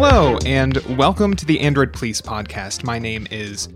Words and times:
Hello, 0.00 0.38
and 0.46 0.76
welcome 0.96 1.34
to 1.34 1.44
the 1.44 1.58
Android 1.58 1.92
Police 1.92 2.22
podcast. 2.22 2.84
My 2.84 3.00
name 3.00 3.26
is. 3.32 3.68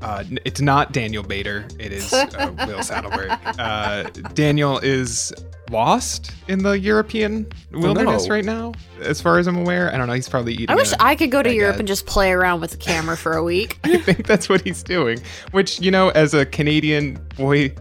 Uh, 0.00 0.24
it's 0.46 0.62
not 0.62 0.92
Daniel 0.92 1.22
Bader. 1.22 1.68
It 1.78 1.92
is 1.92 2.10
uh, 2.14 2.26
Will 2.66 2.78
Sattelberg. 2.78 3.38
Uh, 3.58 4.08
Daniel 4.32 4.78
is 4.78 5.34
lost 5.70 6.32
in 6.48 6.62
the 6.62 6.78
European 6.78 7.46
wilderness 7.72 8.26
no. 8.26 8.34
right 8.34 8.44
now, 8.46 8.72
as 9.02 9.20
far 9.20 9.38
as 9.38 9.46
I'm 9.46 9.58
aware. 9.58 9.92
I 9.92 9.98
don't 9.98 10.06
know. 10.06 10.14
He's 10.14 10.30
probably 10.30 10.54
eating. 10.54 10.70
I 10.70 10.76
wish 10.76 10.92
a- 10.92 11.02
I 11.02 11.14
could 11.14 11.30
go 11.30 11.42
to 11.42 11.50
I 11.50 11.52
Europe 11.52 11.74
guess. 11.74 11.80
and 11.80 11.88
just 11.88 12.06
play 12.06 12.32
around 12.32 12.62
with 12.62 12.70
the 12.70 12.78
camera 12.78 13.14
for 13.14 13.34
a 13.34 13.44
week. 13.44 13.78
I 13.84 13.98
think 13.98 14.26
that's 14.26 14.48
what 14.48 14.62
he's 14.62 14.82
doing. 14.82 15.20
Which, 15.50 15.78
you 15.78 15.90
know, 15.90 16.08
as 16.08 16.32
a 16.32 16.46
Canadian 16.46 17.22
boy, 17.36 17.74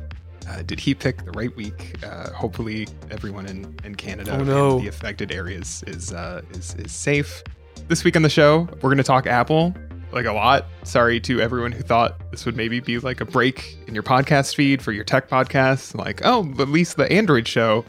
uh, 0.50 0.64
did 0.64 0.82
he 0.82 0.96
pick 0.96 1.23
the 1.23 1.32
right 1.32 1.55
week? 1.55 1.96
Uh, 2.04 2.30
hopefully, 2.32 2.89
everyone 3.09 3.46
in, 3.46 3.73
in 3.86 3.96
Canada 3.96 4.36
Oh, 4.38 4.43
no. 4.43 4.75
and 4.75 4.84
the 4.84 4.89
affected 4.89 5.32
areas 5.32 5.82
is 5.87 6.11
uh, 6.11 6.41
is 6.51 6.75
is 6.75 6.91
safe. 6.91 7.41
This 7.88 8.04
week 8.04 8.16
on 8.16 8.24
the 8.24 8.30
show, 8.30 8.68
we're 8.75 8.89
going 8.89 8.98
to 8.98 9.04
talk 9.04 9.28
Apple 9.28 9.75
like 10.12 10.25
a 10.25 10.32
lot. 10.34 10.66
Sorry 10.84 11.20
to 11.21 11.39
everyone 11.42 11.71
who 11.71 11.84
thought 11.84 12.32
this 12.32 12.46
would 12.46 12.56
maybe 12.56 12.80
be 12.80 12.98
like 13.00 13.21
a 13.21 13.25
break 13.25 13.78
in 13.88 13.94
your 13.94 14.04
podcast 14.04 14.56
feed 14.56 14.82
for 14.82 14.92
your 14.92 15.04
tech 15.04 15.30
podcast. 15.30 15.94
Like, 15.96 16.21
oh, 16.24 16.50
at 16.60 16.70
least 16.70 16.98
the 16.98 17.11
Android 17.11 17.48
show, 17.48 17.86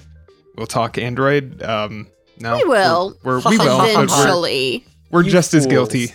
we'll 0.56 0.66
talk 0.66 0.98
Android. 0.98 1.62
Um, 1.62 2.08
no, 2.38 2.56
We 2.56 2.64
will. 2.64 3.16
We're, 3.22 3.40
we're, 3.40 3.50
we 3.50 3.58
will. 3.58 3.78
but 3.78 3.94
we're- 3.94 4.04
Eventually. 4.04 4.84
we're 5.10 5.22
You 5.22 5.30
just 5.30 5.54
as 5.54 5.66
guilty. 5.66 6.12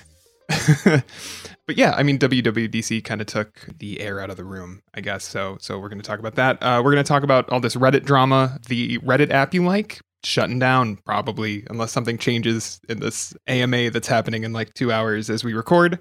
but 0.86 1.78
yeah, 1.78 1.94
I 1.96 2.04
mean 2.04 2.20
WWDC 2.20 3.04
kind 3.04 3.22
of 3.22 3.28
took 3.28 3.68
the 3.80 4.02
air 4.02 4.20
out 4.20 4.30
of 4.30 4.38
the 4.38 4.44
room, 4.44 4.82
I 4.94 5.02
guess. 5.02 5.24
So 5.24 5.58
so 5.60 5.80
we're 5.80 5.90
going 5.90 6.02
to 6.02 6.08
talk 6.08 6.20
about 6.20 6.36
that. 6.36 6.62
Uh, 6.62 6.82
we're 6.84 6.92
going 6.92 7.04
to 7.04 7.08
talk 7.08 7.24
about 7.24 7.50
all 7.50 7.60
this 7.62 7.76
Reddit 7.76 8.04
drama, 8.04 8.60
the 8.68 9.00
Reddit 9.00 9.32
app 9.32 9.54
you 9.56 9.64
like 9.66 10.02
shutting 10.24 10.60
down 10.60 10.98
probably 10.98 11.64
unless 11.70 11.92
something 11.92 12.18
changes 12.18 12.80
in 12.90 13.00
this 13.00 13.34
AMA 13.48 13.90
that's 13.92 14.08
happening 14.08 14.44
in 14.44 14.54
like 14.54 14.74
2 14.74 14.92
hours 14.92 15.30
as 15.30 15.44
we 15.44 15.54
record. 15.54 16.00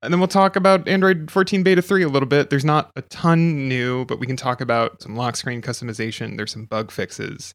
And 0.00 0.12
then 0.12 0.20
we'll 0.20 0.28
talk 0.28 0.54
about 0.54 0.86
Android 0.86 1.30
14 1.30 1.62
Beta 1.62 1.82
3 1.82 2.04
a 2.04 2.08
little 2.08 2.28
bit. 2.28 2.50
There's 2.50 2.64
not 2.64 2.90
a 2.94 3.02
ton 3.02 3.68
new, 3.68 4.04
but 4.04 4.20
we 4.20 4.26
can 4.26 4.36
talk 4.36 4.60
about 4.60 5.02
some 5.02 5.16
lock 5.16 5.34
screen 5.34 5.60
customization. 5.60 6.36
There's 6.36 6.52
some 6.52 6.66
bug 6.66 6.90
fixes. 6.90 7.52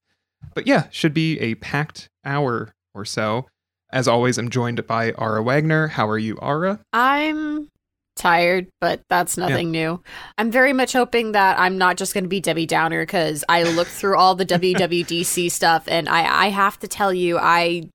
But 0.53 0.67
yeah, 0.67 0.87
should 0.91 1.13
be 1.13 1.39
a 1.39 1.55
packed 1.55 2.09
hour 2.25 2.73
or 2.93 3.05
so. 3.05 3.47
As 3.91 4.07
always, 4.07 4.37
I'm 4.37 4.49
joined 4.49 4.85
by 4.87 5.13
Ara 5.17 5.41
Wagner. 5.41 5.87
How 5.87 6.09
are 6.09 6.17
you, 6.17 6.37
Ara? 6.41 6.79
I'm 6.91 7.69
tired, 8.15 8.67
but 8.79 9.01
that's 9.09 9.37
nothing 9.37 9.71
new. 9.71 10.01
I'm 10.37 10.51
very 10.51 10.73
much 10.73 10.93
hoping 10.93 11.31
that 11.33 11.59
I'm 11.59 11.77
not 11.77 11.97
just 11.97 12.13
going 12.13 12.23
to 12.23 12.29
be 12.29 12.39
Debbie 12.39 12.65
Downer 12.65 13.03
because 13.05 13.43
I 13.49 13.63
looked 13.63 13.91
through 13.91 14.17
all 14.17 14.35
the 14.35 14.45
WWDC 14.45 15.49
stuff 15.51 15.83
and 15.87 16.07
I, 16.07 16.45
I 16.45 16.49
have 16.49 16.79
to 16.79 16.87
tell 16.87 17.13
you, 17.13 17.37
I, 17.37 17.89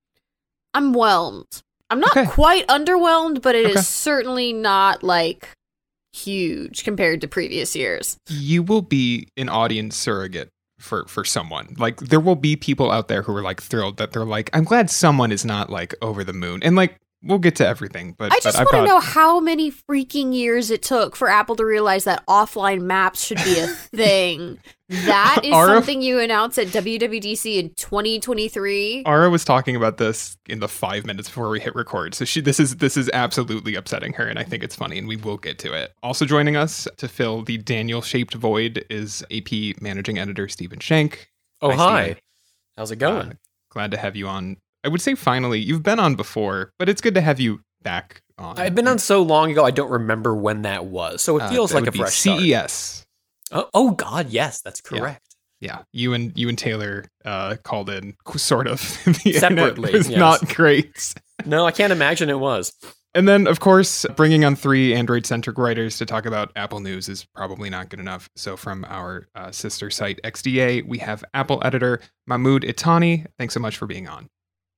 I'm 0.74 0.92
whelmed. 0.92 1.62
I'm 1.90 2.00
not 2.00 2.10
Okay. 2.16 2.26
quite 2.26 2.66
underwhelmed, 2.68 3.40
but 3.42 3.54
it 3.54 3.64
is 3.64 3.76
Okay. 3.76 3.82
certainly 3.82 4.52
not 4.52 5.02
like 5.02 5.48
huge 6.12 6.84
compared 6.84 7.20
to 7.20 7.28
previous 7.28 7.74
years. 7.76 8.16
You 8.28 8.62
will 8.62 8.82
be 8.82 9.28
an 9.36 9.48
audience 9.48 9.96
surrogate 9.96 10.48
for 10.78 11.06
for 11.06 11.24
someone. 11.24 11.74
Like 11.78 11.98
there 11.98 12.20
will 12.20 12.36
be 12.36 12.56
people 12.56 12.90
out 12.90 13.08
there 13.08 13.22
who 13.22 13.34
are 13.36 13.42
like 13.42 13.62
thrilled 13.62 13.96
that 13.96 14.12
they're 14.12 14.24
like, 14.24 14.50
I'm 14.52 14.64
glad 14.64 14.90
someone 14.90 15.32
is 15.32 15.44
not 15.44 15.70
like 15.70 15.94
over 16.02 16.24
the 16.24 16.32
moon. 16.32 16.62
And 16.62 16.76
like 16.76 16.96
we'll 17.22 17.38
get 17.38 17.56
to 17.56 17.66
everything, 17.66 18.14
but 18.16 18.32
I 18.32 18.38
just 18.40 18.56
want 18.56 18.70
to 18.70 18.84
know 18.84 19.00
how 19.00 19.40
many 19.40 19.70
freaking 19.72 20.34
years 20.34 20.70
it 20.70 20.82
took 20.82 21.16
for 21.16 21.28
Apple 21.28 21.56
to 21.56 21.64
realize 21.64 22.04
that 22.04 22.24
offline 22.26 22.82
maps 22.82 23.24
should 23.24 23.38
be 23.44 23.58
a 23.58 23.66
thing. 23.96 24.58
that 24.88 25.40
is 25.44 25.52
Ara- 25.52 25.66
something 25.68 26.00
you 26.00 26.18
announced 26.20 26.58
at 26.58 26.68
WWDC 26.68 27.56
in 27.58 27.70
2023. 27.74 29.02
Ara 29.06 29.30
was 29.30 29.44
talking 29.44 29.76
about 29.76 29.98
this 29.98 30.36
in 30.48 30.60
the 30.60 30.68
five 30.68 31.04
minutes 31.04 31.28
before 31.28 31.48
we 31.50 31.60
hit 31.60 31.74
record. 31.74 32.14
So 32.14 32.24
she 32.24 32.40
this 32.40 32.60
is 32.60 32.76
this 32.76 32.96
is 32.96 33.10
absolutely 33.12 33.74
upsetting 33.74 34.12
her, 34.14 34.26
and 34.26 34.38
I 34.38 34.44
think 34.44 34.62
it's 34.62 34.76
funny, 34.76 34.98
and 34.98 35.08
we 35.08 35.16
will 35.16 35.36
get 35.38 35.58
to 35.60 35.72
it. 35.74 35.92
Also 36.02 36.24
joining 36.24 36.56
us 36.56 36.86
to 36.96 37.08
fill 37.08 37.42
the 37.42 37.58
Daniel 37.58 38.00
shaped 38.02 38.34
void 38.34 38.84
is 38.90 39.24
AP 39.30 39.80
managing 39.80 40.18
editor 40.18 40.48
Stephen 40.48 40.78
Schenck. 40.78 41.28
Oh, 41.60 41.70
Hi, 41.72 41.76
hi. 41.76 42.16
How's 42.76 42.92
it 42.92 42.96
going? 42.96 43.30
Uh, 43.30 43.34
glad 43.70 43.90
to 43.90 43.96
have 43.96 44.14
you 44.14 44.28
on. 44.28 44.56
I 44.84 44.88
would 44.88 45.00
say 45.00 45.14
finally, 45.14 45.58
you've 45.60 45.82
been 45.82 45.98
on 45.98 46.14
before, 46.14 46.72
but 46.78 46.88
it's 46.88 47.00
good 47.00 47.14
to 47.14 47.20
have 47.20 47.40
you 47.40 47.60
back 47.82 48.22
on. 48.38 48.58
I've 48.58 48.74
been 48.74 48.88
on 48.88 48.98
so 48.98 49.22
long 49.22 49.50
ago, 49.50 49.64
I 49.64 49.70
don't 49.70 49.90
remember 49.90 50.34
when 50.34 50.62
that 50.62 50.84
was. 50.86 51.22
So 51.22 51.36
it 51.38 51.42
Uh, 51.42 51.50
feels 51.50 51.70
that 51.72 51.80
like 51.84 51.88
a 51.88 51.92
fresh 51.98 52.14
start. 52.14 52.40
CES. 52.40 53.06
Oh, 53.50 53.68
oh, 53.74 53.90
God, 53.92 54.28
yes, 54.30 54.60
that's 54.60 54.80
correct. 54.80 55.22
Yeah, 55.60 55.82
you 55.92 56.12
and 56.14 56.32
you 56.38 56.48
and 56.48 56.56
Taylor 56.56 57.06
uh, 57.24 57.56
called 57.64 57.90
in 57.90 58.14
sort 58.36 58.68
of 58.68 58.78
Separately, 58.80 59.92
was 59.94 60.08
yes. 60.08 60.18
not 60.18 60.48
great. 60.54 61.14
No, 61.46 61.64
I 61.66 61.70
can't 61.70 61.92
imagine 61.92 62.30
it 62.30 62.40
was. 62.40 62.72
And 63.14 63.28
then, 63.28 63.46
of 63.46 63.60
course, 63.60 64.04
bringing 64.16 64.44
on 64.44 64.56
three 64.56 64.92
Android 64.92 65.24
centric 65.24 65.56
writers 65.56 65.96
to 65.98 66.04
talk 66.04 66.26
about 66.26 66.50
Apple 66.56 66.80
news 66.80 67.08
is 67.08 67.24
probably 67.32 67.70
not 67.70 67.88
good 67.90 68.00
enough. 68.00 68.28
So, 68.34 68.56
from 68.56 68.84
our 68.88 69.28
uh, 69.36 69.52
sister 69.52 69.88
site 69.88 70.18
XDA, 70.24 70.84
we 70.86 70.98
have 70.98 71.24
Apple 71.34 71.60
editor 71.64 72.00
Mahmoud 72.26 72.62
Itani. 72.64 73.26
Thanks 73.38 73.54
so 73.54 73.60
much 73.60 73.76
for 73.76 73.86
being 73.86 74.08
on. 74.08 74.28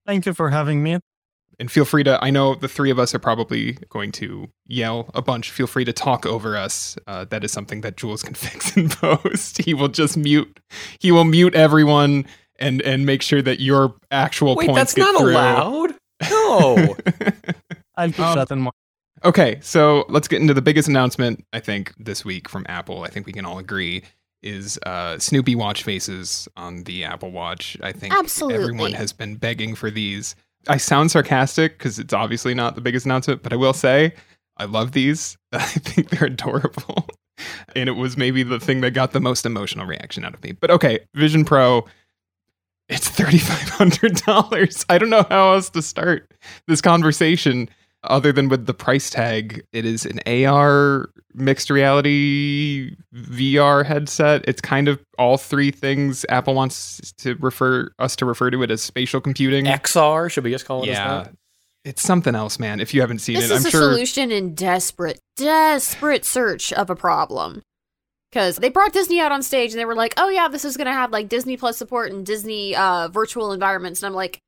Thank 0.07 0.27
you 0.27 0.35
for 0.35 0.51
having 0.51 0.83
me. 0.83 0.99
And 1.59 1.71
feel 1.71 1.85
free 1.85 2.03
to, 2.05 2.19
I 2.25 2.31
know 2.31 2.55
the 2.55 2.69
three 2.69 2.91
of 2.91 2.99
us 2.99 3.15
are 3.15 3.19
probably 3.19 3.73
going 3.91 4.13
to 4.13 4.49
yell 4.67 5.11
a 5.15 5.21
bunch. 5.21 5.51
Feel 5.51 5.67
free 5.67 5.85
to 5.85 5.93
talk 5.93 6.25
over 6.25 6.57
us. 6.57 6.97
Uh, 7.07 7.27
that 7.27 7.45
is 7.45 7.53
something 7.53 7.83
that 7.83 7.99
Jules 7.99 8.23
can 8.23 8.35
fix 8.47 8.77
in 8.77 8.89
post. 8.89 9.59
He 9.63 9.75
will 9.75 9.89
just 9.89 10.17
mute, 10.17 10.59
he 10.99 11.13
will 11.13 11.25
mute 11.25 11.55
everyone 11.55 12.27
and 12.59 12.83
and 12.83 13.07
make 13.07 13.23
sure 13.23 13.41
that 13.43 13.61
your 13.61 13.95
actual 14.11 14.55
Wait, 14.55 14.69
points 14.69 14.93
that's 14.93 14.95
get 14.95 15.03
not 15.13 15.21
through. 15.21 15.33
allowed. 15.33 15.95
No. 16.31 16.95
I'll 17.97 18.09
keep 18.09 18.21
Um, 18.21 18.35
that 18.37 18.51
in 18.51 18.61
mind. 18.61 18.73
Okay, 19.25 19.59
so 19.63 20.05
let's 20.11 20.29
get 20.29 20.41
into 20.43 20.53
the 20.55 20.61
biggest 20.63 20.89
announcement 20.89 21.45
I 21.53 21.61
think 21.61 21.93
this 21.99 22.25
week 22.25 22.49
from 22.49 22.65
Apple. 22.69 23.03
I 23.03 23.09
think 23.09 23.27
we 23.27 23.33
can 23.33 23.45
all 23.47 23.59
agree 23.59 24.03
is 24.43 24.79
uh, 24.87 25.19
Snoopy 25.19 25.55
watch 25.55 25.83
faces 25.83 26.49
on 26.57 26.85
the 26.85 27.05
Apple 27.05 27.31
Watch. 27.31 27.77
I 27.83 27.93
think 27.93 28.15
Absolutely. 28.15 28.63
everyone 28.63 28.93
has 28.93 29.13
been 29.13 29.37
begging 29.37 29.75
for 29.75 29.91
these. 29.91 30.35
I 30.69 30.77
sound 30.77 31.11
sarcastic 31.11 31.79
because 31.79 31.99
it's 31.99 32.13
obviously 32.13 32.55
not 32.55 32.75
the 32.75 32.81
biggest 32.81 33.07
announcement, 33.07 33.43
but 33.43 33.53
I 33.53 33.57
will 33.57 33.73
say 33.73 34.15
I 34.57 34.65
love 34.65 34.93
these. 34.93 35.37
I 35.53 35.65
think 35.65 36.11
they're 36.11 36.29
adorable. 36.29 37.07
And 37.75 37.89
it 37.89 37.93
was 37.93 38.19
maybe 38.19 38.43
the 38.43 38.61
thing 38.61 38.83
that 38.83 38.91
got 38.91 39.13
the 39.13 39.21
most 39.21 39.47
emotional 39.47 39.87
reaction 39.87 40.27
out 40.27 40.35
of 40.35 40.43
me. 40.43 40.53
But 40.53 40.71
okay, 40.73 40.99
Vision 41.15 41.47
Pro, 41.47 41.87
it's 42.91 43.09
$3,500. 43.09 44.85
I 44.91 44.99
don't 44.99 45.09
know 45.09 45.25
how 45.31 45.55
else 45.55 45.71
to 45.71 45.81
start 45.81 46.31
this 46.67 46.83
conversation 46.83 47.71
other 48.05 48.33
than 48.33 48.49
with 48.49 48.67
the 48.67 48.75
price 48.75 49.11
tag. 49.11 49.65
It 49.73 49.85
is 49.85 50.07
an 50.07 50.21
AR 50.27 51.11
mixed 51.35 51.71
reality 51.71 52.97
VR 53.15 53.85
headset. 53.85 54.45
It's 54.49 54.61
kind 54.61 54.89
of 54.89 55.01
all 55.19 55.37
three 55.37 55.71
things 55.71 56.25
Apple 56.29 56.55
wants 56.55 57.13
to 57.19 57.35
refer 57.37 57.91
us 57.99 58.17
to 58.17 58.27
refer 58.27 58.51
to 58.51 58.63
it 58.63 58.71
as 58.71 58.83
spatial 58.83 59.21
computing. 59.21 59.67
XR, 59.67 60.31
should 60.31 60.45
we 60.45 60.51
just 60.51 60.65
call 60.65 60.83
it 60.83 60.89
yeah. 60.89 61.21
as 61.21 61.27
that? 61.27 61.35
It's 61.85 62.03
something 62.03 62.35
else, 62.35 62.59
man. 62.59 62.79
If 62.79 62.93
you 62.93 63.01
haven't 63.01 63.21
seen 63.21 63.37
This 63.37 63.51
it, 63.51 63.55
is 63.55 63.65
I'm 63.65 63.69
a 63.69 63.71
sure 63.71 63.93
solution 63.93 64.31
in 64.31 64.55
desperate, 64.55 65.19
desperate 65.37 66.25
search 66.25 66.73
of 66.73 66.91
a 66.91 66.97
problem. 66.97 67.63
Because 68.31 68.57
they 68.57 68.69
brought 68.69 68.93
Disney 68.93 69.19
out 69.19 69.33
on 69.33 69.43
stage 69.43 69.73
and 69.73 69.81
they 69.81 69.85
were 69.85 69.95
like, 69.95 70.15
oh 70.17 70.29
yeah, 70.29 70.47
this 70.47 70.65
is 70.65 70.77
going 70.77 70.87
to 70.87 70.93
have 70.93 71.11
like 71.11 71.29
Disney 71.29 71.57
Plus 71.57 71.77
support 71.77 72.13
and 72.13 72.25
Disney 72.25 72.77
uh, 72.77 73.09
virtual 73.09 73.53
environments. 73.53 74.03
And 74.03 74.09
I'm 74.09 74.15
like, 74.15 74.39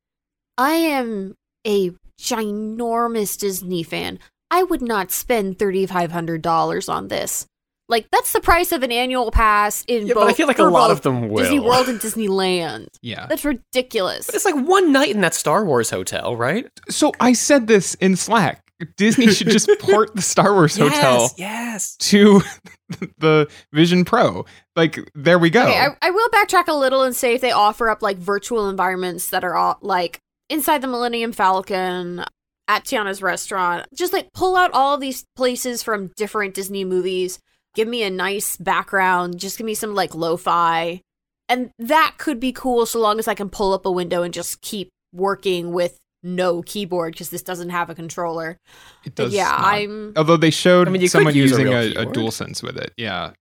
I 0.57 0.75
am 0.75 1.35
a 1.67 1.91
ginormous 2.23 3.39
Disney 3.39 3.83
fan. 3.83 4.19
I 4.51 4.63
would 4.63 4.83
not 4.83 5.11
spend 5.11 5.59
$3,500 5.59 6.89
on 6.89 7.09
this. 7.09 7.47
Like, 7.89 8.07
that's 8.11 8.33
the 8.33 8.41
price 8.41 8.73
of 8.73 8.83
an 8.83 8.93
annual 8.93 9.31
pass 9.31 9.85
in 9.87 10.07
Yeah, 10.07 10.15
both. 10.15 10.25
but 10.25 10.31
I 10.31 10.33
feel 10.35 10.47
like 10.47 10.59
a 10.59 10.65
lot 10.65 10.91
of 10.91 11.03
them 11.03 11.29
will. 11.29 11.43
Disney 11.43 11.61
World 11.61 11.89
and 11.89 12.01
Disneyland. 12.01 12.89
yeah. 13.03 13.27
That's 13.27 13.45
ridiculous. 13.45 14.27
But 14.27 14.35
it's 14.35 14.45
like 14.45 14.55
one 14.55 14.93
night 14.93 15.11
in 15.11 15.21
that 15.23 15.35
Star 15.35 15.65
Wars 15.65 15.91
hotel, 15.91 16.37
right? 16.37 16.67
So 16.89 17.13
I 17.21 17.33
said 17.33 17.67
this 17.67 17.95
in 17.95 18.17
Slack. 18.17 18.61
Disney 18.97 19.29
should 19.33 19.49
just 19.49 19.69
port 19.81 20.15
the 20.15 20.23
Star 20.23 20.53
Wars 20.55 20.77
hotel 20.77 21.31
Yes, 21.37 21.39
yes. 21.39 21.97
to 21.99 22.41
the 23.19 23.49
Vision 23.73 24.05
Pro. 24.05 24.45
Like 24.75 24.99
there 25.15 25.39
we 25.39 25.51
go. 25.51 25.63
Okay, 25.63 25.79
I, 25.79 25.89
I 26.03 26.11
will 26.11 26.29
backtrack 26.31 26.67
a 26.69 26.75
little 26.75 27.03
and 27.03 27.15
say 27.15 27.35
if 27.35 27.41
they 27.41 27.53
offer 27.53 27.89
up 27.91 28.03
like 28.03 28.17
virtual 28.17 28.69
environments 28.69 29.31
that 29.31 29.45
are 29.45 29.55
all 29.55 29.79
like 29.83 30.19
inside 30.49 30.83
the 30.83 30.89
Millennium 30.89 31.33
Falcon, 31.33 32.25
at 32.69 32.85
Tiana's 32.85 33.23
restaurant, 33.23 33.87
just 33.95 34.13
like 34.13 34.33
pull 34.33 34.57
out 34.57 34.71
all 34.73 34.97
these 34.97 35.25
places 35.37 35.83
from 35.83 36.11
different 36.17 36.55
Disney 36.55 36.85
movies, 36.85 37.39
give 37.75 37.89
me 37.89 38.03
a 38.03 38.11
nice 38.11 38.57
background, 38.57 39.39
just 39.39 39.59
give 39.59 39.67
me 39.67 39.75
some 39.75 39.95
like 39.95 40.15
lo 40.15 40.37
fi. 40.37 41.01
And 41.49 41.71
that 41.79 42.15
could 42.19 42.41
be 42.41 42.53
cool 42.53 42.87
so 42.87 42.99
long 43.01 43.19
as 43.19 43.29
I 43.29 43.35
can 43.35 43.51
pull 43.51 43.75
up 43.75 43.85
a 43.85 43.91
window 43.91 44.23
and 44.23 44.33
just 44.33 44.63
keep 44.63 44.89
working 45.13 45.73
with 45.73 45.99
no 46.23 46.63
keyboard 46.63 47.13
because 47.13 47.31
this 47.31 47.43
doesn't 47.43 47.71
have 47.71 47.91
a 47.91 47.95
controller. 47.95 48.57
it 49.05 49.15
But 49.17 49.25
does 49.25 49.35
yeah, 49.35 49.49
not. 49.49 49.65
I'm 49.65 50.13
Although 50.17 50.37
they 50.37 50.51
showed 50.51 50.89
I 50.89 50.93
mean, 50.93 51.07
someone 51.09 51.35
use 51.35 51.53
a 51.53 51.57
using 51.57 51.67
real 51.67 51.77
a, 51.79 51.87
a 51.87 52.07
keyboard. 52.07 52.17
DualSense 52.17 52.63
with 52.63 52.79
it. 52.79 52.93
Yeah. 52.97 53.33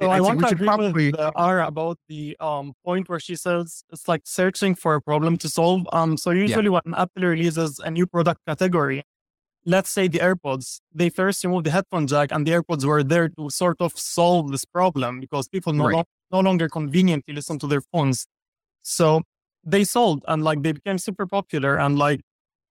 So 0.00 0.10
I, 0.10 0.16
think 0.18 0.26
want 0.26 0.40
to 0.40 0.46
agree 0.54 0.66
probably 0.66 1.06
with 1.10 1.18
uh, 1.18 1.32
Ara 1.36 1.66
about 1.66 1.98
the 2.08 2.36
um, 2.38 2.72
point 2.84 3.08
where 3.08 3.18
she 3.18 3.34
says 3.34 3.82
it's 3.90 4.06
like 4.06 4.22
searching 4.24 4.74
for 4.76 4.94
a 4.94 5.00
problem 5.02 5.36
to 5.38 5.48
solve. 5.48 5.88
Um, 5.92 6.16
so 6.16 6.30
usually 6.30 6.68
when 6.68 6.82
Apple 6.96 7.24
releases 7.24 7.80
a 7.80 7.90
new 7.90 8.06
product 8.06 8.40
category, 8.46 9.02
let's 9.64 9.90
say 9.90 10.06
the 10.06 10.18
AirPods, 10.20 10.80
they 10.94 11.10
first 11.10 11.42
removed 11.42 11.66
the 11.66 11.72
headphone 11.72 12.06
jack, 12.06 12.30
and 12.30 12.46
the 12.46 12.52
AirPods 12.52 12.84
were 12.84 13.02
there 13.02 13.28
to 13.28 13.50
sort 13.50 13.76
of 13.80 13.92
solve 13.98 14.52
this 14.52 14.64
problem 14.64 15.18
because 15.18 15.48
people 15.48 15.72
no, 15.72 15.86
Right. 15.86 15.96
lo- 15.96 16.04
no 16.30 16.40
longer 16.40 16.68
conveniently 16.68 17.34
listen 17.34 17.58
to 17.58 17.66
their 17.66 17.82
phones. 17.92 18.26
So 18.82 19.22
they 19.64 19.82
sold 19.84 20.24
and 20.28 20.44
like 20.44 20.62
they 20.62 20.72
became 20.72 20.98
super 20.98 21.26
popular 21.26 21.76
and 21.76 21.98
like 21.98 22.20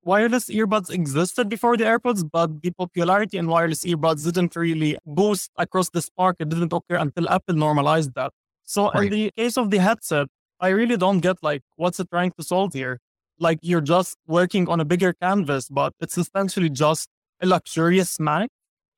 wireless 0.08 0.46
earbuds 0.50 0.90
existed 0.90 1.50
before 1.50 1.76
the 1.78 1.84
AirPods, 1.84 2.22
but 2.38 2.62
the 2.64 2.72
popularity 2.72 3.38
in 3.38 3.48
wireless 3.48 3.84
earbuds 3.86 4.24
didn't 4.26 4.56
really 4.56 4.98
boost 5.06 5.52
across 5.58 5.90
the 5.92 6.02
spark. 6.02 6.38
It 6.40 6.50
didn't 6.50 6.74
occur 6.74 6.96
until 7.06 7.30
Apple 7.30 7.56
normalized 7.56 8.12
that. 8.16 8.32
So 8.64 8.90
Right. 8.92 9.04
in 9.06 9.10
the 9.12 9.32
case 9.38 9.58
of 9.58 9.70
the 9.70 9.78
headset, 9.88 10.28
I 10.60 10.70
really 10.70 10.98
don't 10.98 11.20
get 11.20 11.38
like 11.44 11.62
what's 11.76 12.00
it 12.00 12.10
trying 12.10 12.32
to 12.40 12.44
solve 12.44 12.74
here. 12.74 13.00
Like 13.40 13.60
you're 13.62 13.82
just 13.96 14.16
working 14.28 14.68
on 14.70 14.80
a 14.80 14.86
bigger 14.86 15.14
canvas, 15.14 15.70
but 15.70 15.94
it's 16.00 16.18
essentially 16.18 16.70
just 16.70 17.08
a 17.42 17.46
luxurious 17.46 18.20
Mac. 18.20 18.50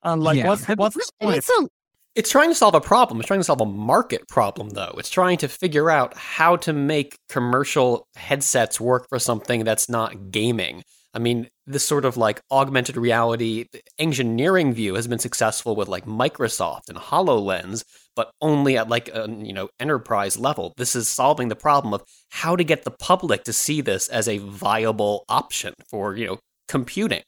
And 0.04 0.24
like 0.24 0.38
Yeah. 0.38 0.48
what's 0.48 0.66
what's 0.82 0.96
the 0.96 1.12
point? 1.22 1.38
it's 1.38 1.50
a 1.50 1.68
It's 2.16 2.32
trying 2.32 2.50
to 2.50 2.56
solve 2.56 2.76
a 2.76 2.82
problem. 2.82 3.20
It's 3.20 3.28
trying 3.28 3.40
to 3.42 3.44
solve 3.52 3.62
a 3.62 3.66
market 3.92 4.28
problem, 4.28 4.70
though. 4.72 4.94
It's 4.98 5.10
trying 5.10 5.38
to 5.40 5.48
figure 5.48 5.90
out 5.92 6.18
how 6.38 6.56
to 6.66 6.74
make 6.74 7.18
commercial 7.30 8.08
headsets 8.16 8.80
work 8.82 9.08
for 9.10 9.20
something 9.20 9.64
that's 9.64 9.88
not 9.90 10.32
gaming. 10.32 10.84
I 11.14 11.20
mean, 11.20 11.50
this 11.66 11.88
sort 11.88 12.06
of 12.06 12.18
like 12.18 12.42
augmented 12.52 12.96
reality 12.96 13.66
engineering 13.98 14.74
view 14.74 14.96
has 14.96 15.08
been 15.08 15.20
successful 15.20 15.76
with 15.76 15.88
like 15.88 16.06
Microsoft 16.06 16.90
and 16.90 16.98
HoloLens, 16.98 17.84
but 18.16 18.32
only 18.42 18.78
at 18.78 18.90
like 18.90 19.10
a 19.10 19.28
you 19.30 19.54
know 19.54 19.70
enterprise 19.80 20.38
level. 20.38 20.74
This 20.78 20.96
is 20.96 21.08
solving 21.08 21.48
the 21.48 21.56
problem 21.56 21.94
of 21.94 22.04
how 22.30 22.56
to 22.56 22.64
get 22.64 22.84
the 22.84 22.92
public 22.92 23.44
to 23.46 23.54
see 23.54 23.82
this 23.82 24.08
as 24.08 24.28
a 24.28 24.38
viable 24.38 25.26
option 25.30 25.74
for 25.90 26.16
you 26.16 26.28
know 26.28 26.40
computing. 26.68 27.24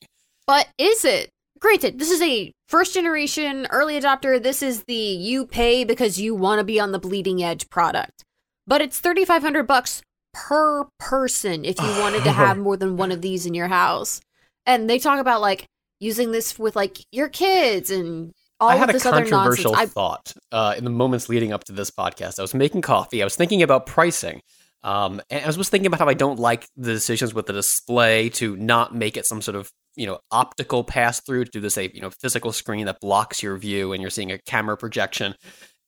But 0.46 0.68
is 0.78 1.04
it? 1.06 1.30
Granted, 1.60 2.00
this 2.00 2.10
is 2.10 2.22
a 2.22 2.52
first 2.68 2.94
generation 2.94 3.68
early 3.70 4.00
adopter. 4.00 4.42
This 4.42 4.64
is 4.64 4.84
the 4.84 4.94
you 4.94 5.46
pay 5.46 5.84
because 5.84 6.20
you 6.20 6.34
want 6.34 6.60
to 6.60 6.64
be 6.64 6.80
on 6.80 6.92
the 6.92 7.00
bleeding 7.00 7.44
edge 7.44 7.70
product. 7.70 8.24
But 8.68 8.82
it's 8.82 9.00
3500 9.00 9.68
bucks 9.68 10.02
per 10.34 10.88
person 11.00 11.66
if 11.66 11.80
you 11.80 11.88
wanted 12.00 12.24
to 12.24 12.32
have 12.44 12.58
more 12.58 12.78
than 12.78 12.98
one 12.98 13.12
of 13.12 13.22
these 13.22 13.46
in 13.46 13.54
your 13.54 13.68
house. 13.68 14.22
And 14.66 14.90
they 14.90 15.00
talk 15.00 15.20
about 15.20 15.42
like 15.42 15.66
using 16.00 16.32
this 16.32 16.58
with 16.58 16.76
like 16.76 16.98
your 17.12 17.30
kids 17.30 17.90
and 17.90 18.34
all 18.60 18.70
I 18.70 18.76
had 18.76 18.90
of 18.90 18.90
a 18.92 18.94
this 18.94 19.06
other 19.06 19.22
controversial 19.22 19.76
I, 19.76 19.88
thought 19.88 20.34
uh, 20.52 20.76
in 20.78 20.84
the 20.84 20.92
moments 20.92 21.30
leading 21.30 21.52
up 21.52 21.64
to 21.66 21.74
this 21.74 21.90
podcast. 21.90 22.38
I 22.38 22.44
was 22.44 22.54
making 22.54 22.82
coffee. 22.82 23.22
I 23.22 23.26
was 23.26 23.36
thinking 23.36 23.64
about 23.64 23.88
pricing. 23.88 24.42
Um, 24.84 25.22
and 25.30 25.44
I 25.44 25.48
was 25.48 25.58
just 25.58 25.72
thinking 25.72 25.88
about 25.88 26.00
how 26.00 26.08
I 26.08 26.14
don't 26.14 26.40
like 26.40 26.68
the 26.76 26.94
decisions 26.94 27.34
with 27.34 27.46
the 27.46 27.54
display 27.54 28.30
to 28.30 28.56
not 28.56 28.96
make 28.96 29.18
it 29.18 29.26
some 29.26 29.42
sort 29.42 29.56
of 29.56 29.72
you 29.96 30.08
know 30.08 30.20
optical 30.32 30.84
pass 30.84 31.20
through 31.20 31.46
to 31.46 31.52
do 31.52 31.60
this 31.60 31.78
a 31.78 31.92
you 31.94 32.02
know 32.02 32.10
physical 32.10 32.52
screen 32.52 32.86
that 32.86 33.00
blocks 33.00 33.44
your 33.44 33.58
view 33.58 33.94
and 33.94 34.02
you're 34.02 34.10
seeing 34.10 34.32
a 34.32 34.40
camera 34.40 34.78
projection. 34.78 35.36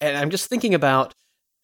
And 0.01 0.17
I'm 0.17 0.29
just 0.29 0.47
thinking 0.47 0.73
about 0.73 1.13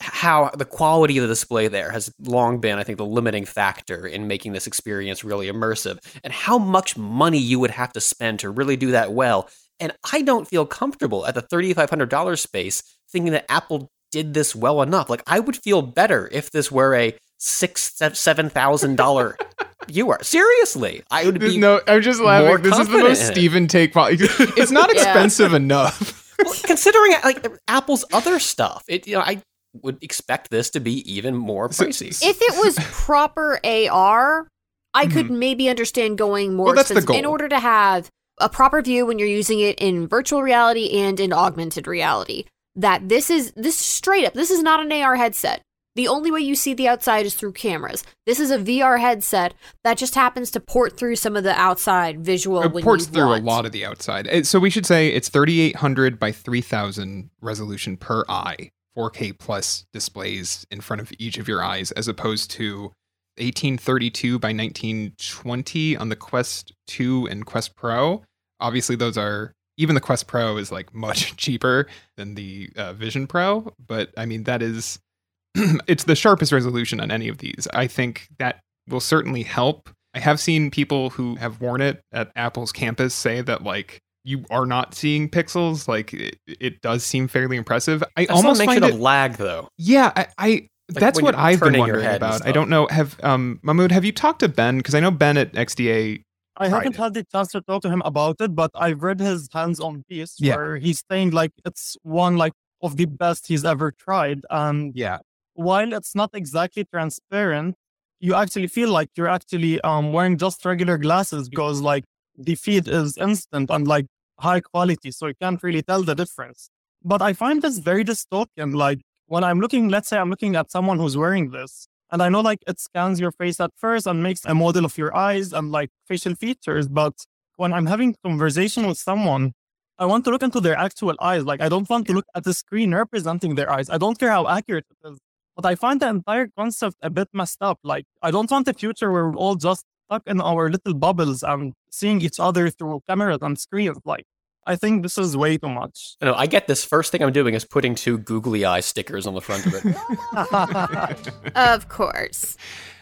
how 0.01 0.49
the 0.55 0.65
quality 0.65 1.17
of 1.17 1.23
the 1.23 1.27
display 1.27 1.67
there 1.67 1.91
has 1.91 2.11
long 2.21 2.59
been, 2.59 2.77
I 2.79 2.83
think, 2.83 2.97
the 2.97 3.05
limiting 3.05 3.45
factor 3.45 4.05
in 4.07 4.27
making 4.27 4.53
this 4.53 4.67
experience 4.67 5.23
really 5.23 5.47
immersive, 5.47 5.97
and 6.23 6.31
how 6.33 6.57
much 6.57 6.97
money 6.97 7.37
you 7.37 7.59
would 7.59 7.71
have 7.71 7.91
to 7.93 8.01
spend 8.01 8.39
to 8.39 8.49
really 8.49 8.75
do 8.77 8.91
that 8.91 9.11
well. 9.13 9.49
And 9.79 9.93
I 10.11 10.21
don't 10.21 10.47
feel 10.47 10.65
comfortable 10.65 11.25
at 11.25 11.35
the 11.35 11.41
$3,500 11.41 12.37
space 12.39 12.83
thinking 13.11 13.31
that 13.33 13.45
Apple 13.49 13.89
did 14.11 14.33
this 14.33 14.55
well 14.55 14.81
enough. 14.81 15.09
Like, 15.09 15.23
I 15.27 15.39
would 15.39 15.55
feel 15.57 15.81
better 15.81 16.27
if 16.31 16.51
this 16.51 16.71
were 16.71 16.95
a 16.95 17.15
six, 17.37 17.93
seven 18.13 18.49
thousand 18.49 18.97
dollar 18.97 19.37
viewer. 19.87 20.19
Seriously, 20.21 21.03
I 21.11 21.25
would 21.25 21.39
be. 21.39 21.57
no, 21.57 21.79
I'm 21.87 22.01
just 22.01 22.19
laughing. 22.19 22.63
This 22.63 22.77
is 22.77 22.87
the 22.89 22.97
most 22.97 23.21
in. 23.27 23.31
Stephen 23.33 23.67
take. 23.67 23.93
po- 23.93 24.07
It's 24.11 24.71
not 24.71 24.93
Yeah. 24.93 25.01
expensive 25.01 25.53
enough. 25.53 26.33
well, 26.43 26.53
considering 26.63 27.13
like 27.23 27.45
Apple's 27.67 28.03
other 28.11 28.39
stuff, 28.39 28.83
it 28.89 29.07
you 29.07 29.15
know 29.15 29.21
I 29.21 29.41
would 29.73 29.97
expect 30.03 30.49
this 30.49 30.69
to 30.71 30.79
be 30.79 30.99
even 31.11 31.35
more 31.35 31.71
So- 31.71 31.85
pricey. 31.85 32.09
if 32.23 32.37
it 32.41 32.63
was 32.65 32.75
proper 32.91 33.59
AR, 33.63 34.47
I 34.93 35.05
could 35.07 35.29
maybe 35.29 35.69
understand 35.69 36.17
going 36.17 36.55
more 36.55 36.67
Mm-hmm. 36.67 36.75
Well, 36.75 36.75
that's 36.75 36.89
the 36.89 36.95
expensive 36.97 37.19
in 37.19 37.25
order 37.25 37.47
to 37.49 37.59
have 37.59 38.09
a 38.39 38.49
proper 38.49 38.81
view 38.81 39.05
when 39.05 39.19
you're 39.19 39.27
using 39.27 39.59
it 39.59 39.77
in 39.79 40.07
virtual 40.07 40.41
reality 40.41 40.89
and 40.97 41.19
in 41.19 41.31
augmented 41.33 41.87
reality. 41.87 42.45
That 42.75 43.09
this 43.09 43.29
is 43.29 43.51
this 43.55 43.77
straight 43.77 44.25
up. 44.25 44.33
This 44.33 44.49
is 44.51 44.63
not 44.63 44.79
an 44.79 44.91
AR 44.91 45.15
headset. 45.17 45.61
The 45.95 46.07
only 46.07 46.31
way 46.31 46.39
you 46.39 46.55
see 46.55 46.73
the 46.73 46.87
outside 46.87 47.25
is 47.25 47.35
through 47.35 47.51
cameras. 47.53 48.03
This 48.25 48.39
is 48.39 48.51
a 48.51 48.57
VR 48.57 48.99
headset 48.99 49.53
that 49.83 49.97
just 49.97 50.15
happens 50.15 50.49
to 50.51 50.59
port 50.61 50.95
through 50.97 51.17
some 51.17 51.35
of 51.35 51.43
the 51.43 51.59
outside 51.59 52.23
visual. 52.23 52.61
It 52.63 52.71
when 52.71 52.83
ports 52.83 53.07
you 53.07 53.13
through 53.13 53.25
want. 53.25 53.43
a 53.43 53.45
lot 53.45 53.65
of 53.65 53.73
the 53.73 53.83
outside. 53.85 54.47
So 54.47 54.59
we 54.59 54.69
should 54.69 54.85
say 54.85 55.09
it's 55.09 55.27
3800 55.29 56.17
by 56.19 56.31
3000 56.31 57.29
resolution 57.41 57.97
per 57.97 58.23
eye, 58.29 58.69
4K 58.97 59.37
plus 59.37 59.85
displays 59.93 60.65
in 60.71 60.81
front 60.81 61.01
of 61.01 61.11
each 61.19 61.37
of 61.37 61.47
your 61.47 61.63
eyes, 61.63 61.91
as 61.91 62.07
opposed 62.07 62.51
to 62.51 62.91
1832 63.37 64.39
by 64.39 64.49
1920 64.49 65.97
on 65.97 66.09
the 66.09 66.15
Quest 66.15 66.73
2 66.87 67.27
and 67.27 67.45
Quest 67.45 67.75
Pro. 67.75 68.23
Obviously, 68.59 68.95
those 68.95 69.17
are 69.17 69.53
even 69.77 69.95
the 69.95 70.01
Quest 70.01 70.27
Pro 70.27 70.57
is 70.57 70.71
like 70.71 70.93
much 70.93 71.35
cheaper 71.37 71.87
than 72.17 72.35
the 72.35 72.69
uh, 72.75 72.93
Vision 72.93 73.25
Pro, 73.27 73.73
but 73.85 74.11
I 74.17 74.25
mean 74.25 74.43
that 74.43 74.61
is 74.61 74.99
it's 75.87 76.03
the 76.03 76.15
sharpest 76.15 76.51
resolution 76.51 76.99
on 76.99 77.11
any 77.11 77.29
of 77.29 77.39
these. 77.39 77.67
I 77.73 77.87
think 77.87 78.27
that 78.37 78.59
will 78.87 78.99
certainly 78.99 79.43
help. 79.43 79.89
I 80.13 80.19
have 80.19 80.39
seen 80.39 80.71
people 80.71 81.11
who 81.11 81.35
have 81.35 81.61
worn 81.61 81.81
it 81.81 82.01
at 82.11 82.31
Apple's 82.35 82.71
campus 82.71 83.13
say 83.15 83.41
that 83.41 83.63
like 83.63 83.99
you 84.29 84.45
are 84.49 84.65
not 84.65 84.93
seeing 84.95 85.29
pixels. 85.29 85.87
Like 85.87 86.13
it, 86.13 86.37
it 86.47 86.81
does 86.81 87.03
seem 87.03 87.27
fairly 87.27 87.57
impressive. 87.57 88.03
I 88.15 88.21
I 88.21 88.25
almost 88.27 88.43
almost 88.45 88.59
mention 88.59 88.81
find 88.83 88.93
of 88.93 88.99
it. 88.99 89.03
lag 89.03 89.33
though. 89.33 89.67
Yeah, 89.77 90.11
I. 90.15 90.27
I 90.37 90.67
that's 90.91 91.21
what 91.21 91.35
I've 91.35 91.59
been 91.59 91.77
wondering 91.77 92.07
about. 92.15 92.45
I 92.47 92.51
don't 92.51 92.69
know. 92.69 92.87
Have 92.89 93.15
um 93.23 93.59
Mahmoud, 93.61 93.91
have 93.91 94.03
you 94.05 94.11
talked 94.11 94.39
to 94.39 94.49
Ben? 94.49 94.77
Because 94.77 94.95
I 94.95 94.99
know 94.99 95.11
Ben 95.11 95.37
at 95.37 95.53
XDA. 95.53 96.23
I 96.57 96.67
haven't 96.67 96.93
tried 96.93 97.03
had 97.05 97.13
the 97.13 97.23
chance 97.31 97.49
to 97.51 97.61
talk 97.61 97.83
to 97.83 97.89
him 97.89 98.01
about 98.05 98.37
it, 98.41 98.55
but 98.55 98.71
I've 98.75 99.01
read 99.03 99.19
his 99.19 99.47
hands-on 99.53 100.03
piece 100.09 100.35
Yeah. 100.39 100.55
where 100.57 100.75
he's 100.77 101.03
saying 101.09 101.29
like 101.31 101.51
it's 101.63 101.95
one 102.03 102.37
like 102.37 102.53
of 102.81 102.97
the 102.97 103.05
best 103.05 103.47
he's 103.47 103.63
ever 103.63 103.91
tried. 104.05 104.41
And 104.49 104.91
Yeah, 104.95 105.19
while 105.53 105.93
it's 105.93 106.15
not 106.15 106.31
exactly 106.33 106.85
transparent, 106.85 107.75
you 108.19 108.33
actually 108.35 108.67
feel 108.67 108.89
like 108.89 109.09
you're 109.15 109.29
actually 109.37 109.79
um 109.81 110.11
wearing 110.11 110.37
just 110.39 110.65
regular 110.65 110.97
glasses 110.97 111.49
because 111.49 111.81
like 111.81 112.03
the 112.35 112.55
feed 112.55 112.87
is 112.87 113.15
instant 113.17 113.69
and 113.69 113.87
like 113.87 114.07
high 114.39 114.61
quality, 114.61 115.11
so 115.11 115.27
you 115.27 115.33
can't 115.41 115.61
really 115.61 115.81
tell 115.81 116.03
the 116.03 116.15
difference. 116.15 116.69
But 117.03 117.21
I 117.21 117.33
find 117.33 117.61
this 117.61 117.77
very 117.79 118.03
dystopian. 118.03 118.75
Like 118.75 119.01
when 119.27 119.43
I'm 119.43 119.59
looking, 119.59 119.89
let's 119.89 120.09
say 120.09 120.17
I'm 120.17 120.29
looking 120.29 120.55
at 120.55 120.71
someone 120.71 120.99
who's 120.99 121.15
wearing 121.17 121.51
this, 121.51 121.87
and 122.11 122.21
I 122.21 122.29
know 122.29 122.41
like 122.41 122.59
it 122.67 122.79
scans 122.79 123.19
your 123.19 123.31
face 123.31 123.59
at 123.59 123.71
first 123.77 124.07
and 124.07 124.23
makes 124.23 124.45
a 124.45 124.55
model 124.55 124.85
of 124.85 124.97
your 124.97 125.15
eyes 125.15 125.53
and 125.53 125.71
like 125.71 125.89
facial 126.07 126.35
features. 126.35 126.87
But 126.87 127.13
when 127.57 127.73
I'm 127.73 127.85
having 127.85 128.15
conversation 128.23 128.87
with 128.87 128.97
someone, 128.97 129.53
I 129.97 130.05
want 130.05 130.23
to 130.25 130.31
look 130.31 130.43
into 130.43 130.61
their 130.61 130.77
actual 130.77 131.15
eyes. 131.19 131.43
Like 131.43 131.61
I 131.61 131.69
don't 131.69 131.89
want 131.89 132.07
to 132.07 132.13
look 132.13 132.25
at 132.33 132.43
the 132.43 132.53
screen 132.53 132.93
representing 132.95 133.55
their 133.55 133.71
eyes. 133.71 133.89
I 133.89 133.97
don't 133.97 134.17
care 134.17 134.31
how 134.31 134.47
accurate 134.47 134.85
it 134.89 135.09
is. 135.09 135.19
But 135.55 135.65
I 135.65 135.75
find 135.75 135.99
the 135.99 136.07
entire 136.07 136.47
concept 136.57 136.95
a 137.01 137.09
bit 137.09 137.27
messed 137.33 137.61
up. 137.61 137.79
Like 137.83 138.05
I 138.21 138.31
don't 138.31 138.49
want 138.49 138.67
a 138.69 138.73
future 138.73 139.11
where 139.11 139.29
we're 139.29 139.35
all 139.35 139.55
just 139.55 139.83
stuck 140.09 140.23
in 140.27 140.41
our 140.41 140.69
little 140.69 140.93
bubbles 140.93 141.43
and 141.43 141.73
seeing 141.91 142.21
each 142.21 142.39
other 142.39 142.69
through 142.69 143.01
cameras 143.07 143.39
and 143.41 143.59
screens. 143.59 143.97
Like 144.05 144.25
I 144.65 144.75
think 144.75 145.03
this 145.03 145.17
is 145.17 145.37
way 145.37 145.57
too 145.57 145.69
much. 145.69 146.15
No, 146.21 146.33
I 146.33 146.47
get 146.47 146.67
this. 146.67 146.83
First 146.83 147.11
thing 147.11 147.21
I'm 147.23 147.31
doing 147.31 147.53
is 147.53 147.65
putting 147.65 147.95
two 147.95 148.17
googly 148.17 148.65
eye 148.65 148.81
stickers 148.81 149.27
on 149.27 149.33
the 149.35 149.41
front 149.41 149.65
of 149.65 149.73
it. 149.75 151.33
Of 151.55 151.89
course. 151.89 152.57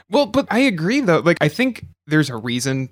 Well, 0.10 0.26
but 0.26 0.48
I 0.52 0.60
agree 0.60 1.02
though. 1.02 1.20
Like 1.20 1.38
I 1.42 1.48
think 1.50 1.86
there's 2.08 2.30
a 2.30 2.38
reason 2.38 2.90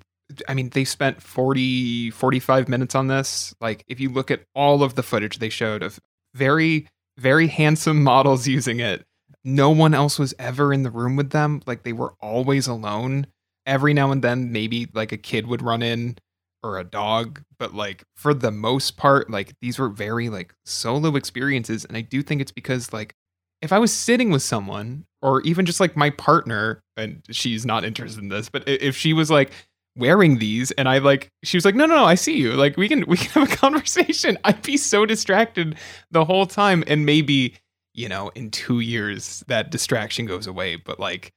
I 0.48 0.54
mean, 0.54 0.70
they 0.70 0.84
spent 0.84 1.22
40 1.22 2.10
45 2.10 2.68
minutes 2.68 2.94
on 2.94 3.06
this. 3.08 3.54
Like 3.60 3.84
if 3.86 4.00
you 4.00 4.10
look 4.10 4.30
at 4.30 4.42
all 4.54 4.82
of 4.82 4.94
the 4.94 5.02
footage 5.02 5.38
they 5.38 5.48
showed 5.50 5.82
of 5.82 6.00
very 6.34 6.88
very 7.18 7.46
handsome 7.46 8.02
models 8.02 8.46
using 8.46 8.80
it, 8.80 9.04
no 9.44 9.70
one 9.70 9.94
else 9.94 10.18
was 10.18 10.34
ever 10.38 10.72
in 10.72 10.82
the 10.82 10.90
room 10.90 11.16
with 11.16 11.30
them. 11.30 11.62
Like 11.66 11.82
they 11.84 11.92
were 11.92 12.14
always 12.20 12.66
alone. 12.66 13.28
Every 13.66 13.92
now 13.94 14.12
and 14.12 14.22
then 14.22 14.52
maybe 14.52 14.88
like 14.94 15.12
a 15.12 15.16
kid 15.16 15.46
would 15.46 15.62
run 15.62 15.82
in 15.82 16.16
or 16.62 16.78
a 16.78 16.84
dog, 16.84 17.42
but 17.58 17.74
like 17.74 18.04
for 18.16 18.32
the 18.34 18.50
most 18.50 18.96
part 18.96 19.30
like 19.30 19.54
these 19.60 19.78
were 19.78 19.88
very 19.88 20.28
like 20.28 20.54
solo 20.64 21.16
experiences 21.16 21.84
and 21.84 21.96
I 21.96 22.00
do 22.00 22.22
think 22.22 22.40
it's 22.40 22.52
because 22.52 22.92
like 22.92 23.14
if 23.62 23.72
I 23.72 23.78
was 23.78 23.92
sitting 23.92 24.30
with 24.30 24.42
someone 24.42 25.04
or 25.22 25.40
even 25.42 25.66
just 25.66 25.80
like 25.80 25.96
my 25.96 26.10
partner, 26.10 26.82
and 26.96 27.22
she's 27.30 27.66
not 27.66 27.84
interested 27.84 28.22
in 28.22 28.28
this, 28.28 28.48
but 28.48 28.62
if 28.68 28.96
she 28.96 29.12
was 29.12 29.30
like, 29.30 29.52
wearing 29.96 30.38
these 30.38 30.70
and 30.72 30.88
I 30.88 30.98
like 30.98 31.30
she 31.42 31.56
was 31.56 31.64
like, 31.64 31.74
"No, 31.74 31.86
no, 31.86 31.96
no, 31.96 32.04
I 32.04 32.14
see 32.16 32.36
you. 32.36 32.52
Like 32.52 32.76
we 32.76 32.88
can 32.88 33.04
we 33.06 33.16
can 33.16 33.30
have 33.42 33.52
a 33.52 33.56
conversation." 33.56 34.38
I'd 34.44 34.62
be 34.62 34.76
so 34.76 35.06
distracted 35.06 35.76
the 36.10 36.24
whole 36.24 36.46
time 36.46 36.84
and 36.86 37.06
maybe, 37.06 37.54
you 37.94 38.08
know, 38.08 38.30
in 38.34 38.50
2 38.50 38.80
years 38.80 39.42
that 39.48 39.70
distraction 39.70 40.26
goes 40.26 40.46
away, 40.46 40.76
but 40.76 41.00
like 41.00 41.32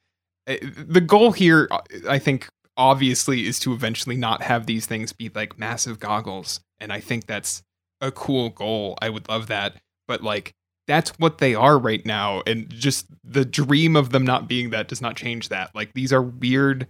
the 0.58 1.02
goal 1.02 1.32
here 1.32 1.68
uh, 1.72 1.80
I 2.08 2.20
think 2.20 2.48
obviously 2.78 3.46
is 3.46 3.60
to 3.60 3.74
eventually 3.74 4.16
not 4.16 4.42
have 4.42 4.66
these 4.66 4.86
things 4.86 5.14
be 5.14 5.30
like 5.34 5.60
massive 5.60 6.00
goggles 6.00 6.62
and 6.80 6.94
I 6.94 7.00
think 7.00 7.26
that's 7.26 7.64
a 8.02 8.12
cool 8.12 8.50
goal. 8.50 8.98
I 9.02 9.10
would 9.10 9.28
love 9.30 9.48
that. 9.48 9.76
But 10.08 10.24
like 10.24 10.54
that's 10.88 11.12
what 11.20 11.38
they 11.38 11.54
are 11.54 11.78
right 11.78 12.04
now 12.06 12.42
and 12.48 12.68
just 12.70 13.06
the 13.24 13.46
dream 13.46 13.96
of 13.96 14.10
them 14.10 14.26
not 14.26 14.48
being 14.48 14.72
that 14.72 14.88
does 14.88 15.02
not 15.02 15.16
change 15.16 15.50
that. 15.50 15.76
Like 15.76 15.94
these 15.94 16.12
are 16.12 16.22
weird 16.22 16.88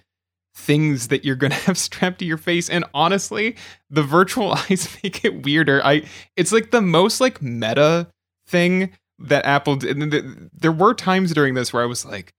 things 0.56 1.10
that 1.10 1.26
you're 1.26 1.36
going 1.36 1.52
to 1.52 1.58
have 1.58 1.78
strapped 1.78 2.20
to 2.20 2.26
your 2.26 2.38
face 2.38 2.70
and 2.70 2.86
honestly, 2.94 3.56
the 3.90 4.04
virtual 4.04 4.54
eyes 4.70 4.98
make 5.04 5.26
it 5.26 5.44
weirder. 5.44 5.82
I 5.84 6.04
it's 6.38 6.52
like 6.52 6.72
the 6.72 6.82
most 6.82 7.20
like 7.20 7.42
meta 7.42 8.08
thing 8.48 8.92
that 9.20 9.46
Apple 9.46 9.76
did. 9.76 10.50
There 10.54 10.72
were 10.72 10.94
times 10.94 11.34
during 11.34 11.54
this 11.56 11.74
where 11.74 11.84
I 11.84 11.88
was 11.88 12.06
like, 12.06 12.34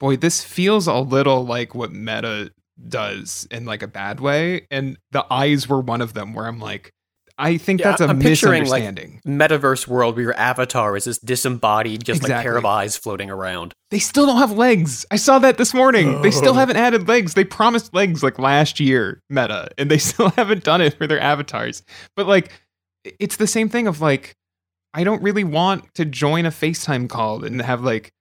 boy, 0.00 0.16
this 0.16 0.42
feels 0.44 0.86
a 0.86 0.94
little 0.94 1.44
like 1.44 1.74
what 1.74 1.92
Meta 1.92 2.50
does 2.88 3.46
in 3.50 3.64
like 3.64 3.82
a 3.82 3.88
bad 3.88 4.20
way 4.20 4.66
and 4.70 4.98
the 5.10 5.24
eyes 5.32 5.66
were 5.68 5.80
one 5.80 6.02
of 6.02 6.12
them 6.12 6.34
where 6.34 6.46
I'm 6.46 6.58
like 6.60 6.92
I 7.38 7.58
think 7.58 7.80
Yeah, 7.80 7.90
that's 7.90 8.00
a 8.00 8.06
I'm 8.06 8.18
picturing, 8.18 8.64
like, 8.64 8.82
misunderstanding. 8.82 9.20
Metaverse 9.26 9.86
world 9.86 10.14
where 10.16 10.22
your 10.24 10.36
avatar 10.38 10.96
is 10.96 11.04
this 11.04 11.18
disembodied, 11.18 12.02
just 12.02 12.22
like 12.22 12.32
pair 12.32 12.56
of 12.56 12.64
eyes 12.64 12.96
floating 12.96 13.28
around. 13.28 13.74
They 13.90 13.98
still 13.98 14.24
don't 14.24 14.38
have 14.38 14.52
legs. 14.52 15.04
I 15.10 15.16
saw 15.16 15.38
that 15.40 15.58
this 15.58 15.74
morning. 15.74 16.22
They 16.22 16.30
still 16.30 16.52
Oh. 16.52 16.54
haven't 16.54 16.76
added 16.78 17.08
legs. 17.08 17.34
They 17.34 17.44
promised 17.44 17.92
legs 17.92 18.22
like 18.22 18.38
last 18.38 18.80
year, 18.80 19.20
Meta, 19.28 19.68
and 19.76 19.90
they 19.90 19.98
still 20.10 20.30
haven't 20.30 20.64
done 20.64 20.80
it 20.80 20.94
for 20.94 21.06
their 21.06 21.20
avatars. 21.20 21.82
But 22.16 22.26
like, 22.26 22.52
it's 23.04 23.36
the 23.36 23.46
same 23.46 23.68
thing 23.68 23.86
of 23.86 24.00
like, 24.00 24.34
I 24.94 25.04
don't 25.04 25.22
really 25.22 25.44
want 25.44 25.92
to 25.96 26.06
join 26.06 26.46
a 26.46 26.50
FaceTime 26.50 27.06
call 27.06 27.44
and 27.44 27.60
have 27.60 27.82
like 27.82 28.12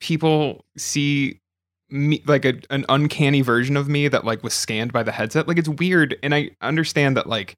people 0.00 0.64
see 0.76 1.40
me 1.88 2.22
like 2.26 2.44
a, 2.44 2.60
an 2.70 2.84
uncanny 2.88 3.40
version 3.42 3.76
of 3.76 3.88
me 3.88 4.08
that 4.08 4.24
like 4.24 4.42
was 4.42 4.54
scanned 4.54 4.92
by 4.92 5.02
the 5.02 5.12
headset. 5.12 5.46
Like 5.48 5.58
it's 5.58 5.68
weird, 5.68 6.16
and 6.22 6.34
I 6.34 6.50
understand 6.60 7.16
that 7.16 7.28
like 7.28 7.56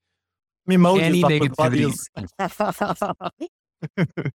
Memojis 0.69 1.01
Any 1.01 1.23
negativity. 1.23 1.95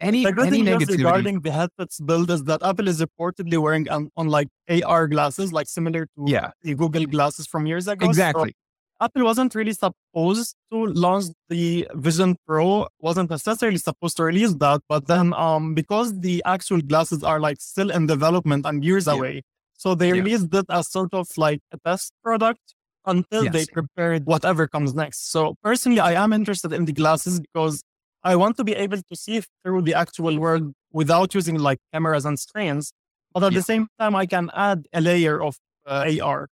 Any 0.00 0.24
The 0.24 0.32
good 0.32 0.48
any 0.48 0.64
thing 0.64 0.66
negativity. 0.66 0.98
regarding 0.98 1.40
the 1.40 1.52
headsets 1.52 2.00
build 2.00 2.28
is 2.30 2.44
that 2.44 2.62
Apple 2.64 2.88
is 2.88 3.00
reportedly 3.00 3.58
wearing 3.58 3.88
on, 3.88 4.10
on 4.16 4.28
like 4.28 4.48
AR 4.84 5.06
glasses, 5.06 5.52
like 5.52 5.68
similar 5.68 6.06
to 6.06 6.24
Yeah, 6.26 6.50
the 6.62 6.74
Google 6.74 7.06
glasses 7.06 7.46
from 7.46 7.66
years 7.66 7.86
ago. 7.86 8.04
Exactly. 8.06 8.54
Apple 9.00 9.24
wasn't 9.24 9.54
really 9.54 9.72
supposed 9.72 10.54
to 10.70 10.86
launch 10.86 11.24
the 11.48 11.86
Vision 11.94 12.36
Pro, 12.46 12.86
wasn't 13.00 13.28
necessarily 13.30 13.78
supposed 13.78 14.16
to 14.18 14.24
release 14.24 14.54
that, 14.54 14.80
but 14.88 15.06
then 15.06 15.34
um 15.34 15.74
because 15.74 16.18
the 16.20 16.42
actual 16.44 16.80
glasses 16.80 17.22
are 17.24 17.40
like 17.40 17.60
still 17.60 17.90
in 17.90 18.06
development 18.06 18.64
and 18.66 18.84
years 18.84 19.06
Yeah. 19.06 19.14
away, 19.14 19.42
so 19.76 19.94
they 19.94 20.08
Yeah. 20.08 20.14
released 20.22 20.54
it 20.54 20.66
as 20.70 20.88
sort 20.90 21.12
of 21.12 21.26
like 21.36 21.60
a 21.72 21.78
test 21.84 22.12
product 22.22 22.60
until 23.04 23.44
they 23.50 23.60
Yes. 23.66 23.70
prepared 23.78 24.24
whatever 24.26 24.66
comes 24.68 24.94
next. 24.94 25.30
So 25.30 25.56
personally, 25.62 26.00
I 26.00 26.12
am 26.24 26.32
interested 26.32 26.72
in 26.72 26.84
the 26.86 26.92
glasses 26.92 27.40
because 27.40 27.82
I 28.22 28.36
want 28.36 28.56
to 28.56 28.64
be 28.64 28.74
able 28.74 28.98
to 29.10 29.16
see 29.16 29.42
through 29.62 29.82
the 29.82 29.94
actual 29.94 30.38
world 30.38 30.72
without 30.92 31.34
using 31.34 31.58
like 31.58 31.78
cameras 31.92 32.24
and 32.24 32.38
screens, 32.38 32.92
but 33.32 33.42
at 33.42 33.52
Yeah. 33.52 33.58
the 33.58 33.62
same 33.72 33.88
time, 33.98 34.14
I 34.14 34.24
can 34.26 34.50
add 34.54 34.86
a 34.94 35.00
layer 35.00 35.42
of 35.42 35.56
uh, 35.86 36.04
AR. 36.08 36.48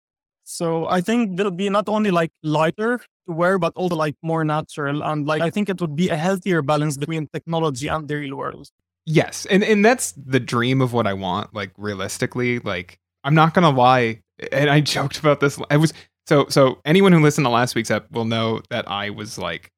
So 0.49 0.87
I 0.87 0.99
think 0.99 1.37
they'll 1.37 1.51
be 1.51 1.69
not 1.69 1.87
only 1.87 2.09
like 2.09 2.31
lighter 2.41 2.97
to 2.97 3.31
wear, 3.31 3.59
but 3.59 3.71
also 3.75 3.95
like 3.95 4.15
more 4.23 4.43
natural. 4.43 5.03
And 5.03 5.27
like 5.27 5.43
I 5.43 5.51
think 5.51 5.69
it 5.69 5.79
would 5.79 5.95
be 5.95 6.09
a 6.09 6.15
healthier 6.15 6.63
balance 6.63 6.97
between 6.97 7.27
technology 7.31 7.87
and 7.87 8.07
the 8.07 8.15
real 8.15 8.35
world. 8.35 8.67
Yes, 9.05 9.45
and 9.45 9.63
and 9.63 9.85
that's 9.85 10.11
the 10.13 10.39
dream 10.39 10.81
of 10.81 10.91
what 10.91 11.05
I 11.05 11.13
want. 11.13 11.53
Like 11.53 11.71
realistically, 11.77 12.57
like 12.59 12.97
I'm 13.23 13.35
not 13.35 13.53
gonna 13.53 13.69
lie, 13.69 14.21
and 14.51 14.71
I 14.71 14.81
joked 14.81 15.19
about 15.19 15.39
this. 15.39 15.59
I 15.69 15.77
was 15.77 15.93
so 16.25 16.47
so. 16.49 16.79
Anyone 16.83 17.11
who 17.11 17.21
listened 17.21 17.45
to 17.45 17.51
last 17.51 17.75
week's 17.75 17.91
ep 17.91 18.09
will 18.11 18.25
know 18.25 18.61
that 18.71 18.89
I 18.89 19.11
was 19.11 19.37
like, 19.37 19.69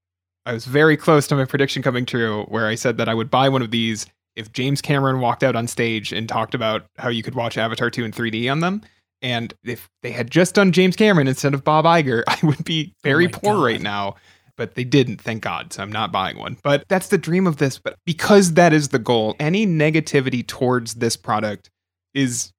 I 0.46 0.54
was 0.54 0.64
very 0.64 0.96
close 0.96 1.28
to 1.28 1.36
my 1.36 1.44
prediction 1.44 1.84
coming 1.84 2.06
true, 2.06 2.46
where 2.46 2.68
I 2.68 2.76
said 2.76 2.96
that 2.96 3.10
I 3.10 3.14
would 3.14 3.30
buy 3.30 3.50
one 3.50 3.62
of 3.62 3.72
these 3.72 4.06
if 4.38 4.54
James 4.54 4.82
Cameron 4.82 5.20
walked 5.20 5.44
out 5.44 5.58
on 5.58 5.68
stage 5.68 6.14
and 6.14 6.30
talked 6.30 6.56
about 6.56 6.86
how 6.98 7.10
you 7.10 7.24
could 7.24 7.36
watch 7.36 7.58
Avatar 7.58 7.90
2 7.90 8.06
in 8.06 8.14
3D 8.14 8.50
on 8.50 8.62
them. 8.62 8.82
And 9.22 9.54
if 9.64 9.90
they 10.02 10.12
had 10.12 10.32
just 10.32 10.56
done 10.56 10.72
James 10.72 10.96
Cameron 10.96 11.28
instead 11.28 11.54
of 11.54 11.64
Bob 11.64 11.86
Iger, 11.86 12.24
I 12.28 12.38
would 12.44 12.64
be 12.64 12.94
oh 12.94 13.00
very 13.04 13.28
my 13.28 13.32
poor 13.32 13.64
right 13.64 13.82
now 13.82 14.16
but 14.62 14.76
they 14.76 14.84
didn't, 14.84 15.20
thank 15.20 15.42
God. 15.42 15.74
So 15.74 15.82
I'm 15.82 15.92
not 15.92 16.12
buying 16.12 16.38
one. 16.38 16.56
But 16.62 16.86
that's 16.88 17.08
the 17.08 17.18
dream 17.18 17.48
of 17.48 17.58
this. 17.58 17.80
But 17.80 17.98
because 18.06 18.54
that 18.54 18.74
is 18.74 18.90
the 18.90 19.00
goal, 19.00 19.36
any 19.40 19.66
negativity 19.66 20.46
towards 20.46 20.94
this 20.94 21.18
product 21.18 21.72
is 22.14 22.52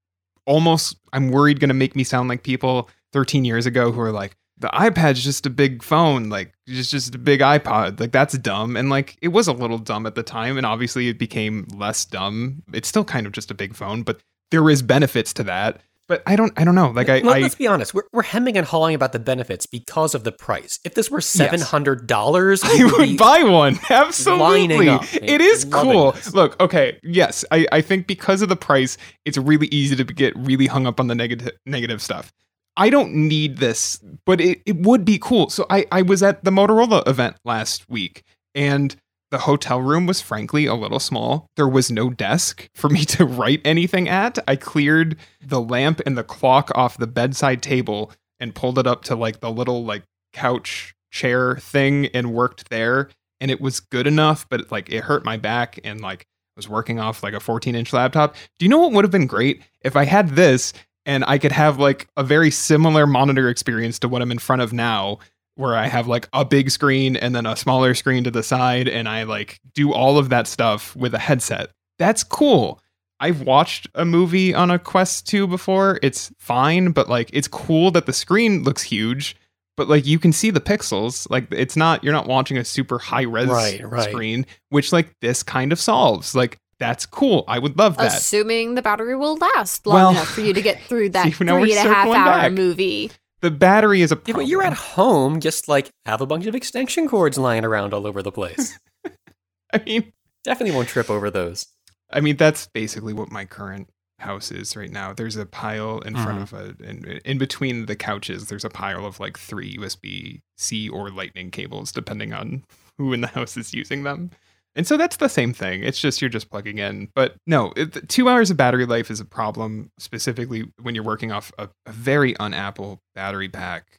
almost, 0.45 0.97
I'm 1.13 1.31
worried, 1.31 1.61
going 1.61 1.69
to 1.69 1.75
make 1.75 1.95
me 1.95 2.03
sound 2.03 2.29
like 2.29 2.43
people 2.43 2.91
13 3.13 3.45
years 3.45 3.67
ago 3.67 3.93
who 3.93 4.01
are 4.01 4.11
like, 4.11 4.35
the 4.59 4.67
iPad's 4.69 5.23
just 5.23 5.47
a 5.47 5.51
big 5.51 5.83
phone, 5.83 6.29
like 6.29 6.53
it's 6.67 6.91
just 6.91 7.15
a 7.15 7.19
big 7.19 7.39
iPod. 7.39 8.01
Like 8.01 8.11
that's 8.11 8.37
dumb. 8.37 8.77
And 8.77 8.91
like 8.91 9.17
it 9.23 9.29
was 9.29 9.47
a 9.47 9.53
little 9.53 9.79
dumb 9.79 10.05
at 10.05 10.17
the 10.17 10.25
time. 10.25 10.57
And 10.57 10.67
obviously 10.67 11.09
it 11.09 11.19
became 11.21 11.69
less 11.73 12.05
dumb. 12.05 12.65
It's 12.73 12.89
still 12.89 13.05
kind 13.05 13.27
of 13.27 13.33
just 13.33 13.53
a 13.53 13.55
big 13.55 13.77
phone, 13.77 14.03
but 14.03 14.21
there 14.51 14.69
is 14.69 14.83
benefits 14.83 15.33
to 15.35 15.45
that. 15.45 15.81
But 16.13 16.23
I 16.27 16.37
don't, 16.37 16.53
I 16.59 16.65
don't 16.65 16.75
know. 16.75 16.91
Like 16.91 17.09
I, 17.09 17.21
Let, 17.21 17.43
I 17.43 17.47
us 17.47 17.55
be 17.55 17.67
honest, 17.67 17.95
we're, 17.95 18.03
we're 18.13 18.23
hemming 18.23 18.59
and 18.59 18.67
hawing 18.67 18.95
about 18.95 19.13
the 19.13 19.19
benefits 19.19 19.65
because 19.65 20.15
of 20.15 20.25
the 20.25 20.33
price. 20.33 20.79
If 20.85 20.93
this 20.93 21.11
were 21.11 21.23
seven 21.23 21.63
hundred 21.63 22.07
dollars, 22.07 22.61
I 22.63 22.85
would 22.85 23.17
buy 23.17 23.45
one. 23.45 23.79
Absolutely. 23.89 24.91
up, 24.91 25.05
It 25.15 25.41
is 25.41 25.65
cool. 25.65 26.13
this. 26.13 26.35
Look, 26.35 26.61
okay, 26.61 27.01
yes, 27.03 27.47
I, 27.51 27.67
I 27.73 27.81
think 27.81 28.07
because 28.07 28.43
of 28.43 28.51
the 28.51 28.57
price, 28.57 28.99
it's 29.25 29.39
really 29.39 29.69
easy 29.69 29.97
to 29.97 30.05
get 30.05 30.37
really 30.37 30.67
hung 30.67 30.87
up 30.87 31.01
on 31.01 31.07
the 31.07 31.15
negative 31.15 31.53
negative 31.65 32.03
stuff. 32.03 32.31
I 32.77 32.91
don't 32.91 33.15
need 33.15 33.57
this, 33.57 33.99
but 34.27 34.39
it, 34.39 34.61
it 34.67 34.77
would 34.83 35.07
be 35.07 35.19
cool. 35.19 35.49
So 35.49 35.65
I, 35.71 35.87
I 35.91 36.03
was 36.03 36.23
at 36.23 36.45
the 36.45 36.51
Motorola 36.51 37.09
event 37.09 37.37
last 37.47 37.89
week 37.89 38.23
and 38.55 38.95
the 39.33 39.39
hotel 39.39 39.81
room 39.81 40.07
was 40.07 40.21
frankly 40.21 40.67
a 40.67 40.75
little 40.75 41.01
small. 41.01 41.47
There 41.57 41.67
was 41.67 41.91
no 41.91 42.11
desk 42.11 42.69
for 42.75 42.91
me 42.91 43.05
to 43.07 43.25
write 43.25 43.63
anything 43.65 44.09
at. 44.09 44.39
I 44.47 44.55
cleared 44.55 45.17
the 45.45 45.61
lamp 45.61 46.01
and 46.07 46.17
the 46.17 46.23
clock 46.23 46.71
off 46.75 46.99
the 46.99 47.07
bedside 47.09 47.63
table 47.63 48.13
and 48.39 48.55
pulled 48.55 48.79
it 48.79 48.87
up 48.87 49.05
to 49.05 49.17
like 49.17 49.41
the 49.41 49.51
little 49.51 49.85
like 49.85 50.05
couch 50.35 50.95
chair 51.11 51.57
thing 51.57 52.07
and 52.09 52.33
worked 52.33 52.69
there 52.71 53.09
and 53.41 53.51
it 53.51 53.61
was 53.61 53.81
good 53.81 54.07
enough 54.07 54.49
but 54.49 54.71
like 54.73 54.91
it 54.91 55.05
hurt 55.05 55.25
my 55.25 55.37
back 55.37 55.79
and 55.85 56.01
like 56.01 56.27
was 56.57 56.69
working 56.69 56.99
off 56.99 57.23
like 57.23 57.35
a 57.35 57.41
14 57.41 57.75
inch 57.75 57.93
laptop 57.93 58.35
do 58.59 58.65
you 58.65 58.69
know 58.71 58.79
what 58.79 58.93
would 58.93 59.05
have 59.05 59.11
been 59.11 59.27
great 59.27 59.63
if 59.83 59.95
i 59.95 60.05
had 60.05 60.31
this 60.31 60.73
and 61.05 61.23
i 61.27 61.37
could 61.37 61.53
have 61.53 61.79
like 61.79 62.09
a 62.17 62.25
very 62.25 62.51
similar 62.51 63.07
monitor 63.07 63.51
experience 63.51 63.99
to 63.99 64.09
what 64.09 64.23
i'm 64.23 64.33
in 64.33 64.39
front 64.39 64.63
of 64.63 64.73
now 64.73 65.19
where 65.57 65.77
i 65.77 65.87
have 65.87 66.07
like 66.09 66.29
a 66.33 66.45
big 66.45 66.71
screen 66.71 67.17
and 67.17 67.35
then 67.35 67.47
a 67.47 67.57
smaller 67.57 67.95
screen 67.95 68.25
to 68.25 68.31
the 68.31 68.43
side 68.43 68.89
and 68.89 69.09
i 69.09 69.23
like 69.23 69.61
do 69.75 69.93
all 69.93 70.19
of 70.19 70.29
that 70.31 70.47
stuff 70.47 70.95
with 70.97 71.15
a 71.15 71.19
headset 71.19 71.71
that's 71.99 72.25
cool 72.25 72.81
I've 73.21 73.43
watched 73.43 73.87
a 73.95 74.05
movie 74.05 74.53
on 74.53 74.73
a 74.73 74.81
Quest 74.81 75.29
2 75.29 75.47
before. 75.47 76.01
It's 76.03 76.33
fine, 76.41 76.91
but 76.91 77.09
like 77.09 77.31
it's 77.33 77.47
cool 77.47 77.93
that 77.93 78.07
the 78.07 78.13
screen 78.13 78.65
looks 78.65 78.83
huge, 78.83 79.37
but 79.77 79.89
like 79.89 80.05
you 80.05 80.19
can 80.19 80.33
see 80.33 80.51
the 80.51 80.59
pixels. 80.61 81.31
Like 81.31 81.47
it's 81.53 81.77
not 81.77 82.03
you're 82.03 82.13
not 82.13 82.27
watching 82.27 82.59
a 82.59 82.65
super 82.65 82.99
high 82.99 83.23
res 83.23 83.47
Right, 83.47 83.81
right. 83.89 84.11
screen, 84.11 84.45
which 84.71 84.93
like 84.93 85.15
this 85.21 85.45
kind 85.45 85.71
of 85.71 85.79
solves. 85.79 86.35
Like 86.35 86.59
that's 86.81 87.07
cool. 87.07 87.45
I 87.47 87.61
would 87.61 87.79
love 87.79 87.97
that. 87.99 88.13
Assuming 88.13 88.75
the 88.75 88.83
battery 88.83 89.15
will 89.15 89.37
last 89.37 89.87
long 89.87 89.95
Well, 89.95 90.11
enough 90.11 90.27
for 90.31 90.41
you 90.41 90.53
to 90.53 90.61
get 90.63 90.83
through 90.83 91.11
that 91.11 91.23
see, 91.27 91.31
three 91.31 91.49
and 91.49 91.89
a 91.89 91.95
half 91.95 92.07
hour 92.09 92.15
back. 92.15 92.53
movie. 92.53 93.13
The 93.43 93.51
battery 93.51 94.01
is 94.03 94.11
a 94.11 94.17
problem. 94.17 94.37
Yeah, 94.37 94.43
but 94.45 94.49
you're 94.49 94.63
at 94.63 94.73
home, 94.73 95.39
just 95.41 95.69
like 95.69 95.91
have 96.07 96.21
a 96.23 96.27
bunch 96.27 96.47
of 96.47 96.55
extension 96.55 97.07
cords 97.09 97.37
lying 97.37 97.65
around 97.65 97.93
all 97.93 98.07
over 98.07 98.23
the 98.23 98.33
place. 98.33 98.79
I 99.75 99.79
mean, 99.85 100.13
Definitely 100.45 100.75
won't 100.75 100.89
trip 100.89 101.09
over 101.09 101.31
those. 101.31 101.67
I 102.11 102.21
mean 102.21 102.37
that's 102.37 102.67
basically 102.67 103.13
what 103.13 103.31
my 103.31 103.45
current 103.45 103.89
house 104.19 104.51
is 104.51 104.75
right 104.77 104.91
now. 104.91 105.13
There's 105.13 105.37
a 105.37 105.47
pile 105.47 106.01
in 106.01 106.15
front 106.17 106.41
Mhm. 106.41 106.43
of 106.43 106.53
a 106.53 106.89
in, 106.89 107.05
in 107.25 107.39
between 107.39 107.87
the 107.87 107.95
couches. 107.97 108.47
There's 108.49 108.65
a 108.65 108.69
pile 108.71 109.07
of 109.07 109.21
like 109.21 109.39
three 109.39 109.77
USB 109.77 110.41
C 110.59 110.89
or 110.89 111.11
Lightning 111.11 111.51
cables, 111.53 111.93
depending 111.93 112.33
on 112.33 112.65
who 112.99 113.13
in 113.13 113.21
the 113.21 113.27
house 113.39 113.57
is 113.57 113.73
using 113.73 114.03
them. 114.03 114.31
And 114.75 114.87
so 114.87 114.97
that's 114.97 115.17
the 115.17 115.29
same 115.29 115.53
thing. 115.53 115.83
It's 115.83 116.01
just 116.01 116.23
you're 116.23 116.31
just 116.31 116.51
plugging 116.51 116.79
in. 116.79 117.09
But 117.15 117.35
no, 117.47 117.73
it, 117.77 118.09
two 118.09 118.29
hours 118.29 118.51
of 118.51 118.57
battery 118.57 118.87
life 118.87 119.11
is 119.11 119.21
a 119.21 119.25
problem, 119.25 119.91
specifically 119.99 120.71
when 120.81 120.95
you're 120.95 121.05
working 121.05 121.31
off 121.31 121.53
a, 121.59 121.69
a 121.87 121.93
very 121.93 122.37
un-Apple 122.39 122.99
battery 123.15 123.49
pack. 123.49 123.99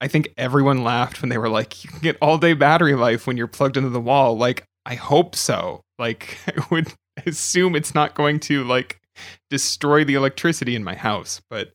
I 0.00 0.08
think 0.08 0.34
everyone 0.36 0.84
laughed 0.84 1.22
when 1.22 1.28
they 1.28 1.38
were 1.38 1.48
like, 1.48 1.84
"You 1.84 1.90
can 1.90 2.00
get 2.00 2.18
all 2.20 2.36
day 2.36 2.54
battery 2.54 2.94
life 2.94 3.26
when 3.26 3.36
you're 3.36 3.46
plugged 3.46 3.76
into 3.76 3.88
the 3.88 4.00
wall." 4.00 4.36
Like, 4.36 4.64
I 4.84 4.96
hope 4.96 5.34
so. 5.34 5.80
Like, 5.98 6.36
I 6.46 6.66
would 6.70 6.92
assume 7.24 7.74
it's 7.74 7.94
not 7.94 8.14
going 8.14 8.40
to 8.40 8.64
like 8.64 9.00
destroy 9.48 10.04
the 10.04 10.14
electricity 10.14 10.74
in 10.74 10.84
my 10.84 10.94
house, 10.94 11.40
but 11.48 11.72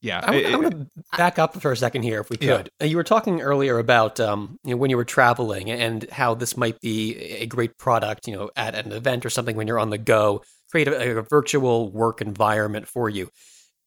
yeah, 0.00 0.20
I, 0.22 0.34
it- 0.36 0.58
want 0.58 0.70
to 0.70 0.86
back 1.16 1.38
up 1.38 1.60
for 1.60 1.72
a 1.72 1.76
second 1.76 2.02
here, 2.02 2.20
if 2.20 2.30
we 2.30 2.36
could. 2.36 2.70
Uh, 2.80 2.86
You 2.86 2.96
were 2.96 3.04
talking 3.04 3.40
earlier 3.40 3.78
about 3.78 4.18
um, 4.20 4.58
you 4.64 4.70
know, 4.70 4.76
when 4.76 4.90
you 4.90 4.96
were 4.96 5.04
traveling 5.04 5.70
and 5.70 6.08
how 6.10 6.34
this 6.34 6.56
might 6.56 6.80
be 6.80 7.14
a 7.16 7.46
great 7.46 7.76
product, 7.78 8.26
you 8.26 8.34
know, 8.34 8.50
at 8.56 8.74
an 8.74 8.92
event 8.92 9.26
or 9.26 9.30
something 9.30 9.56
when 9.56 9.66
you're 9.66 9.78
on 9.78 9.90
the 9.90 9.98
go, 9.98 10.42
create 10.70 10.88
a, 10.88 11.18
a 11.18 11.22
virtual 11.22 11.90
work 11.90 12.20
environment 12.20 12.88
for 12.88 13.08
you. 13.08 13.28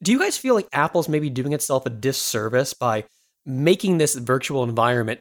Do 0.01 0.11
you 0.11 0.19
guys 0.19 0.37
feel 0.37 0.53
like 0.53 0.67
Apple's 0.73 1.07
maybe 1.07 1.29
doing 1.29 1.53
itself 1.53 1.85
a 1.85 1.89
disservice 1.89 2.73
by 2.73 3.05
making 3.45 3.97
this 3.97 4.15
virtual 4.15 4.63
environment 4.63 5.19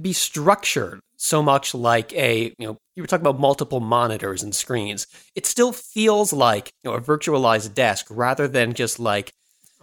be 0.00 0.12
structured 0.12 1.00
so 1.16 1.42
much 1.42 1.74
like 1.74 2.12
a, 2.12 2.52
you 2.58 2.66
know, 2.66 2.76
you 2.96 3.02
were 3.02 3.06
talking 3.06 3.26
about 3.26 3.40
multiple 3.40 3.80
monitors 3.80 4.42
and 4.42 4.54
screens. 4.54 5.06
It 5.34 5.46
still 5.46 5.72
feels 5.72 6.32
like, 6.32 6.70
you 6.82 6.90
know, 6.90 6.96
a 6.96 7.00
virtualized 7.00 7.72
desk 7.74 8.06
rather 8.10 8.46
than 8.46 8.74
just 8.74 8.98
like 9.00 9.32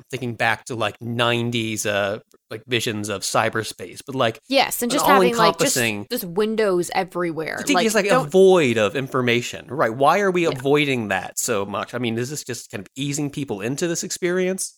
thinking 0.09 0.35
back 0.35 0.65
to 0.65 0.75
like 0.75 0.97
90s 0.99 1.85
uh 1.85 2.19
like 2.49 2.63
visions 2.67 3.07
of 3.09 3.21
cyberspace, 3.21 4.01
but 4.05 4.15
like 4.15 4.39
Yes, 4.49 4.81
and 4.81 4.91
An 4.91 4.97
just 4.97 5.05
having 5.05 5.35
like 5.37 5.57
just, 5.59 5.77
all-encompassing- 5.77 6.07
just 6.11 6.25
windows 6.25 6.91
everywhere. 6.93 7.57
I 7.59 7.63
think 7.63 7.81
it's 7.83 7.95
like 7.95 8.05
a 8.05 8.09
don't- 8.09 8.29
void 8.29 8.77
of 8.77 8.95
information. 8.95 9.67
Right. 9.67 9.93
Why 9.93 10.19
are 10.19 10.31
we 10.31 10.43
Yeah. 10.43 10.49
avoiding 10.57 11.07
that 11.09 11.39
so 11.39 11.65
much? 11.65 11.93
I 11.93 11.97
mean, 11.97 12.17
is 12.17 12.29
this 12.29 12.43
just 12.43 12.69
kind 12.71 12.81
of 12.81 12.87
easing 12.95 13.29
people 13.29 13.61
into 13.61 13.87
this 13.87 14.03
experience? 14.03 14.77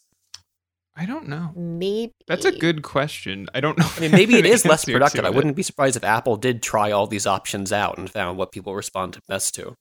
I 0.95 1.07
don't 1.07 1.27
know. 1.27 1.51
maybe 1.55 2.13
That's 2.27 2.45
a 2.45 2.51
good 2.51 2.83
question. 2.83 3.47
I 3.55 3.61
don't 3.61 3.79
know. 3.79 3.89
I 3.97 3.99
mean, 3.99 4.11
maybe 4.11 4.35
it 4.37 4.45
is 4.45 4.63
less 4.63 4.85
productive. 4.85 5.25
I 5.25 5.31
wouldn't 5.31 5.55
be 5.55 5.63
surprised 5.63 5.95
if 5.95 6.03
Apple 6.03 6.37
did 6.37 6.61
try 6.61 6.91
all 6.91 7.07
these 7.07 7.25
options 7.25 7.71
out 7.71 7.97
and 7.97 8.07
found 8.07 8.37
what 8.37 8.51
people 8.51 8.75
respond 8.75 9.13
to 9.13 9.21
best 9.27 9.55
to. 9.55 9.73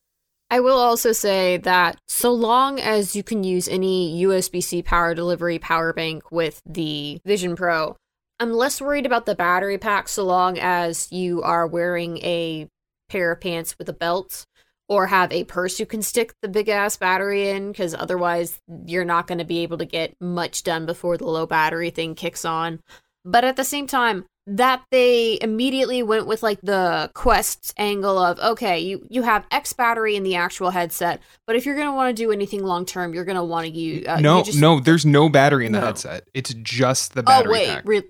I 0.49 0.59
will 0.59 0.77
also 0.77 1.11
say 1.13 1.57
that 1.57 1.99
so 2.07 2.31
long 2.31 2.79
as 2.79 3.15
you 3.15 3.23
can 3.23 3.43
use 3.43 3.67
any 3.67 4.23
USB 4.23 4.61
C 4.61 4.83
power 4.83 5.15
delivery 5.15 5.57
power 5.57 5.93
bank 5.93 6.31
with 6.31 6.61
the 6.65 7.19
Vision 7.25 7.55
Pro, 7.55 7.97
I'm 8.39 8.53
less 8.53 8.81
worried 8.81 9.05
about 9.05 9.25
the 9.25 9.35
battery 9.35 9.77
pack 9.77 10.07
so 10.07 10.25
long 10.25 10.59
as 10.59 11.11
you 11.11 11.41
are 11.41 11.65
wearing 11.65 12.17
a 12.19 12.67
pair 13.09 13.31
of 13.31 13.41
pants 13.41 13.77
with 13.77 13.89
a 13.89 13.93
belt 13.93 14.45
or 14.89 15.07
have 15.07 15.31
a 15.31 15.43
purse 15.45 15.79
you 15.79 15.85
can 15.85 16.01
stick 16.01 16.33
the 16.41 16.47
big 16.47 16.69
ass 16.69 16.97
battery 16.97 17.49
in 17.49 17.71
because 17.71 17.93
otherwise 17.93 18.59
you're 18.85 19.05
not 19.05 19.27
going 19.27 19.37
to 19.37 19.45
be 19.45 19.59
able 19.59 19.77
to 19.77 19.85
get 19.85 20.15
much 20.19 20.63
done 20.63 20.85
before 20.85 21.17
the 21.17 21.25
low 21.25 21.45
battery 21.45 21.89
thing 21.89 22.15
kicks 22.15 22.43
on. 22.43 22.79
But 23.25 23.45
at 23.45 23.55
the 23.55 23.63
same 23.63 23.87
time, 23.87 24.25
that 24.45 24.83
they 24.91 25.39
immediately 25.41 26.03
went 26.03 26.27
with 26.27 26.43
like 26.43 26.59
the 26.61 27.09
quest 27.13 27.73
angle 27.77 28.17
of 28.17 28.37
okay 28.39 28.77
you 28.77 29.05
you 29.09 29.21
have 29.21 29.45
x 29.51 29.71
battery 29.71 30.17
in 30.17 30.23
the 30.23 30.35
actual 30.35 30.69
headset 30.69 31.21
but 31.47 31.55
if 31.55 31.65
you're 31.65 31.75
going 31.75 31.87
to 31.87 31.93
want 31.93 32.15
to 32.15 32.23
do 32.23 32.29
anything 32.31 32.61
long 32.61 32.85
term 32.85 33.13
you're 33.13 33.23
going 33.23 33.37
to 33.37 33.43
want 33.43 33.65
to 33.65 33.71
use 33.71 34.05
uh, 34.05 34.19
no, 34.19 34.39
you 34.39 34.43
just, 34.43 34.59
no, 34.59 34.79
there's 34.81 35.05
no 35.05 35.29
battery 35.29 35.65
in 35.65 35.71
the 35.71 35.79
No. 35.79 35.85
headset. 35.85 36.27
It's 36.33 36.53
just 36.55 37.13
the 37.13 37.21
oh 37.21 37.23
battery 37.23 37.51
wait 37.53 37.67
pack. 37.67 37.83
re- 37.85 38.09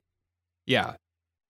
yeah, 0.65 0.95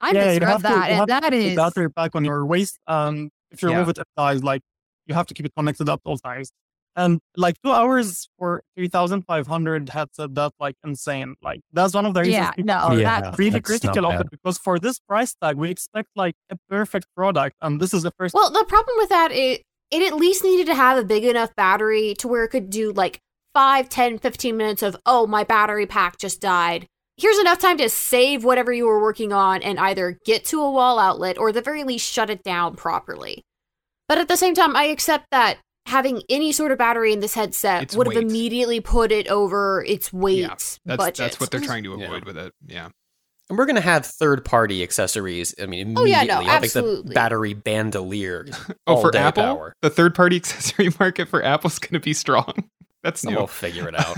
I 0.02 0.12
yeah, 0.12 0.34
you 0.34 0.40
misread 0.42 0.50
have 0.50 0.62
to, 0.64 0.68
that, 0.68 0.90
you 0.90 0.96
and 0.98 1.08
that 1.08 1.20
to 1.22 1.30
keep 1.30 1.40
is 1.40 1.50
the 1.52 1.56
battery 1.56 1.90
pack 1.92 2.16
on 2.16 2.26
your 2.26 2.46
waist. 2.46 2.78
Um, 2.88 3.30
if 3.52 3.62
you 3.62 3.70
Yeah. 3.70 3.76
remove 3.76 3.90
it, 3.90 3.98
it 4.00 4.08
dies. 4.18 4.44
Like 4.44 4.62
you 5.08 5.16
have 5.16 5.28
to 5.28 5.34
keep 5.34 5.46
it 5.46 5.54
connected 5.56 5.88
up 5.88 6.02
all 6.04 6.18
times. 6.18 6.52
And 6.96 7.20
like 7.36 7.56
two 7.64 7.72
hours 7.72 8.30
for 8.38 8.62
three 8.76 8.88
thousand 8.88 9.24
five 9.24 9.48
hundred 9.48 9.90
headset, 9.90 10.36
that's 10.36 10.56
like 10.60 10.76
insane. 10.84 11.36
Like 11.42 11.62
that's 11.72 11.94
one 11.94 12.06
of 12.06 12.14
the 12.14 12.22
reasons 12.22 12.36
yeah, 12.36 12.52
people 12.52 12.66
no, 12.66 12.74
are 12.76 12.98
Yeah. 13.00 13.22
that 13.22 13.38
really 13.38 13.50
that's 13.52 13.66
critical 13.66 14.06
of 14.06 14.22
it 14.22 14.30
because 14.30 14.58
for 14.58 14.78
this 14.78 15.00
price 15.00 15.36
tag, 15.42 15.58
we 15.58 15.70
expect 15.70 16.10
like 16.16 16.36
a 16.50 16.58
perfect 16.70 17.08
product, 17.16 17.56
and 17.62 17.82
this 17.82 17.94
is 17.94 18.04
the 18.04 18.12
first. 18.18 18.36
well 18.36 18.52
the 18.52 18.64
problem 18.66 18.96
with 18.98 19.10
that 19.10 19.32
it 19.32 19.64
it 19.92 20.02
at 20.02 20.18
least 20.18 20.44
needed 20.44 20.66
to 20.68 20.76
have 20.76 20.98
a 20.98 21.04
big 21.04 21.24
enough 21.24 21.56
battery 21.56 22.16
to 22.16 22.28
where 22.28 22.44
it 22.44 22.50
could 22.50 22.70
do 22.70 22.92
like 22.92 23.20
5 23.54 23.90
10 23.90 24.18
15 24.20 24.58
minutes 24.58 24.82
of 24.82 24.98
oh 25.06 25.28
my 25.28 25.44
battery 25.44 25.86
pack 25.86 26.18
just 26.18 26.42
died 26.42 26.88
here's 27.18 27.38
enough 27.38 27.60
time 27.60 27.78
to 27.78 27.90
save 27.90 28.44
whatever 28.44 28.74
you 28.74 28.86
were 28.86 29.02
working 29.02 29.32
on 29.32 29.62
and 29.62 29.80
either 29.80 30.18
get 30.26 30.44
to 30.46 30.62
a 30.62 30.72
wall 30.72 30.98
outlet 30.98 31.38
or 31.38 31.50
at 31.50 31.54
the 31.56 31.62
very 31.62 31.84
least 31.84 32.12
shut 32.12 32.30
it 32.32 32.44
down 32.44 32.76
properly 32.76 33.44
but 34.08 34.18
at 34.18 34.28
the 34.28 34.38
same 34.38 34.56
time 34.56 34.76
i 34.76 34.86
accept 34.86 35.26
that 35.32 35.58
having 35.86 36.22
any 36.30 36.52
sort 36.52 36.72
of 36.72 36.78
battery 36.78 37.12
in 37.14 37.20
this 37.20 37.34
headset 37.34 37.84
It's 37.84 37.96
would 37.96 38.14
have 38.14 38.24
immediately 38.24 38.80
put 38.80 39.12
it 39.12 39.28
over 39.28 39.84
its 39.86 40.12
weight 40.14 40.40
Yeah, 40.40 40.48
that's 40.50 40.80
budget. 40.86 41.16
that's 41.18 41.40
what 41.40 41.52
they're 41.52 41.60
trying 41.60 41.84
to 41.84 41.98
Yeah. 41.98 42.06
avoid 42.06 42.26
with 42.26 42.38
it. 42.38 42.54
Yeah, 42.68 42.90
And 43.50 43.58
we're 43.58 43.66
going 43.66 43.76
to 43.76 43.82
have 43.82 44.06
third 44.06 44.46
party 44.46 44.82
accessories. 44.84 45.54
I 45.62 45.66
mean, 45.66 45.96
Oh, 45.98 46.06
yeah, 46.06 46.20
immediately. 46.22 46.46
no, 46.46 46.52
I'll 46.52 46.62
make 46.62 46.72
the 46.72 47.04
battery 47.14 47.54
bandolier. 47.54 48.46
Oh, 48.88 48.96
all 48.96 49.02
for 49.02 49.12
day 49.12 49.20
Apple, 49.20 49.44
power. 49.44 49.76
the 49.82 49.90
third 49.90 50.16
party 50.16 50.36
accessory 50.44 50.90
market 51.00 51.28
for 51.30 51.44
Apple's 51.44 51.80
going 51.80 51.94
to 51.94 52.00
be 52.00 52.14
strong. 52.14 52.54
That's 53.04 53.24
new. 53.26 53.36
We'll 53.36 53.48
figure 53.48 53.88
it 53.90 53.96
out. 54.00 54.18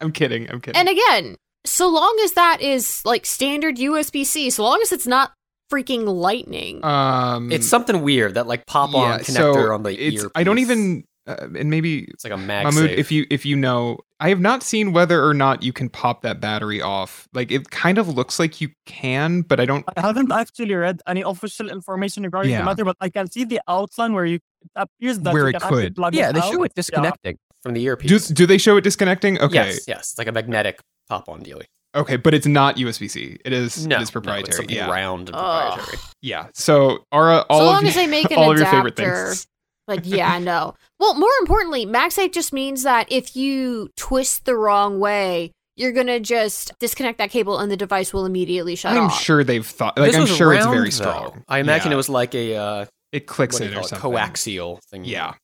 I'm 0.00 0.12
kidding. 0.12 0.48
I'm 0.50 0.60
kidding. 0.60 0.78
And 0.78 0.88
again, 0.88 1.36
so 1.64 1.88
long 1.88 2.16
as 2.24 2.32
that 2.34 2.60
is 2.60 3.04
like 3.04 3.26
standard 3.26 3.76
USB 3.76 4.24
C, 4.24 4.50
so 4.50 4.62
long 4.62 4.78
as 4.82 4.92
it's 4.92 5.06
not 5.08 5.32
freaking 5.70 6.06
lightning. 6.06 6.84
um, 6.84 7.50
it's 7.52 7.68
something 7.68 8.02
weird 8.02 8.34
that 8.34 8.46
like 8.46 8.66
pop 8.66 8.94
on 8.94 9.10
yeah, 9.10 9.18
connector 9.18 9.66
so 9.66 9.72
on 9.74 9.82
the 9.82 9.90
it's, 9.90 10.22
ear. 10.24 10.30
I 10.34 10.44
don't 10.44 10.58
even, 10.58 11.04
uh, 11.26 11.46
and 11.58 11.70
maybe 11.70 12.04
It's 12.10 12.24
like 12.24 12.32
a 12.32 12.36
mag 12.38 12.64
Mahmoud, 12.64 12.90
if 12.90 13.12
you 13.12 13.26
if 13.30 13.44
you 13.44 13.54
know, 13.56 13.98
I 14.20 14.30
have 14.30 14.40
not 14.40 14.62
seen 14.62 14.92
whether 14.92 15.22
or 15.24 15.34
not 15.34 15.62
you 15.62 15.72
can 15.72 15.88
pop 15.88 16.22
that 16.22 16.40
battery 16.40 16.80
off. 16.82 17.28
Like 17.34 17.52
it 17.52 17.70
kind 17.70 17.98
of 17.98 18.08
looks 18.08 18.38
like 18.38 18.60
you 18.60 18.70
can, 18.86 19.42
but 19.42 19.60
I 19.60 19.64
don't. 19.66 19.84
I 19.96 20.00
haven't 20.00 20.32
actually 20.32 20.74
read 20.74 21.00
any 21.06 21.20
official 21.22 21.68
information 21.68 22.22
regarding 22.24 22.50
Yeah. 22.52 22.60
the 22.60 22.64
matter, 22.64 22.84
but 22.84 22.96
I 23.00 23.10
can 23.10 23.30
see 23.30 23.44
the 23.44 23.60
outline 23.68 24.14
where 24.14 24.24
you 24.24 24.36
it 24.36 24.70
appears 24.74 25.20
that 25.20 25.32
Where 25.34 25.48
you 25.50 25.56
it 25.56 25.62
could. 25.62 25.94
plug 25.94 26.14
Yeah, 26.14 26.30
it 26.30 26.32
they 26.32 26.40
out. 26.40 26.50
show 26.52 26.62
it 26.64 26.72
Yeah. 26.74 26.80
disconnecting. 26.80 27.38
from 27.62 27.74
the 27.74 27.82
earpiece. 27.82 28.28
Do, 28.28 28.34
do 28.34 28.46
they 28.46 28.56
show 28.58 28.76
it 28.76 28.82
disconnecting? 28.82 29.38
Okay, 29.40 29.54
Yes, 29.54 29.84
yes. 29.88 30.10
It's 30.10 30.18
like 30.18 30.28
a 30.28 30.32
magnetic 30.32 30.80
pop 31.08 31.28
on 31.28 31.42
dealie. 31.42 31.66
Okay, 31.98 32.16
but 32.16 32.34
it's 32.34 32.46
not 32.46 32.76
USB 32.76 33.10
C. 33.10 33.36
It 33.44 33.52
is. 33.52 33.86
No, 33.86 33.96
it 33.96 34.02
is 34.02 34.08
no, 34.08 34.12
proprietary. 34.12 34.64
it's 34.64 34.72
yeah, 34.74 34.90
round 34.90 35.28
and 35.28 35.36
Ugh. 35.36 35.74
proprietary. 35.74 35.98
yeah. 36.22 36.46
So, 36.54 37.04
Ara, 37.12 37.44
all 37.50 37.60
so 37.60 37.64
of 37.66 37.72
long 37.72 37.82
you- 37.82 37.88
as 37.88 37.94
they 37.94 38.06
make 38.06 38.30
an 38.30 38.38
all 38.38 38.50
of 38.52 38.56
your 38.58 38.66
adapter. 38.66 38.76
favorite 38.76 38.96
things. 38.96 39.46
But 39.86 40.04
yeah, 40.04 40.38
no. 40.38 40.74
Well, 41.00 41.14
more 41.14 41.30
importantly, 41.40 41.86
MagSafe 41.86 42.32
just 42.32 42.52
means 42.52 42.82
that 42.82 43.10
if 43.10 43.34
you 43.36 43.88
twist 43.96 44.44
the 44.44 44.54
wrong 44.54 45.00
way, 45.00 45.52
you're 45.76 45.92
gonna 45.92 46.20
just 46.20 46.72
disconnect 46.78 47.18
that 47.18 47.30
cable 47.30 47.58
and 47.58 47.70
the 47.70 47.76
device 47.76 48.12
will 48.12 48.26
immediately 48.26 48.74
shut 48.76 48.96
off. 48.96 49.12
I'm 49.12 49.18
sure 49.18 49.44
they've 49.44 49.64
thought. 49.66 49.96
Like 49.96 50.08
This 50.08 50.16
I'm 50.16 50.22
was 50.22 50.36
sure 50.36 50.52
it's 50.52 50.64
round, 50.64 50.74
very 50.76 50.90
though. 50.90 50.94
strong. 50.94 51.44
I 51.48 51.60
imagine 51.60 51.88
Yeah. 51.90 51.94
it 51.94 51.96
was 51.96 52.08
like 52.10 52.34
a 52.34 52.56
uh, 52.56 52.86
It 53.12 53.26
clicks 53.26 53.54
what 53.54 53.58
do 53.60 53.64
in 53.66 53.70
you 53.72 53.78
or 53.78 53.80
it? 53.80 53.86
something. 53.86 54.10
coaxial 54.12 54.80
thing. 54.90 55.04
Yeah, 55.06 55.34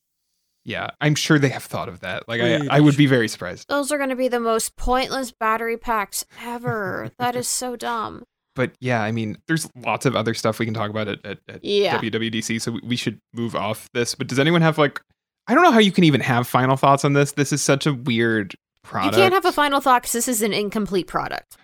yeah. 0.64 0.88
I'm 1.00 1.14
sure 1.14 1.38
they 1.38 1.48
have 1.50 1.64
thought 1.64 1.88
of 1.88 2.00
that. 2.00 2.28
Like 2.28 2.40
I, 2.40 2.66
I 2.70 2.80
would 2.80 2.96
be 2.96 3.06
very 3.06 3.28
surprised. 3.28 3.68
Those 3.68 3.92
are 3.92 3.98
gonna 3.98 4.16
be 4.16 4.28
the 4.28 4.40
most 4.40 4.76
pointless 4.76 5.32
battery 5.32 5.76
packs 5.76 6.24
ever. 6.42 7.10
that 7.18 7.36
is 7.36 7.48
so 7.48 7.76
dumb. 7.76 8.24
But 8.56 8.72
yeah, 8.80 9.02
I 9.02 9.10
mean, 9.10 9.36
there's 9.48 9.68
lots 9.84 10.06
of 10.06 10.14
other 10.14 10.32
stuff 10.32 10.58
we 10.60 10.64
can 10.64 10.74
talk 10.74 10.88
about 10.90 11.08
at, 11.08 11.24
at, 11.26 11.38
at 11.48 11.64
Yeah. 11.64 11.98
WWDC, 11.98 12.60
so 12.60 12.72
we- 12.72 12.80
we 12.84 12.96
should 12.96 13.18
move 13.32 13.56
off 13.56 13.88
this. 13.94 14.14
But 14.14 14.28
does 14.28 14.38
anyone 14.38 14.62
have 14.62 14.78
like, 14.78 15.00
I 15.48 15.54
don't 15.54 15.64
know 15.64 15.72
how 15.72 15.80
you 15.80 15.90
can 15.92 16.04
even 16.04 16.20
have 16.20 16.46
final 16.46 16.76
thoughts 16.76 17.04
on 17.04 17.14
this. 17.14 17.32
This 17.32 17.52
is 17.52 17.60
such 17.62 17.84
a 17.86 17.92
weird 17.92 18.54
product. 18.82 19.16
You 19.16 19.22
can't 19.22 19.34
have 19.34 19.44
a 19.44 19.52
final 19.52 19.80
thought 19.80 20.02
because 20.02 20.12
this 20.12 20.28
is 20.28 20.40
an 20.42 20.52
incomplete 20.52 21.06
product. 21.08 21.56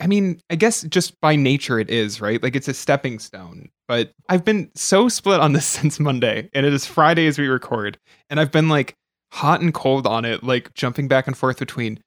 I 0.00 0.06
mean, 0.06 0.40
I 0.50 0.56
guess 0.56 0.82
just 0.82 1.20
by 1.20 1.36
nature 1.36 1.78
it 1.78 1.90
is, 1.90 2.20
right? 2.20 2.42
Like 2.42 2.56
it's 2.56 2.68
a 2.68 2.74
stepping 2.74 3.18
stone. 3.18 3.68
But 3.86 4.12
I've 4.28 4.44
been 4.44 4.70
so 4.74 5.08
split 5.08 5.40
on 5.40 5.52
this 5.52 5.66
since 5.80 6.00
Monday, 6.00 6.50
and 6.52 6.66
it 6.66 6.72
is 6.72 6.86
Friday 6.86 7.26
as 7.26 7.38
we 7.38 7.48
record, 7.48 7.98
and 8.28 8.40
I've 8.40 8.52
been 8.52 8.68
like 8.68 8.96
hot 9.32 9.60
and 9.60 9.72
cold 9.72 10.06
on 10.06 10.24
it, 10.24 10.42
like 10.42 10.74
jumping 10.74 11.08
back 11.08 11.26
and 11.26 11.36
forth 11.36 11.58
between, 11.58 12.02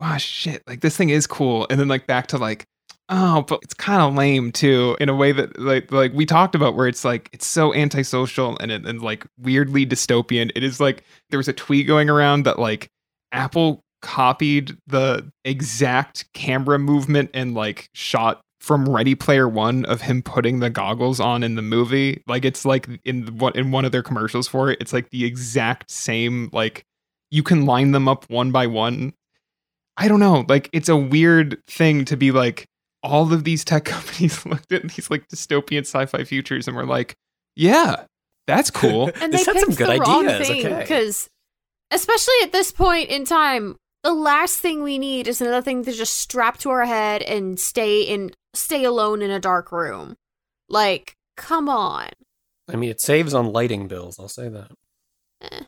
wow, 0.00 0.18
shit, 0.18 0.62
like 0.66 0.80
this 0.80 0.96
thing 0.96 1.10
is 1.10 1.26
cool, 1.26 1.66
and 1.70 1.80
then 1.80 1.88
like 1.88 2.06
back 2.06 2.26
to 2.28 2.38
like, 2.38 2.66
oh, 3.08 3.42
but 3.42 3.60
it's 3.62 3.74
kind 3.74 4.02
of 4.02 4.14
lame 4.14 4.52
too, 4.52 4.96
in 5.00 5.08
a 5.08 5.16
way 5.16 5.32
that 5.32 5.58
like 5.58 5.90
like 5.90 6.12
we 6.12 6.26
talked 6.26 6.54
about, 6.54 6.74
where 6.74 6.88
it's 6.88 7.04
like 7.04 7.30
it's 7.32 7.46
so 7.46 7.74
antisocial 7.74 8.58
and 8.58 8.70
and 8.70 9.00
like 9.00 9.26
weirdly 9.38 9.86
dystopian. 9.86 10.50
It 10.54 10.62
is 10.62 10.78
like 10.78 11.04
there 11.30 11.38
was 11.38 11.48
a 11.48 11.54
tweet 11.54 11.86
going 11.86 12.10
around 12.10 12.44
that 12.44 12.58
like 12.58 12.90
Apple 13.32 13.82
copied 14.00 14.76
the 14.86 15.30
exact 15.44 16.32
camera 16.32 16.78
movement 16.78 17.30
and 17.34 17.54
like 17.54 17.88
shot 17.94 18.40
from 18.60 18.88
Ready 18.88 19.14
Player 19.14 19.48
One 19.48 19.84
of 19.86 20.02
him 20.02 20.22
putting 20.22 20.60
the 20.60 20.70
goggles 20.70 21.20
on 21.20 21.42
in 21.42 21.54
the 21.54 21.62
movie. 21.62 22.22
Like 22.26 22.44
it's 22.44 22.64
like 22.64 22.88
in 23.04 23.26
what 23.38 23.56
in 23.56 23.70
one 23.70 23.84
of 23.84 23.92
their 23.92 24.02
commercials 24.02 24.48
for 24.48 24.70
it, 24.70 24.78
it's 24.80 24.92
like 24.92 25.10
the 25.10 25.24
exact 25.24 25.90
same. 25.90 26.50
Like 26.52 26.84
you 27.30 27.42
can 27.42 27.66
line 27.66 27.92
them 27.92 28.08
up 28.08 28.28
one 28.28 28.50
by 28.50 28.66
one. 28.66 29.14
I 29.96 30.08
don't 30.08 30.20
know. 30.20 30.44
Like 30.48 30.68
it's 30.72 30.88
a 30.88 30.96
weird 30.96 31.58
thing 31.66 32.04
to 32.06 32.16
be 32.16 32.30
like. 32.30 32.66
All 33.04 33.32
of 33.32 33.44
these 33.44 33.64
tech 33.64 33.84
companies 33.86 34.44
looked 34.44 34.72
at 34.72 34.82
these 34.82 35.08
like 35.08 35.28
dystopian 35.28 35.82
sci-fi 35.82 36.24
futures 36.24 36.66
and 36.66 36.76
were 36.76 36.84
like, 36.84 37.14
"Yeah, 37.54 38.06
that's 38.48 38.72
cool." 38.72 39.12
And 39.20 39.32
they 39.32 39.38
had 39.38 39.44
some 39.44 39.54
picked 39.54 39.78
good 39.78 39.88
the 39.88 40.00
wrong 40.00 40.26
ideas, 40.26 40.48
thing 40.48 40.66
okay. 40.66 40.80
because, 40.80 41.30
especially 41.92 42.34
at 42.42 42.50
this 42.50 42.72
point 42.72 43.08
in 43.08 43.24
time, 43.24 43.76
the 44.02 44.12
last 44.12 44.58
thing 44.58 44.82
we 44.82 44.98
need 44.98 45.28
is 45.28 45.40
another 45.40 45.62
thing 45.62 45.84
to 45.84 45.92
just 45.92 46.16
strap 46.16 46.58
to 46.58 46.70
our 46.70 46.84
head 46.84 47.22
and 47.22 47.58
stay 47.58 48.02
in 48.02 48.30
stay 48.54 48.84
alone 48.84 49.22
in 49.22 49.30
a 49.30 49.40
dark 49.40 49.72
room. 49.72 50.16
Like, 50.68 51.16
come 51.36 51.68
on. 51.68 52.08
I 52.68 52.76
mean, 52.76 52.90
it 52.90 53.00
saves 53.00 53.34
on 53.34 53.52
lighting 53.52 53.88
bills. 53.88 54.18
I'll 54.18 54.28
say 54.28 54.48
that. 54.48 54.70
Eh. 55.42 55.60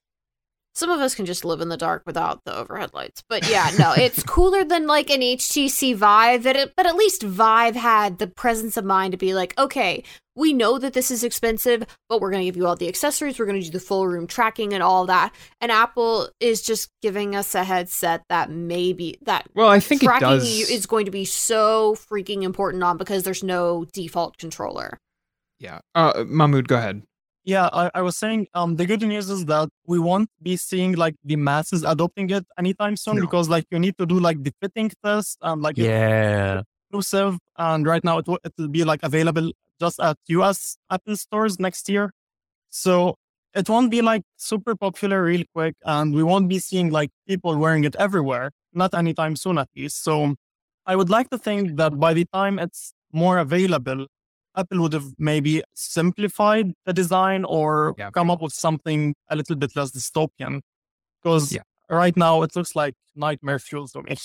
Some 0.74 0.90
of 0.90 1.00
us 1.00 1.14
can 1.16 1.26
just 1.26 1.44
live 1.44 1.60
in 1.60 1.68
the 1.68 1.76
dark 1.76 2.04
without 2.06 2.44
the 2.44 2.56
overhead 2.56 2.94
lights. 2.94 3.22
But 3.28 3.50
yeah, 3.50 3.70
no, 3.78 3.92
it's 3.92 4.22
cooler 4.26 4.64
than 4.64 4.86
like 4.86 5.10
an 5.10 5.20
HTC 5.20 5.96
Vive. 5.96 6.44
That 6.44 6.56
it, 6.56 6.74
but 6.76 6.86
at 6.86 6.94
least 6.96 7.22
Vive 7.22 7.74
had 7.76 8.18
the 8.18 8.28
presence 8.28 8.76
of 8.76 8.84
mind 8.84 9.10
to 9.12 9.18
be 9.18 9.34
like, 9.34 9.58
okay, 9.58 10.04
we 10.36 10.52
know 10.52 10.78
that 10.78 10.92
this 10.92 11.10
is 11.10 11.24
expensive, 11.24 11.84
but 12.08 12.20
we're 12.20 12.30
going 12.30 12.40
to 12.42 12.46
give 12.46 12.56
you 12.56 12.66
all 12.66 12.76
the 12.76 12.88
accessories. 12.88 13.38
We're 13.38 13.46
going 13.46 13.60
to 13.60 13.66
do 13.66 13.72
the 13.72 13.80
full 13.84 14.06
room 14.06 14.26
tracking 14.28 14.72
and 14.72 14.82
all 14.82 15.06
that. 15.06 15.34
And 15.60 15.72
Apple 15.72 16.28
is 16.38 16.62
just 16.62 16.88
giving 17.02 17.34
us 17.34 17.54
a 17.54 17.64
headset 17.64 18.22
that 18.30 18.48
maybe 18.48 19.18
that 19.22 19.48
Well, 19.54 19.68
I 19.68 19.80
think 19.80 20.02
it 20.04 20.20
does. 20.20 20.48
you 20.48 20.66
is 20.72 20.86
going 20.86 21.04
to 21.06 21.10
be 21.10 21.24
so 21.24 21.94
freaking 21.96 22.42
important 22.42 22.82
on 22.84 22.96
because 22.96 23.24
there's 23.24 23.42
no 23.42 23.86
default 23.92 24.38
controller. 24.38 24.98
yeah. 25.58 25.80
Uh, 25.94 26.24
Mahmoud, 26.26 26.68
go 26.68 26.76
ahead. 26.76 27.02
Yeah, 27.44 27.68
I, 27.72 27.90
I 27.94 28.02
was 28.02 28.16
saying 28.16 28.48
um 28.54 28.76
the 28.76 28.84
good 28.86 29.00
news 29.02 29.30
is 29.30 29.46
that 29.46 29.68
we 29.86 29.98
won't 29.98 30.28
be 30.42 30.56
seeing 30.56 30.92
like 30.94 31.14
the 31.24 31.36
masses 31.36 31.82
adopting 31.84 32.28
it 32.30 32.44
anytime 32.58 32.96
soon 32.96 33.16
No. 33.16 33.22
because 33.22 33.48
like 33.48 33.64
you 33.70 33.78
need 33.78 33.96
to 33.98 34.06
do 34.06 34.18
like 34.20 34.42
the 34.44 34.52
fitting 34.60 34.90
test 35.04 35.38
and 35.40 35.62
like 35.62 35.78
it's 35.78 35.86
Yeah. 35.86 36.60
exclusive 36.90 37.38
and 37.56 37.86
right 37.86 38.04
now 38.04 38.18
it 38.18 38.26
will 38.28 38.38
it 38.44 38.52
will 38.58 38.68
be 38.68 38.84
like 38.84 39.00
available 39.02 39.52
just 39.80 39.98
at 40.00 40.16
US 40.28 40.76
Apple 40.90 41.16
stores 41.16 41.58
next 41.58 41.88
year. 41.88 42.12
So 42.68 43.16
it 43.54 43.68
won't 43.68 43.90
be 43.90 44.02
like 44.02 44.22
super 44.36 44.76
popular 44.76 45.22
real 45.24 45.44
quick 45.54 45.74
and 45.84 46.14
we 46.14 46.22
won't 46.22 46.48
be 46.48 46.58
seeing 46.58 46.90
like 46.90 47.10
people 47.26 47.56
wearing 47.56 47.84
it 47.84 47.96
everywhere, 47.96 48.50
not 48.74 48.92
anytime 48.94 49.34
soon 49.34 49.56
at 49.58 49.68
least. 49.74 50.04
So 50.04 50.34
I 50.86 50.94
would 50.94 51.08
like 51.10 51.30
to 51.30 51.38
think 51.38 51.76
that 51.78 51.98
by 51.98 52.12
the 52.14 52.26
time 52.34 52.58
it's 52.58 52.92
more 53.12 53.38
available, 53.38 54.06
Apple 54.56 54.80
would 54.82 54.92
have 54.92 55.06
maybe 55.18 55.62
simplified 55.74 56.72
the 56.86 56.92
design 56.92 57.44
or 57.44 57.94
Yeah. 57.98 58.10
come 58.10 58.30
up 58.30 58.40
with 58.42 58.52
something 58.52 59.14
a 59.28 59.36
little 59.36 59.56
bit 59.56 59.74
less 59.76 59.90
dystopian. 59.92 60.60
Because 61.22 61.52
Yeah. 61.52 61.62
right 61.88 62.16
now 62.16 62.42
it 62.42 62.56
looks 62.56 62.74
like 62.74 62.94
nightmare 63.14 63.58
fuel 63.58 63.86
to 63.88 64.02
me. 64.02 64.16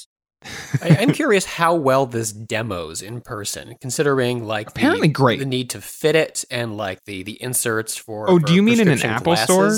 I, 0.81 0.97
I'm 0.99 1.11
curious 1.11 1.45
how 1.45 1.73
well 1.75 2.05
this 2.05 2.31
demos 2.31 3.01
in 3.01 3.21
person, 3.21 3.75
considering 3.81 4.45
like 4.45 4.67
the- 4.73 4.79
Apparently 4.79 5.07
great. 5.07 5.39
the 5.39 5.45
need 5.45 5.69
to 5.71 5.81
fit 5.81 6.15
it 6.15 6.45
and 6.51 6.77
like 6.77 7.03
the 7.05 7.23
the 7.23 7.41
inserts 7.41 7.97
for. 7.97 8.29
Oh, 8.29 8.39
for 8.39 8.45
do 8.45 8.53
you 8.53 8.61
mean 8.63 8.79
in 8.79 8.87
an 8.87 9.01
Apple 9.03 9.35
store? 9.35 9.71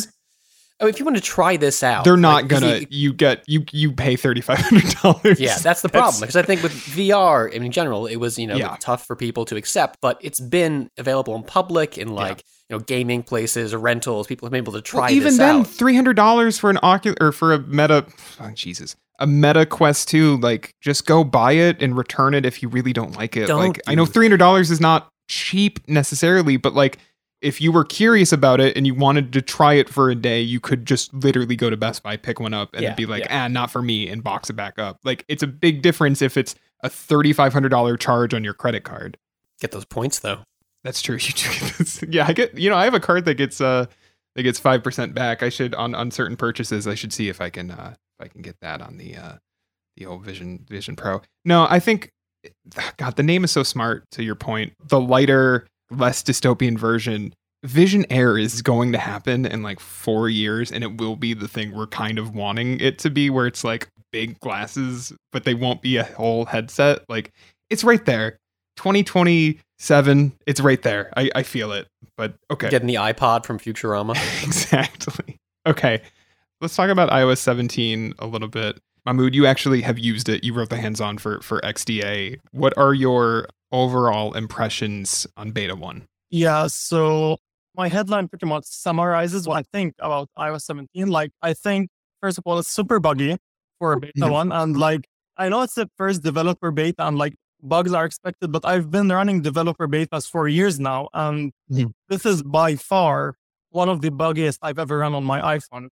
Oh, 0.80 0.86
if 0.88 1.00
you 1.00 1.06
want 1.06 1.18
to 1.18 1.24
try 1.24 1.58
this 1.58 1.82
out, 1.82 2.04
They're 2.04 2.16
not 2.18 2.44
like, 2.44 2.48
gonna. 2.50 2.82
you 2.92 3.12
get 3.14 3.44
you 3.48 3.64
you 3.72 3.92
pay 3.92 4.16
thirty 4.16 4.42
five 4.42 4.60
hundred 4.60 4.90
dollars. 5.02 5.40
yeah, 5.40 5.58
that's 5.58 5.82
the 5.82 5.90
problem 5.90 6.20
because 6.20 6.36
I 6.36 6.44
think 6.44 6.62
with 6.62 6.72
VR 6.72 7.52
in 7.52 7.72
general, 7.72 8.06
it 8.06 8.18
was 8.18 8.38
you 8.38 8.46
know 8.46 8.56
Yeah. 8.58 8.78
tough 8.80 9.06
for 9.06 9.16
people 9.16 9.44
to 9.46 9.56
accept, 9.56 9.98
but 10.02 10.20
it's 10.22 10.40
been 10.40 10.90
available 10.98 11.36
in 11.36 11.42
public 11.44 11.98
in 11.98 12.10
like 12.10 12.44
you 12.70 12.76
know 12.76 12.80
gaming 12.80 13.24
places 13.24 13.74
or 13.74 13.80
rentals. 13.80 14.28
People 14.28 14.46
have 14.46 14.52
been 14.52 14.60
able 14.64 14.74
to 14.74 14.82
try 14.82 15.02
Well, 15.02 15.12
even 15.12 15.28
this 15.30 15.38
then, 15.38 15.64
three 15.64 15.96
hundred 15.96 16.16
dollars 16.16 16.60
for 16.60 16.70
an 16.70 16.78
Oculus 16.84 17.18
or 17.22 17.32
for 17.32 17.54
a 17.54 17.60
Meta. 17.60 18.06
Oh, 18.40 18.52
Jesus, 18.54 18.96
a 19.18 19.26
Meta 19.26 19.66
Quest 19.66 20.10
Two. 20.10 20.38
Like, 20.38 20.76
just 20.82 21.08
go 21.08 21.24
buy 21.24 21.54
it 21.54 21.82
and 21.82 21.98
return 21.98 22.36
it 22.36 22.46
if 22.46 22.62
you 22.62 22.70
really 22.70 22.94
don't 22.94 23.16
like 23.18 23.36
it. 23.36 23.48
Don't 23.48 23.60
like, 23.60 23.82
I 23.88 23.96
know 23.96 24.06
three 24.06 24.26
hundred 24.26 24.38
dollars 24.38 24.70
is 24.70 24.80
not 24.80 25.10
cheap 25.28 25.80
necessarily, 25.88 26.58
but 26.58 26.76
like, 26.76 27.00
if 27.42 27.62
you 27.62 27.72
were 27.72 27.86
curious 27.86 28.32
about 28.32 28.60
it 28.60 28.76
and 28.76 28.88
you 28.88 28.96
wanted 28.96 29.32
to 29.34 29.42
try 29.42 29.74
it 29.74 29.90
for 29.90 30.10
a 30.10 30.16
day, 30.16 30.42
you 30.42 30.60
could 30.60 30.86
just 30.86 31.14
literally 31.14 31.56
go 31.56 31.70
to 31.70 31.78
Best 31.78 32.02
Buy, 32.04 32.18
pick 32.18 32.40
one 32.40 32.54
up, 32.54 32.70
and 32.74 32.82
Yeah, 32.84 32.96
be 32.96 33.06
like, 33.06 33.24
yeah. 33.26 33.46
ah, 33.46 33.48
not 33.48 33.70
for 33.72 33.82
me, 33.82 34.08
and 34.10 34.24
box 34.24 34.50
it 34.50 34.54
back 34.54 34.80
up. 34.80 34.98
Like, 35.04 35.24
it's 35.28 35.44
a 35.44 35.48
big 35.48 35.82
difference 35.82 36.22
if 36.22 36.36
it's 36.38 36.56
a 36.82 36.90
thirty 36.90 37.34
five 37.34 37.54
hundred 37.54 37.70
dollar 37.70 37.98
charge 37.98 38.34
on 38.34 38.44
your 38.44 38.54
credit 38.54 38.84
card. 38.84 39.18
Get 39.60 39.72
those 39.72 39.86
points 39.86 40.20
though. 40.20 40.40
That's 40.84 41.02
true. 41.02 41.16
You 41.22 41.34
do 41.34 41.50
get 41.60 41.74
this. 41.78 42.04
Yeah, 42.08 42.26
I 42.28 42.34
get. 42.34 42.58
You 42.58 42.70
know, 42.70 42.76
I 42.76 42.84
have 42.86 42.94
a 42.94 43.00
card 43.00 43.26
that 43.26 43.36
gets 43.36 43.60
uh 43.62 43.86
that 44.36 44.44
gets 44.44 44.60
five 44.60 44.84
percent 44.84 45.14
back. 45.14 45.42
I 45.44 45.50
should 45.50 45.74
on 45.76 45.96
on 45.96 46.12
certain 46.12 46.38
purchases. 46.38 46.88
I 46.88 46.96
should 46.96 47.12
see 47.14 47.30
if 47.30 47.42
I 47.42 47.50
can 47.50 47.72
uh 47.72 47.96
if 48.20 48.26
I 48.26 48.28
can 48.30 48.42
get 48.42 48.56
that 48.62 48.82
on 48.82 48.98
the 48.98 49.16
uh 49.16 49.34
the 49.96 50.06
old 50.06 50.24
Vision 50.24 50.66
Vision 50.70 50.96
Pro. 50.96 51.22
No, 51.46 51.66
I 51.70 51.80
think. 51.80 52.12
God, 52.98 53.16
the 53.18 53.24
name 53.24 53.44
is 53.44 53.52
so 53.52 53.64
smart. 53.64 54.04
To 54.12 54.24
your 54.24 54.36
point, 54.36 54.74
the 54.88 55.02
lighter, 55.02 55.68
less 55.90 56.24
dystopian 56.24 56.78
version. 56.78 57.34
Vision 57.64 58.06
Air 58.10 58.38
is 58.38 58.62
going 58.62 58.92
to 58.92 58.98
happen 58.98 59.46
in 59.46 59.64
like 59.64 59.80
four 59.80 60.30
years, 60.30 60.72
and 60.72 60.84
it 60.84 60.98
will 60.98 61.16
be 61.16 61.34
the 61.34 61.48
thing 61.48 61.76
we're 61.76 61.88
kind 61.88 62.20
of 62.20 62.36
wanting 62.36 62.80
it 62.80 63.00
to 63.00 63.10
be, 63.10 63.30
where 63.30 63.48
it's 63.48 63.64
like 63.64 63.90
big 64.12 64.40
glasses, 64.40 65.12
but 65.32 65.44
they 65.44 65.54
won't 65.54 65.82
be 65.82 65.98
a 65.98 66.04
whole 66.04 66.46
headset. 66.46 67.04
Like 67.10 67.34
it's 67.70 67.84
right 67.84 68.04
there. 68.06 68.38
2027, 68.78 70.34
it's 70.46 70.62
right 70.62 70.82
there. 70.84 71.12
I, 71.18 71.30
I 71.36 71.44
feel 71.44 71.72
it. 71.72 71.88
But 72.16 72.36
okay. 72.52 72.70
Getting 72.70 72.88
the 72.88 72.96
iPod 72.96 73.46
from 73.46 73.60
Futurama. 73.60 74.12
exactly. 74.44 75.38
Okay. 75.66 76.02
Let's 76.62 76.76
talk 76.76 76.90
about 76.90 77.10
iOS 77.10 77.40
17 77.40 78.14
a 78.20 78.28
little 78.28 78.48
bit. 78.48 78.80
Mahmoud, 79.06 79.36
you 79.36 79.46
actually 79.46 79.82
have 79.82 79.98
used 79.98 80.28
it. 80.30 80.44
You 80.44 80.54
wrote 80.54 80.70
the 80.70 80.78
hands 80.78 81.00
on 81.00 81.18
for, 81.18 81.40
for 81.42 81.62
XDA. 81.62 82.40
What 82.52 82.78
are 82.78 82.94
your 82.94 83.48
overall 83.72 84.34
impressions 84.34 85.28
on 85.38 85.52
beta 85.52 85.76
1? 85.76 86.08
Yeah, 86.30 86.68
so 86.68 87.38
my 87.76 87.88
headline 87.88 88.28
pretty 88.28 88.46
much 88.46 88.66
summarizes 88.66 89.48
what 89.48 89.58
I 89.58 89.64
think 89.72 89.96
about 90.00 90.30
iOS 90.38 90.62
17. 90.64 91.08
Like, 91.08 91.32
I 91.42 91.54
think, 91.54 91.90
first 92.22 92.38
of 92.38 92.44
all, 92.46 92.60
it's 92.60 92.72
super 92.72 93.00
buggy 93.00 93.38
for 93.80 93.94
a 93.94 94.00
beta 94.00 94.26
Mhm. 94.26 94.32
one. 94.32 94.52
And 94.52 94.76
like, 94.78 95.08
I 95.38 95.50
know 95.50 95.62
it's 95.62 95.76
the 95.76 95.90
first 95.98 96.24
developer 96.24 96.72
beta 96.72 97.08
and 97.08 97.18
like 97.18 97.36
bugs 97.62 97.94
are 97.94 98.06
expected, 98.06 98.52
but 98.52 98.66
I've 98.66 98.90
been 98.92 99.10
running 99.10 99.42
developer 99.42 99.88
betas 99.88 100.30
for 100.30 100.48
years 100.48 100.80
now. 100.80 101.10
And 101.14 101.52
Mhm. 101.72 101.92
this 102.10 102.26
is 102.26 102.44
by 102.44 102.76
far 102.76 103.36
one 103.70 103.90
of 103.90 104.02
the 104.02 104.10
buggiest 104.10 104.60
I've 104.62 104.80
ever 104.80 104.98
run 105.00 105.14
on 105.14 105.24
my 105.24 105.40
iPhone. 105.58 105.90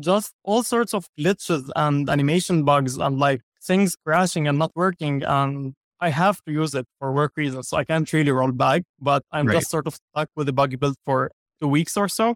Just 0.00 0.32
all 0.44 0.62
sorts 0.62 0.94
of 0.94 1.08
glitches 1.18 1.70
and 1.76 2.08
animation 2.08 2.64
bugs 2.64 2.96
and 2.98 3.18
like 3.18 3.42
things 3.62 3.96
crashing 3.96 4.48
and 4.48 4.58
not 4.58 4.72
working. 4.74 5.22
And 5.22 5.74
I 6.00 6.10
have 6.10 6.42
to 6.44 6.52
use 6.52 6.74
it 6.74 6.86
for 6.98 7.12
work 7.12 7.32
reasons, 7.36 7.68
so 7.68 7.76
I 7.76 7.84
can't 7.84 8.10
really 8.12 8.30
roll 8.30 8.52
back, 8.52 8.82
but 9.00 9.22
I'm 9.32 9.46
Right. 9.46 9.54
just 9.54 9.70
sort 9.70 9.86
of 9.86 9.94
stuck 9.94 10.28
with 10.36 10.46
the 10.46 10.52
buggy 10.52 10.76
build 10.76 10.96
for 11.04 11.30
two 11.60 11.68
weeks 11.68 11.96
or 11.96 12.08
so. 12.08 12.34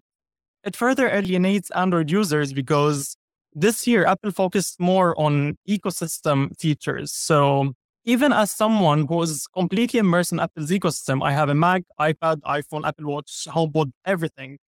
It 0.64 0.76
further 0.76 1.08
alienates 1.08 1.70
Android 1.72 2.10
users 2.10 2.52
because 2.52 3.16
this 3.52 3.86
year 3.86 4.06
Apple 4.06 4.30
focused 4.30 4.78
more 4.80 5.18
on 5.20 5.56
ecosystem 5.68 6.58
features. 6.58 7.12
So 7.12 7.74
even 8.04 8.32
as 8.32 8.50
someone 8.50 9.06
who 9.06 9.20
is 9.22 9.46
completely 9.48 10.00
immersed 10.00 10.32
in 10.32 10.40
Apple's 10.40 10.70
ecosystem, 10.70 11.22
I 11.22 11.32
have 11.32 11.48
a 11.48 11.54
Mac, 11.54 11.82
iPad, 11.98 12.40
iPhone, 12.42 12.86
Apple 12.86 13.06
Watch, 13.06 13.46
HomePod, 13.48 13.92
everything. 14.06 14.58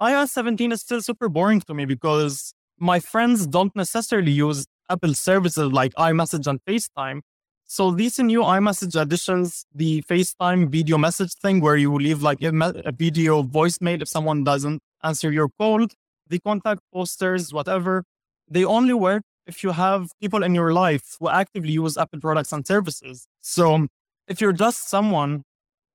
iOS 0.00 0.28
17 0.30 0.72
is 0.72 0.82
still 0.82 1.00
super 1.00 1.28
boring 1.28 1.60
to 1.62 1.74
me 1.74 1.84
because 1.86 2.52
my 2.78 3.00
friends 3.00 3.46
don't 3.46 3.74
necessarily 3.74 4.30
use 4.32 4.66
Apple 4.90 5.14
services 5.14 5.72
like 5.72 5.94
iMessage 5.94 6.46
and 6.46 6.60
FaceTime. 6.68 7.20
So 7.66 7.90
these 7.90 8.18
new 8.18 8.40
iMessage 8.42 9.00
additions, 9.00 9.66
the 9.74 10.02
FaceTime 10.02 10.68
video 10.70 10.98
message 10.98 11.34
thing 11.34 11.60
where 11.60 11.76
you 11.76 11.92
leave 11.94 12.22
like 12.22 12.40
a, 12.42 12.52
me- 12.52 12.80
a 12.84 12.92
video 12.92 13.42
voicemail 13.42 14.00
if 14.02 14.08
someone 14.08 14.44
doesn't 14.44 14.80
answer 15.02 15.32
your 15.32 15.48
call, 15.58 15.86
the 16.28 16.38
contact 16.40 16.80
posters, 16.94 17.52
whatever, 17.52 18.04
they 18.48 18.64
only 18.64 18.94
work 18.94 19.22
if 19.46 19.64
you 19.64 19.70
have 19.72 20.10
people 20.20 20.44
in 20.44 20.54
your 20.54 20.72
life 20.72 21.16
who 21.18 21.28
actively 21.28 21.72
use 21.72 21.96
Apple 21.96 22.20
products 22.20 22.52
and 22.52 22.64
services. 22.66 23.26
So 23.40 23.88
if 24.28 24.40
you're 24.40 24.52
just 24.52 24.88
someone 24.88 25.42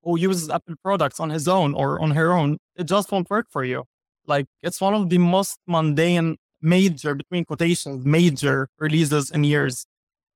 who 0.02 0.18
uses 0.18 0.50
Apple 0.50 0.74
products 0.82 1.20
on 1.20 1.30
his 1.30 1.48
own 1.48 1.74
or 1.74 2.00
on 2.00 2.10
her 2.10 2.32
own, 2.32 2.58
it 2.76 2.84
just 2.84 3.10
won't 3.10 3.30
work 3.30 3.46
for 3.50 3.64
you. 3.64 3.84
Like 4.26 4.46
it's 4.62 4.80
one 4.80 4.94
of 4.94 5.08
the 5.08 5.18
most 5.18 5.58
mundane, 5.66 6.36
major, 6.60 7.14
between 7.14 7.44
quotations, 7.46 8.04
major 8.04 8.68
releases 8.78 9.30
in 9.30 9.44
years. 9.44 9.86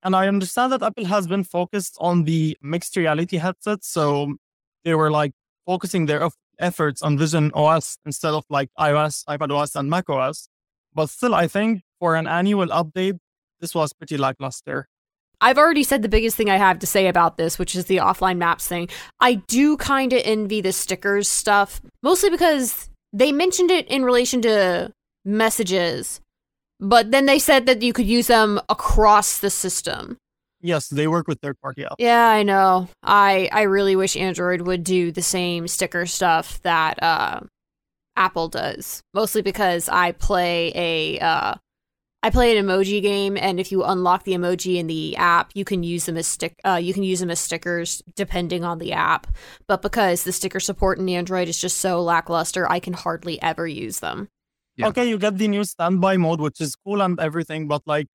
And 0.07 0.14
I 0.14 0.29
understand 0.29 0.71
that 0.71 0.85
Apple 0.85 1.05
has 1.07 1.27
been 1.27 1.42
focused 1.42 1.97
on 2.01 2.23
the 2.23 2.57
mixed 2.62 2.97
reality 2.97 3.38
headsets. 3.38 3.88
So 3.88 4.37
they 4.85 4.95
were 4.95 5.11
like 5.11 5.33
focusing 5.66 6.07
their 6.07 6.29
efforts 6.61 7.03
on 7.03 7.19
Vision 7.19 7.51
OS 7.55 7.99
instead 8.07 8.33
of 8.33 8.45
like 8.49 8.71
iOS, 8.79 9.25
iPad 9.25 9.51
OS, 9.51 9.75
and 9.75 9.90
Mac 9.90 10.09
OS. 10.09 10.49
But 10.95 11.11
still, 11.11 11.35
I 11.35 11.49
think 11.49 11.83
for 11.99 12.14
an 12.14 12.29
annual 12.29 12.69
update, 12.69 13.19
this 13.59 13.75
was 13.75 13.92
pretty 13.92 14.16
lackluster. 14.16 14.87
I've 15.40 15.59
already 15.59 15.83
said 15.83 16.03
the 16.03 16.09
biggest 16.09 16.37
thing 16.37 16.51
I 16.51 16.57
have 16.57 16.79
to 16.79 16.87
say 16.87 17.09
about 17.09 17.37
this, 17.37 17.59
which 17.59 17.75
is 17.75 17.87
the 17.87 17.97
offline 17.97 18.37
maps 18.37 18.69
thing. 18.69 18.88
I 19.19 19.35
do 19.35 19.77
kind 19.77 20.12
of 20.12 20.23
envy 20.25 20.61
the 20.61 20.71
stickers 20.71 21.29
stuff, 21.29 21.81
mostly 22.05 22.31
because 22.31 22.88
they 23.12 23.33
mentioned 23.33 23.73
it 23.73 23.88
in 23.88 24.05
relation 24.05 24.40
to 24.42 24.92
messages, 25.25 26.21
but 26.81 27.11
then 27.11 27.27
they 27.27 27.39
said 27.39 27.67
that 27.67 27.83
you 27.83 27.93
could 27.93 28.07
use 28.07 28.27
them 28.27 28.61
across 28.69 29.39
the 29.39 29.51
system. 29.51 30.19
Yes, 30.61 30.89
they 30.89 31.07
work 31.07 31.29
with 31.29 31.41
third 31.41 31.61
party 31.61 31.83
apps. 31.83 31.97
Yeah, 31.99 32.29
I 32.29 32.43
know. 32.43 32.89
I 33.03 33.49
I 33.53 33.62
really 33.62 33.95
wish 33.95 34.17
Android 34.17 34.62
would 34.62 34.85
do 34.85 35.12
the 35.12 35.23
same 35.23 35.69
sticker 35.69 36.07
stuff 36.07 36.61
that 36.62 37.03
uh, 37.03 37.41
Apple 38.17 38.49
does. 38.49 39.03
Mostly 39.15 39.43
because 39.43 39.89
I 39.89 40.12
play 40.12 40.73
a 40.75 41.19
uh, 41.21 41.55
I 42.23 42.31
play 42.31 42.57
an 42.57 42.67
emoji 42.67 43.01
game, 43.01 43.37
and 43.37 43.61
if 43.61 43.71
you 43.71 43.85
unlock 43.85 44.25
the 44.25 44.33
emoji 44.33 44.77
in 44.77 44.89
the 44.89 45.17
app, 45.17 45.53
you 45.55 45.65
can 45.65 45.83
use 45.83 46.07
them 46.07 46.17
as 46.17 46.27
stick. 46.27 46.55
Uh, 46.65 46.81
you 46.83 46.93
can 46.93 47.05
use 47.05 47.21
them 47.21 47.31
as 47.31 47.39
stickers 47.39 48.03
depending 48.17 48.65
on 48.65 48.79
the 48.79 48.93
app. 48.95 49.29
But 49.69 49.83
because 49.83 50.25
the 50.25 50.33
sticker 50.33 50.59
support 50.59 50.99
in 50.99 51.09
Android 51.09 51.49
is 51.49 51.61
just 51.61 51.79
so 51.79 52.03
lackluster, 52.03 52.69
I 52.69 52.81
can 52.81 52.95
hardly 52.95 53.41
ever 53.41 53.69
use 53.69 54.01
them. 54.01 54.29
Yeah. 54.77 54.89
okay, 54.89 55.09
you 55.09 55.19
get 55.19 55.39
the 55.39 55.49
new 55.49 55.65
standby 55.65 56.17
mode, 56.19 56.41
which 56.41 56.61
is 56.61 56.77
cool 56.77 57.01
and 57.03 57.19
everything, 57.21 57.67
but 57.69 57.83
like, 57.87 58.07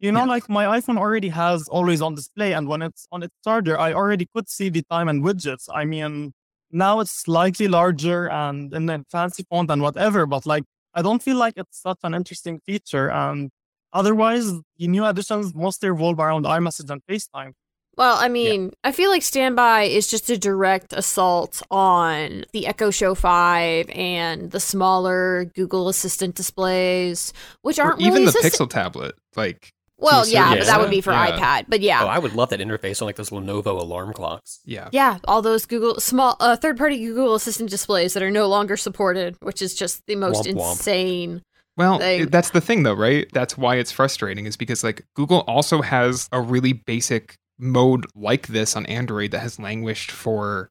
you 0.00 0.12
know, 0.12 0.20
Yeah. 0.20 0.26
like 0.34 0.48
my 0.48 0.64
iPhone 0.78 0.98
already 0.98 1.28
has 1.30 1.68
always 1.68 2.00
on 2.02 2.14
display, 2.14 2.52
and 2.52 2.68
when 2.68 2.82
it's 2.82 3.06
on 3.12 3.22
its 3.22 3.34
charger, 3.44 3.78
I 3.78 3.92
already 3.92 4.26
could 4.34 4.48
see 4.48 4.68
the 4.70 4.82
time 4.90 5.08
and 5.08 5.22
widgets. 5.22 5.68
I 5.72 5.84
mean, 5.84 6.32
now 6.70 7.00
it's 7.00 7.10
slightly 7.12 7.68
larger 7.68 8.28
and 8.30 8.72
in 8.74 8.88
a 8.90 9.04
fancy 9.10 9.44
font 9.50 9.70
and 9.70 9.82
whatever, 9.82 10.26
but 10.26 10.46
like, 10.46 10.64
I 10.94 11.02
don't 11.02 11.22
feel 11.22 11.36
like 11.36 11.54
it's 11.56 11.80
such 11.80 11.98
an 12.02 12.14
interesting 12.14 12.60
feature. 12.66 13.10
And 13.10 13.50
otherwise, 13.92 14.52
the 14.78 14.88
new 14.88 15.04
additions 15.04 15.54
mostly 15.54 15.90
revolve 15.90 16.18
around 16.18 16.44
iMessage 16.44 16.90
and 16.90 17.00
FaceTime. 17.08 17.52
Well, 17.96 18.16
I 18.18 18.28
mean, 18.28 18.72
I 18.82 18.92
feel 18.92 19.10
like 19.10 19.22
Standby 19.22 19.82
is 19.84 20.06
just 20.06 20.30
a 20.30 20.38
direct 20.38 20.92
assault 20.94 21.60
on 21.70 22.44
the 22.52 22.66
Echo 22.66 22.90
Show 22.90 23.14
5 23.14 23.90
and 23.90 24.50
the 24.50 24.60
smaller 24.60 25.44
Google 25.54 25.88
Assistant 25.88 26.34
displays, 26.34 27.32
which 27.62 27.78
aren't 27.78 28.00
even 28.00 28.12
really 28.14 28.24
the 28.26 28.30
assistant- 28.38 28.68
Pixel 28.70 28.70
tablet. 28.72 29.16
Like, 29.36 29.72
Well, 29.98 30.24
to 30.24 30.30
a 30.30 30.32
yeah, 30.32 30.54
but 30.54 30.64
that 30.66 30.80
would 30.80 30.88
be 30.90 31.02
for 31.02 31.12
yeah. 31.12 31.36
iPad. 31.38 31.64
But 31.68 31.80
yeah. 31.82 32.02
Oh, 32.04 32.06
I 32.06 32.18
would 32.18 32.32
love 32.34 32.48
that 32.50 32.60
interface 32.60 33.02
on 33.02 33.06
like 33.06 33.16
those 33.16 33.28
Lenovo 33.30 33.66
alarm 33.78 34.14
clocks. 34.14 34.60
Yeah. 34.64 34.88
yeah, 34.92 35.18
all 35.24 35.42
those 35.42 35.66
Google 35.66 36.00
small 36.00 36.36
uh, 36.40 36.56
third-party 36.56 36.98
Google 37.04 37.34
Assistant 37.34 37.68
displays 37.68 38.14
that 38.14 38.22
are 38.22 38.30
no 38.30 38.46
longer 38.48 38.78
supported, 38.78 39.36
which 39.42 39.60
is 39.60 39.74
just 39.74 40.06
the 40.06 40.16
most 40.16 40.46
Womp 40.46 40.54
womp. 40.54 40.70
insane. 40.72 41.42
Well, 41.76 41.98
They- 41.98 42.20
it- 42.20 42.30
that's 42.32 42.50
the 42.50 42.60
thing 42.62 42.82
though, 42.84 42.94
right? 42.94 43.26
That's 43.34 43.58
why 43.58 43.76
it's 43.76 43.92
frustrating 43.92 44.46
is 44.46 44.56
because 44.56 44.82
like 44.82 45.02
Google 45.14 45.40
also 45.40 45.82
has 45.82 46.28
a 46.32 46.40
really 46.40 46.72
basic 46.72 47.36
mode 47.60 48.06
like 48.14 48.48
this 48.48 48.76
on 48.76 48.86
Android 48.86 49.30
that 49.32 49.40
has 49.40 49.58
languished 49.58 50.10
for 50.10 50.70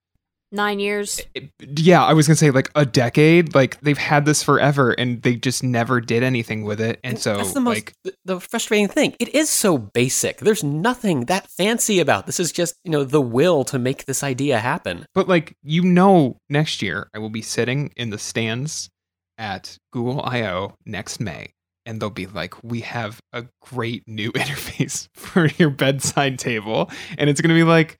Nine 0.52 0.80
years. 0.80 1.22
yeah, 1.60 2.04
I 2.04 2.14
was 2.14 2.28
going 2.28 2.34
to 2.34 2.40
say 2.40 2.50
like 2.50 2.72
a 2.74 2.84
decade. 2.84 3.54
Like 3.54 3.80
they've 3.82 3.98
had 3.98 4.26
this 4.26 4.42
forever 4.42 4.92
and 4.92 5.22
they 5.22 5.36
just 5.36 5.64
never 5.64 6.02
did 6.02 6.24
anything 6.24 6.64
with 6.64 6.82
it. 6.82 7.00
And 7.04 7.20
so 7.20 7.38
that's 7.38 7.54
the 7.54 7.60
most 7.60 7.76
like 7.76 7.94
the, 8.04 8.14
the 8.26 8.40
frustrating 8.40 8.88
thing. 8.88 9.16
It 9.20 9.36
is 9.36 9.52
so 9.52 9.78
basic. 9.78 10.40
There's 10.40 10.64
nothing 10.64 11.26
that 11.26 11.48
fancy 11.52 12.00
about 12.00 12.26
this. 12.26 12.40
Is 12.40 12.52
just 12.52 12.74
you 12.84 12.90
know 12.90 13.04
the 13.04 13.22
will 13.22 13.64
to 13.66 13.78
make 13.78 14.06
this 14.06 14.24
idea 14.24 14.58
happen. 14.58 15.06
But 15.14 15.28
like 15.28 15.56
you 15.62 15.84
know, 15.84 16.38
next 16.50 16.82
year 16.82 17.12
I 17.14 17.20
will 17.20 17.30
be 17.30 17.44
sitting 17.44 17.94
in 17.96 18.10
the 18.10 18.18
stands 18.18 18.90
at 19.38 19.78
Google 19.94 20.24
I/O 20.24 20.74
next 20.84 21.20
May, 21.20 21.54
and 21.90 22.00
they'll 22.00 22.10
be 22.12 22.28
like, 22.28 22.54
"We 22.64 22.82
have 22.82 23.20
a 23.34 23.46
great 23.62 24.04
new 24.08 24.32
interface 24.34 25.10
for 25.14 25.48
your 25.58 25.72
bedside 25.72 26.38
table," 26.38 26.90
and 27.18 27.30
it's 27.30 27.42
gonna 27.42 27.56
be 27.56 27.64
like, 27.64 28.00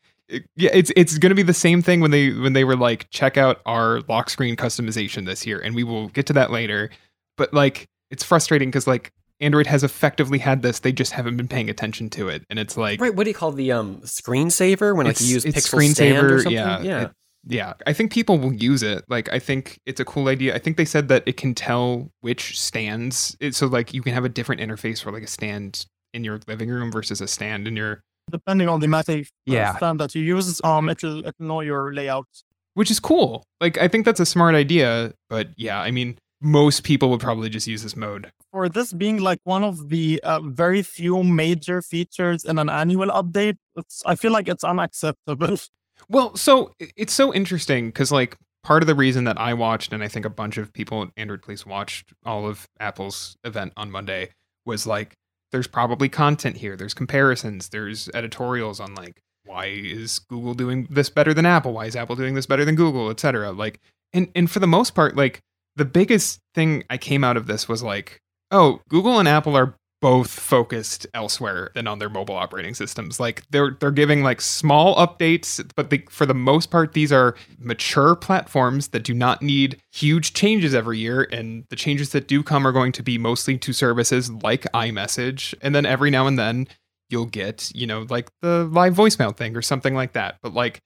yeah, 0.56 0.70
it's 0.72 0.92
it's 0.96 1.18
gonna 1.18 1.34
be 1.36 1.42
the 1.44 1.54
same 1.56 1.82
thing 1.82 2.00
when 2.00 2.12
they 2.12 2.30
when 2.32 2.54
they 2.54 2.64
were 2.64 2.76
like, 2.78 3.10
"Check 3.10 3.36
out 3.36 3.62
our 3.66 4.02
lock 4.08 4.30
screen 4.30 4.56
customization 4.56 5.26
this 5.26 5.46
year," 5.48 5.60
and 5.60 5.74
we 5.76 5.84
will 5.84 6.08
get 6.10 6.28
to 6.28 6.34
that 6.34 6.52
later. 6.52 6.92
But 7.36 7.52
like, 7.54 7.88
it's 8.12 8.24
frustrating 8.24 8.70
because 8.70 8.88
like. 8.88 9.12
Android 9.42 9.68
has 9.68 9.86
effectively 9.86 10.40
had 10.40 10.64
this; 10.64 10.80
they 10.80 10.92
just 10.92 11.14
haven't 11.14 11.38
been 11.38 11.48
paying 11.48 11.70
attention 11.70 12.10
to 12.10 12.28
it, 12.28 12.44
and 12.50 12.60
it's 12.60 12.76
like 12.76 13.00
Right? 13.00 13.16
What 13.16 13.24
do 13.24 13.30
you 13.30 13.34
call 13.34 13.54
the 13.54 13.72
um 13.72 14.02
screensaver 14.02 14.94
when 14.94 15.06
like 15.08 15.22
you 15.22 15.28
use 15.28 15.46
it's 15.46 15.66
Pixel 15.66 15.90
Stand 15.94 16.18
or 16.18 16.40
screensaver, 16.40 16.44
something? 16.44 16.52
yeah, 16.52 16.82
yeah. 16.82 17.02
it- 17.04 17.12
yeah, 17.48 17.74
I 17.88 17.94
think 17.94 18.12
people 18.12 18.38
will 18.38 18.54
use 18.54 18.84
it. 18.84 19.04
Like, 19.08 19.32
I 19.32 19.40
think 19.40 19.80
it's 19.86 20.00
a 20.00 20.06
cool 20.06 20.28
idea. 20.28 20.56
I 20.56 20.60
think 20.60 20.78
they 20.78 20.86
said 20.86 21.08
that 21.08 21.24
it 21.26 21.38
can 21.38 21.54
tell 21.56 22.10
which 22.22 22.60
stands. 22.60 23.36
It, 23.40 23.56
so, 23.56 23.68
like, 23.68 23.94
you 23.94 24.02
can 24.02 24.14
have 24.14 24.26
a 24.26 24.30
different 24.30 24.62
interface 24.62 25.02
for 25.02 25.12
like 25.12 25.24
a 25.24 25.28
stand 25.28 25.86
in 26.14 26.24
your 26.24 26.40
living 26.48 26.70
room 26.70 26.92
versus 26.92 27.22
a 27.22 27.28
stand 27.28 27.68
in 27.68 27.76
your, 27.76 28.02
Depending 28.32 28.68
on 28.70 28.80
the 28.80 28.88
MagSafe 28.88 29.28
uh, 29.28 29.28
Yeah. 29.46 29.76
stand 29.78 30.00
that 30.00 30.14
you 30.16 30.22
use, 30.22 30.60
um, 30.64 30.90
it'll, 30.90 31.20
it'll 31.20 31.34
know 31.40 31.62
your 31.62 31.94
layout. 31.94 32.28
which 32.76 32.92
is 32.92 33.00
cool. 33.00 33.44
Like, 33.62 33.78
I 33.80 33.88
think 33.88 34.06
that's 34.06 34.20
a 34.20 34.26
smart 34.26 34.54
idea. 34.56 35.14
But 35.30 35.50
yeah, 35.58 35.80
I 35.82 35.92
mean, 35.92 36.18
most 36.42 36.84
people 36.84 37.10
would 37.10 37.20
probably 37.20 37.50
just 37.50 37.68
use 37.68 37.84
this 37.84 37.96
mode. 37.96 38.32
for 38.52 38.70
this 38.70 38.94
being 38.94 39.18
like 39.20 39.40
one 39.44 39.64
of 39.64 39.90
the 39.90 40.20
uh, 40.24 40.40
very 40.42 40.82
few 40.82 41.24
major 41.24 41.82
features 41.82 42.44
in 42.46 42.58
an 42.60 42.70
annual 42.70 43.08
update, 43.10 43.58
it's, 43.76 44.02
I 44.06 44.16
feel 44.16 44.32
like 44.32 44.48
it's 44.48 44.64
unacceptable. 44.64 45.58
Well, 46.08 46.36
so 46.36 46.74
it's 46.80 47.14
so 47.14 47.34
interesting 47.34 47.88
because 47.88 48.12
like 48.12 48.38
part 48.64 48.84
of 48.84 48.88
the 48.88 48.96
reason 48.96 49.26
that 49.26 49.40
I 49.40 49.54
watched, 49.54 49.94
and 49.94 50.04
I 50.04 50.08
think 50.08 50.26
a 50.26 50.30
bunch 50.30 50.58
of 50.58 50.74
people 50.74 51.04
at 51.04 51.10
Android 51.18 51.42
Police 51.42 51.66
watched 51.66 52.14
all 52.26 52.48
of 52.48 52.68
Apple's 52.80 53.36
event 53.44 53.74
on 53.76 53.92
Monday, 53.92 54.30
was 54.66 54.88
like 54.88 55.14
there's 55.52 55.68
probably 55.68 56.10
content 56.10 56.58
here. 56.58 56.76
There's 56.76 56.94
comparisons. 56.94 57.70
There's 57.70 58.10
editorials 58.14 58.80
on 58.80 58.94
like 58.96 59.22
why 59.46 59.66
is 59.66 60.20
Google 60.20 60.54
doing 60.54 60.88
this 60.92 61.10
better 61.10 61.34
than 61.34 61.46
Apple? 61.46 61.74
Why 61.74 61.86
is 61.86 61.96
Apple 61.96 62.16
doing 62.16 62.36
this 62.36 62.46
better 62.46 62.66
than 62.66 62.76
Google, 62.76 63.10
etc. 63.10 63.52
Like, 63.52 63.80
and 64.14 64.30
and 64.36 64.50
for 64.50 64.60
the 64.60 64.68
most 64.68 64.94
part, 64.94 65.16
like 65.16 65.42
the 65.76 65.86
biggest 65.86 66.40
thing 66.54 66.84
I 66.90 66.98
came 66.98 67.24
out 67.24 67.38
of 67.38 67.48
this 67.48 67.68
was 67.68 67.82
like, 67.82 68.20
oh, 68.52 68.82
Google 68.90 69.18
and 69.20 69.28
Apple 69.28 69.56
are 69.56 69.76
both 70.02 70.30
focused 70.30 71.06
elsewhere 71.14 71.72
than 71.76 71.86
on 71.86 72.00
their 72.00 72.10
mobile 72.10 72.36
operating 72.36 72.74
systems. 72.74 73.20
Like 73.20 73.44
they're 73.50 73.72
they're 73.80 73.92
giving 73.92 74.24
like 74.24 74.40
small 74.40 74.96
updates, 74.96 75.66
but 75.76 75.90
they, 75.90 76.06
for 76.10 76.26
the 76.26 76.34
most 76.34 76.72
part, 76.72 76.94
these 76.94 77.12
are 77.12 77.36
mature 77.58 78.16
platforms 78.16 78.90
that 78.90 79.04
do 79.04 79.14
not 79.14 79.42
need 79.42 79.82
huge 79.92 80.34
changes 80.34 80.74
every 80.74 81.00
year. 81.00 81.28
And 81.32 81.66
the 81.70 81.76
changes 81.76 82.12
that 82.12 82.28
do 82.28 82.44
come 82.44 82.66
are 82.66 82.72
going 82.72 82.94
to 82.94 83.04
be 83.04 83.18
mostly 83.18 83.58
to 83.58 83.74
services 83.74 84.32
like 84.32 84.64
iMessage, 84.74 85.54
and 85.62 85.76
then 85.76 85.86
every 85.86 86.10
now 86.10 86.28
and 86.28 86.40
then 86.40 86.68
you'll 87.10 87.26
get 87.26 87.72
you 87.76 87.88
know 87.88 88.06
like 88.10 88.30
the 88.42 88.66
live 88.66 88.96
voicemail 88.96 89.36
thing 89.36 89.56
or 89.56 89.62
something 89.62 89.96
like 89.96 90.14
that. 90.14 90.38
But 90.42 90.54
like 90.54 90.82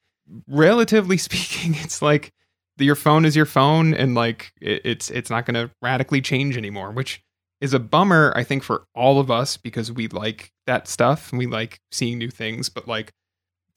relatively 0.47 1.17
speaking, 1.17 1.75
it's 1.75 2.01
like 2.01 2.33
your 2.79 2.95
phone 2.95 3.25
is 3.25 3.35
your 3.35 3.45
phone, 3.45 3.93
and 3.93 4.15
like 4.15 4.53
it, 4.59 4.81
it's 4.83 5.11
it's 5.11 5.29
not 5.29 5.45
going 5.45 5.67
to 5.67 5.73
radically 5.83 6.21
change 6.21 6.57
anymore, 6.57 6.89
which 6.91 7.21
is 7.63 7.73
a 7.73 7.79
bummer, 7.79 8.33
I 8.35 8.43
think, 8.43 8.61
for 8.61 8.83
all 8.93 9.19
of 9.21 9.31
us 9.31 9.55
because 9.55 9.89
we 9.89 10.09
like 10.09 10.51
that 10.67 10.85
stuff 10.89 11.31
and 11.31 11.39
we 11.39 11.45
like 11.47 11.79
seeing 11.93 12.17
new 12.17 12.29
things. 12.29 12.67
But 12.67 12.89
like 12.89 13.09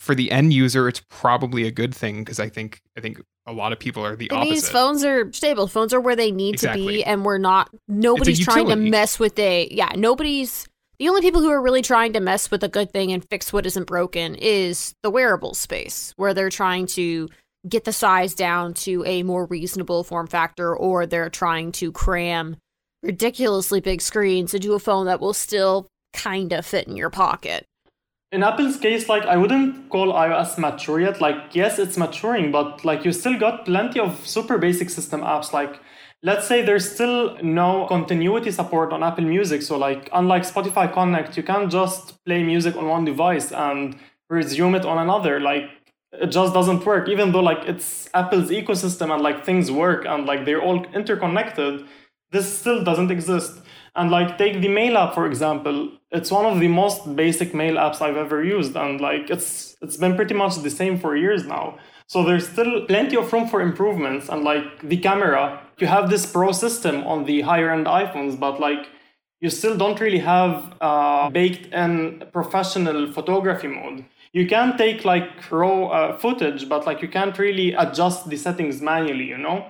for 0.00 0.16
the 0.16 0.32
end 0.32 0.52
user, 0.52 0.88
it's 0.88 1.00
probably 1.08 1.68
a 1.68 1.70
good 1.70 1.94
thing 1.94 2.24
because 2.24 2.40
I 2.40 2.48
think 2.48 2.80
I 2.98 3.00
think 3.00 3.22
a 3.46 3.52
lot 3.52 3.72
of 3.72 3.78
people 3.78 4.04
are 4.04 4.16
the 4.16 4.26
It 4.26 4.32
opposite. 4.32 4.50
means 4.50 4.68
phones 4.68 5.04
are 5.04 5.32
stable. 5.32 5.68
Phones 5.68 5.94
are 5.94 6.00
where 6.00 6.16
they 6.16 6.32
need 6.32 6.58
to 6.58 6.72
be, 6.74 7.04
and 7.04 7.24
we're 7.24 7.38
not. 7.38 7.70
Nobody's 7.86 8.40
trying 8.40 8.66
to 8.68 8.76
mess 8.76 9.20
with 9.20 9.38
a. 9.38 9.68
Yeah, 9.70 9.92
nobody's. 9.94 10.66
The 10.98 11.08
only 11.08 11.20
people 11.20 11.40
who 11.40 11.50
are 11.50 11.62
really 11.62 11.82
trying 11.82 12.14
to 12.14 12.20
mess 12.20 12.50
with 12.50 12.64
a 12.64 12.68
good 12.68 12.90
thing 12.90 13.12
and 13.12 13.24
fix 13.30 13.52
what 13.52 13.66
isn't 13.66 13.86
broken 13.86 14.34
is 14.34 14.94
the 15.04 15.10
wearable 15.10 15.54
space, 15.54 16.12
where 16.16 16.34
they're 16.34 16.50
trying 16.50 16.86
to 16.88 17.28
get 17.68 17.84
the 17.84 17.92
size 17.92 18.34
down 18.34 18.74
to 18.74 19.04
a 19.04 19.22
more 19.22 19.46
reasonable 19.46 20.02
form 20.02 20.26
factor, 20.26 20.74
or 20.74 21.06
they're 21.06 21.30
trying 21.30 21.70
to 21.72 21.92
cram 21.92 22.56
ridiculously 23.06 23.80
big 23.80 24.02
screens 24.02 24.52
into 24.52 24.74
a 24.74 24.78
phone 24.78 25.06
that 25.06 25.20
will 25.20 25.32
still 25.32 25.88
kind 26.12 26.52
of 26.52 26.66
fit 26.66 26.88
in 26.88 26.96
your 26.96 27.10
pocket. 27.10 27.64
In 28.32 28.42
Apple's 28.42 28.76
case, 28.76 29.08
like 29.08 29.24
I 29.24 29.36
wouldn't 29.36 29.88
call 29.88 30.12
iOS 30.12 30.58
mature 30.58 31.00
yet. 31.00 31.20
Like, 31.20 31.54
yes, 31.54 31.78
it's 31.78 31.96
maturing, 31.96 32.50
but 32.50 32.84
like 32.84 33.04
you 33.04 33.12
still 33.12 33.38
got 33.38 33.64
plenty 33.64 34.00
of 34.00 34.26
super 34.26 34.58
basic 34.58 34.90
system 34.90 35.20
apps. 35.20 35.52
Like, 35.52 35.80
let's 36.22 36.46
say 36.46 36.62
there's 36.62 36.90
still 36.90 37.38
no 37.42 37.86
continuity 37.86 38.50
support 38.50 38.92
on 38.92 39.04
Apple 39.04 39.24
Music. 39.24 39.62
So, 39.62 39.78
like, 39.78 40.10
unlike 40.12 40.42
Spotify 40.42 40.92
Connect, 40.92 41.36
you 41.36 41.44
can't 41.44 41.70
just 41.70 42.22
play 42.24 42.42
music 42.42 42.76
on 42.76 42.88
one 42.88 43.04
device 43.04 43.52
and 43.52 43.96
resume 44.28 44.74
it 44.74 44.84
on 44.84 44.98
another. 44.98 45.38
Like, 45.38 45.70
it 46.20 46.28
just 46.28 46.52
doesn't 46.52 46.84
work. 46.84 47.08
Even 47.08 47.32
though 47.32 47.40
like 47.40 47.62
it's 47.66 48.08
Apple's 48.14 48.50
ecosystem 48.50 49.12
and 49.12 49.22
like 49.22 49.44
things 49.44 49.70
work 49.70 50.04
and 50.06 50.26
like 50.26 50.44
they're 50.44 50.62
all 50.62 50.84
interconnected, 50.86 51.84
this 52.30 52.58
still 52.58 52.82
doesn't 52.84 53.10
exist. 53.10 53.60
And 53.94 54.10
like 54.10 54.36
take 54.36 54.60
the 54.60 54.68
mail 54.68 54.98
app 54.98 55.14
for 55.14 55.26
example, 55.26 55.90
it's 56.10 56.30
one 56.30 56.44
of 56.44 56.60
the 56.60 56.68
most 56.68 57.16
basic 57.16 57.54
mail 57.54 57.76
apps 57.76 58.00
I've 58.00 58.16
ever 58.16 58.44
used, 58.44 58.76
and 58.76 59.00
like 59.00 59.30
it's 59.30 59.76
it's 59.80 59.96
been 59.96 60.16
pretty 60.16 60.34
much 60.34 60.56
the 60.56 60.70
same 60.70 60.98
for 60.98 61.16
years 61.16 61.46
now. 61.46 61.78
So 62.06 62.22
there's 62.22 62.48
still 62.48 62.86
plenty 62.86 63.16
of 63.16 63.32
room 63.32 63.48
for 63.48 63.60
improvements, 63.60 64.28
and 64.28 64.44
like 64.44 64.82
the 64.82 64.98
camera, 64.98 65.60
you 65.78 65.86
have 65.86 66.10
this 66.10 66.30
pro 66.30 66.52
system 66.52 67.04
on 67.04 67.24
the 67.24 67.40
higher 67.40 67.70
end 67.70 67.86
iPhones, 67.86 68.38
but 68.38 68.60
like 68.60 68.86
you 69.40 69.50
still 69.50 69.76
don't 69.76 70.00
really 70.00 70.18
have 70.18 70.74
uh, 70.80 71.28
baked 71.30 71.72
in 71.72 72.24
professional 72.32 73.12
photography 73.12 73.68
mode. 73.68 74.04
You 74.32 74.46
can 74.46 74.76
take 74.76 75.04
like 75.04 75.50
raw 75.50 75.86
uh, 75.86 76.18
footage, 76.18 76.68
but 76.68 76.86
like 76.86 77.02
you 77.02 77.08
can't 77.08 77.38
really 77.38 77.72
adjust 77.74 78.28
the 78.28 78.36
settings 78.36 78.80
manually, 78.82 79.24
you 79.24 79.38
know. 79.38 79.66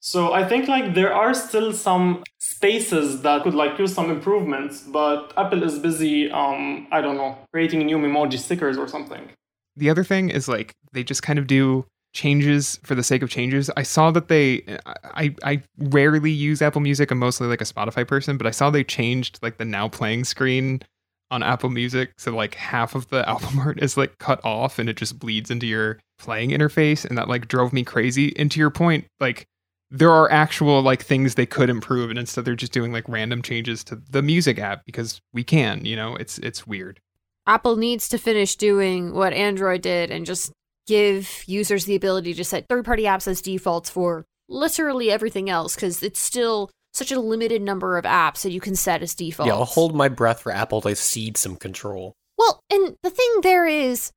So 0.00 0.32
I 0.32 0.44
think 0.44 0.68
like 0.68 0.94
there 0.94 1.12
are 1.12 1.34
still 1.34 1.72
some 1.72 2.22
spaces 2.38 3.22
that 3.22 3.42
could 3.42 3.54
like 3.54 3.78
use 3.78 3.94
some 3.94 4.10
improvements, 4.10 4.82
but 4.82 5.32
Apple 5.36 5.62
is 5.64 5.78
busy, 5.78 6.30
um, 6.30 6.86
I 6.92 7.00
don't 7.00 7.16
know, 7.16 7.36
creating 7.52 7.84
new 7.86 7.98
emoji 7.98 8.38
stickers 8.38 8.78
or 8.78 8.88
something. 8.88 9.28
the 9.76 9.90
other 9.90 10.04
thing 10.04 10.30
is 10.30 10.48
like 10.48 10.72
they 10.92 11.04
just 11.04 11.22
kind 11.22 11.38
of 11.38 11.46
do 11.46 11.84
changes 12.14 12.80
for 12.84 12.94
the 12.94 13.02
sake 13.02 13.22
of 13.22 13.30
changes. 13.30 13.70
I 13.76 13.82
saw 13.82 14.10
that 14.12 14.28
they 14.28 14.62
I 15.04 15.34
I 15.44 15.62
rarely 15.78 16.30
use 16.32 16.62
Apple 16.62 16.80
Music. 16.80 17.10
I'm 17.10 17.18
mostly 17.18 17.46
like 17.46 17.60
a 17.60 17.64
Spotify 17.64 18.06
person, 18.06 18.38
but 18.38 18.46
I 18.46 18.50
saw 18.50 18.70
they 18.70 18.84
changed 18.84 19.38
like 19.42 19.58
the 19.58 19.64
now 19.64 19.88
playing 19.88 20.24
screen 20.24 20.82
on 21.30 21.42
Apple 21.42 21.68
Music 21.68 22.12
so 22.16 22.34
like 22.34 22.54
half 22.54 22.94
of 22.94 23.08
the 23.10 23.28
album 23.32 23.58
art 23.58 23.82
is 23.82 23.96
like 23.96 24.18
cut 24.18 24.40
off 24.44 24.78
and 24.78 24.88
it 24.88 24.96
just 24.96 25.18
bleeds 25.18 25.50
into 25.50 25.66
your 25.66 25.98
playing 26.18 26.50
interface 26.50 27.04
and 27.04 27.18
that 27.18 27.28
like 27.28 27.48
drove 27.48 27.72
me 27.72 27.84
crazy. 27.84 28.34
And 28.38 28.50
to 28.52 28.58
your 28.58 28.70
point, 28.70 29.04
like 29.20 29.46
there 29.90 30.10
are 30.10 30.30
actual 30.30 30.82
like 30.82 31.02
things 31.02 31.34
they 31.34 31.46
could 31.46 31.70
improve 31.70 32.10
and 32.10 32.18
instead 32.18 32.44
they're 32.44 32.54
just 32.54 32.72
doing 32.72 32.92
like 32.92 33.08
random 33.08 33.42
changes 33.42 33.82
to 33.84 33.96
the 34.10 34.22
music 34.22 34.58
app 34.58 34.84
because 34.84 35.20
we 35.32 35.42
can, 35.42 35.84
you 35.84 35.96
know, 35.96 36.16
it's 36.16 36.38
it's 36.38 36.66
weird. 36.66 37.00
Apple 37.46 37.76
needs 37.76 38.08
to 38.10 38.18
finish 38.18 38.56
doing 38.56 39.14
what 39.14 39.32
Android 39.32 39.80
did 39.80 40.10
and 40.10 40.26
just 40.26 40.52
give 40.86 41.44
users 41.46 41.86
the 41.86 41.94
ability 41.94 42.34
to 42.34 42.44
set 42.44 42.68
third 42.68 42.84
party 42.84 43.04
apps 43.04 43.26
as 43.26 43.40
defaults 43.40 43.88
for 43.88 44.26
literally 44.48 45.10
everything 45.10 45.48
else 45.48 45.74
because 45.74 46.02
it's 46.02 46.20
still 46.20 46.70
such 46.92 47.12
a 47.12 47.20
limited 47.20 47.62
number 47.62 47.96
of 47.96 48.04
apps 48.04 48.42
that 48.42 48.50
you 48.50 48.60
can 48.60 48.74
set 48.74 49.02
as 49.02 49.14
defaults. 49.14 49.48
Yeah, 49.48 49.54
I'll 49.54 49.64
hold 49.64 49.94
my 49.94 50.08
breath 50.08 50.40
for 50.40 50.52
Apple 50.52 50.80
to 50.82 50.94
cede 50.96 51.36
some 51.36 51.56
control. 51.56 52.14
Well, 52.36 52.60
and 52.70 52.96
the 53.02 53.10
thing 53.10 53.40
there 53.42 53.66
is, 53.66 54.12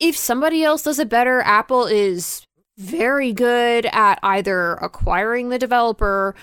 if 0.00 0.16
somebody 0.16 0.64
else 0.64 0.82
does 0.82 0.98
it 0.98 1.08
better, 1.08 1.40
Apple 1.42 1.86
is 1.86 2.46
very 2.78 3.32
good 3.32 3.86
at 3.86 4.18
either 4.22 4.74
acquiring 4.74 5.48
the 5.48 5.58
developer 5.58 6.34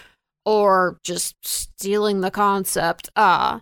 or 0.46 0.98
just 1.04 1.36
stealing 1.44 2.22
the 2.22 2.32
concept. 2.32 3.10
Uh, 3.16 3.60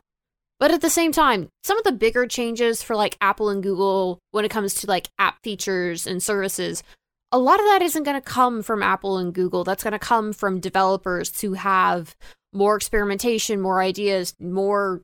but 0.59 0.71
at 0.71 0.81
the 0.81 0.89
same 0.89 1.11
time, 1.11 1.49
some 1.63 1.77
of 1.77 1.83
the 1.83 1.91
bigger 1.91 2.27
changes 2.27 2.81
for 2.81 2.95
like 2.95 3.17
Apple 3.21 3.49
and 3.49 3.61
Google 3.61 4.19
when 4.31 4.45
it 4.45 4.51
comes 4.51 4.73
to 4.75 4.87
like 4.87 5.09
app 5.19 5.43
features 5.43 6.07
and 6.07 6.21
services, 6.21 6.83
a 7.31 7.37
lot 7.37 7.59
of 7.59 7.65
that 7.67 7.81
isn't 7.81 8.03
going 8.03 8.19
to 8.19 8.21
come 8.21 8.63
from 8.63 8.81
Apple 8.81 9.17
and 9.17 9.33
Google. 9.33 9.63
That's 9.63 9.83
going 9.83 9.91
to 9.91 9.99
come 9.99 10.33
from 10.33 10.59
developers 10.59 11.39
who 11.41 11.53
have 11.53 12.15
more 12.53 12.75
experimentation, 12.75 13.61
more 13.61 13.81
ideas, 13.81 14.33
more 14.39 15.01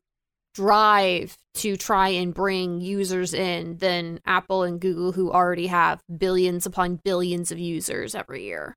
drive 0.54 1.36
to 1.54 1.76
try 1.76 2.08
and 2.08 2.32
bring 2.34 2.80
users 2.80 3.34
in 3.34 3.76
than 3.78 4.20
Apple 4.26 4.62
and 4.62 4.80
Google, 4.80 5.12
who 5.12 5.30
already 5.30 5.66
have 5.66 6.00
billions 6.16 6.66
upon 6.66 7.00
billions 7.04 7.52
of 7.52 7.58
users 7.58 8.14
every 8.14 8.44
year. 8.44 8.76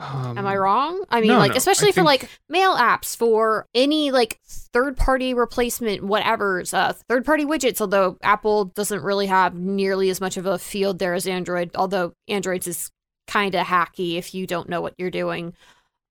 Um, 0.00 0.38
Am 0.38 0.46
I 0.46 0.56
wrong? 0.56 1.04
I 1.10 1.20
mean, 1.20 1.30
no, 1.30 1.38
like, 1.38 1.50
no, 1.52 1.56
especially 1.56 1.88
I 1.88 1.90
for 1.90 1.94
think- 1.96 2.06
like 2.06 2.28
mail 2.48 2.76
apps, 2.76 3.16
for 3.16 3.66
any 3.74 4.12
like 4.12 4.38
third 4.46 4.96
party 4.96 5.34
replacement, 5.34 6.04
whatever's 6.04 6.72
uh, 6.72 6.92
third 7.08 7.24
party 7.24 7.44
widgets. 7.44 7.80
Although 7.80 8.16
Apple 8.22 8.66
doesn't 8.66 9.02
really 9.02 9.26
have 9.26 9.54
nearly 9.54 10.08
as 10.10 10.20
much 10.20 10.36
of 10.36 10.46
a 10.46 10.58
field 10.58 11.00
there 11.00 11.14
as 11.14 11.26
Android, 11.26 11.72
although 11.74 12.12
Android's 12.28 12.68
is 12.68 12.90
kind 13.26 13.56
of 13.56 13.66
hacky 13.66 14.16
if 14.16 14.34
you 14.34 14.46
don't 14.46 14.68
know 14.68 14.80
what 14.80 14.94
you're 14.98 15.10
doing. 15.10 15.52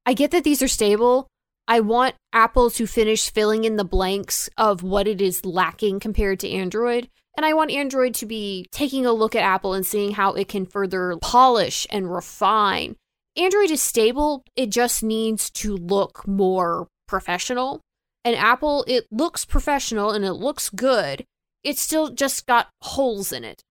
I 0.06 0.14
get 0.14 0.32
that 0.32 0.44
these 0.44 0.62
are 0.62 0.68
stable. 0.68 1.28
I 1.68 1.82
want 1.82 2.16
Apple 2.32 2.70
to 2.72 2.88
finish 2.88 3.30
filling 3.30 3.66
in 3.66 3.76
the 3.76 3.84
blanks 3.84 4.50
of 4.58 4.84
what 4.84 5.08
it 5.08 5.22
is 5.22 5.46
lacking 5.46 6.00
compared 6.00 6.40
to 6.40 6.50
Android. 6.50 7.10
And 7.36 7.46
I 7.46 7.54
want 7.54 7.72
Android 7.72 8.14
to 8.16 8.26
be 8.26 8.68
taking 8.72 9.06
a 9.06 9.12
look 9.12 9.36
at 9.36 9.44
Apple 9.44 9.74
and 9.74 9.86
seeing 9.86 10.14
how 10.14 10.34
it 10.34 10.48
can 10.48 10.66
further 10.66 11.18
polish 11.22 11.86
and 11.90 12.12
refine. 12.12 12.96
Android 13.36 13.70
is 13.70 13.82
stable, 13.82 14.44
it 14.56 14.72
just 14.72 15.04
needs 15.04 15.50
to 15.52 15.76
look 15.76 16.28
more 16.28 16.88
professional. 17.08 17.82
And 18.26 18.36
Apple, 18.36 18.84
it 18.88 19.06
looks 19.12 19.46
professional 19.46 20.12
and 20.12 20.26
it 20.26 20.34
looks 20.34 20.70
good. 20.70 21.26
It's 21.64 21.82
still 21.82 22.10
just 22.10 22.48
got 22.48 22.70
holes 22.82 23.32
in 23.32 23.44
it. 23.44 23.62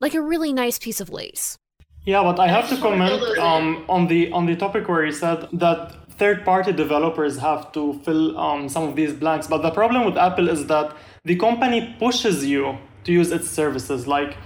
Like 0.00 0.14
a 0.14 0.20
really 0.20 0.52
nice 0.52 0.78
piece 0.78 1.00
of 1.00 1.10
lace. 1.10 1.56
Yeah, 2.04 2.22
but 2.22 2.38
I 2.38 2.48
have 2.48 2.68
to 2.68 2.76
comment 2.76 3.20
um, 3.38 3.84
on 3.88 4.06
the 4.06 4.30
on 4.30 4.46
the 4.46 4.54
topic 4.54 4.88
where 4.88 5.04
you 5.04 5.12
said 5.12 5.48
that 5.54 6.05
third-party 6.18 6.72
developers 6.72 7.38
have 7.38 7.72
to 7.72 8.00
fill 8.04 8.38
um, 8.38 8.68
some 8.68 8.84
of 8.84 8.96
these 8.96 9.12
blanks. 9.12 9.46
But 9.46 9.62
the 9.62 9.70
problem 9.70 10.04
with 10.04 10.16
Apple 10.16 10.48
is 10.48 10.66
that 10.66 10.96
the 11.24 11.36
company 11.36 11.96
pushes 11.98 12.44
you 12.44 12.78
to 13.04 13.12
use 13.12 13.30
its 13.32 13.48
services. 13.48 14.06
Like, 14.06 14.36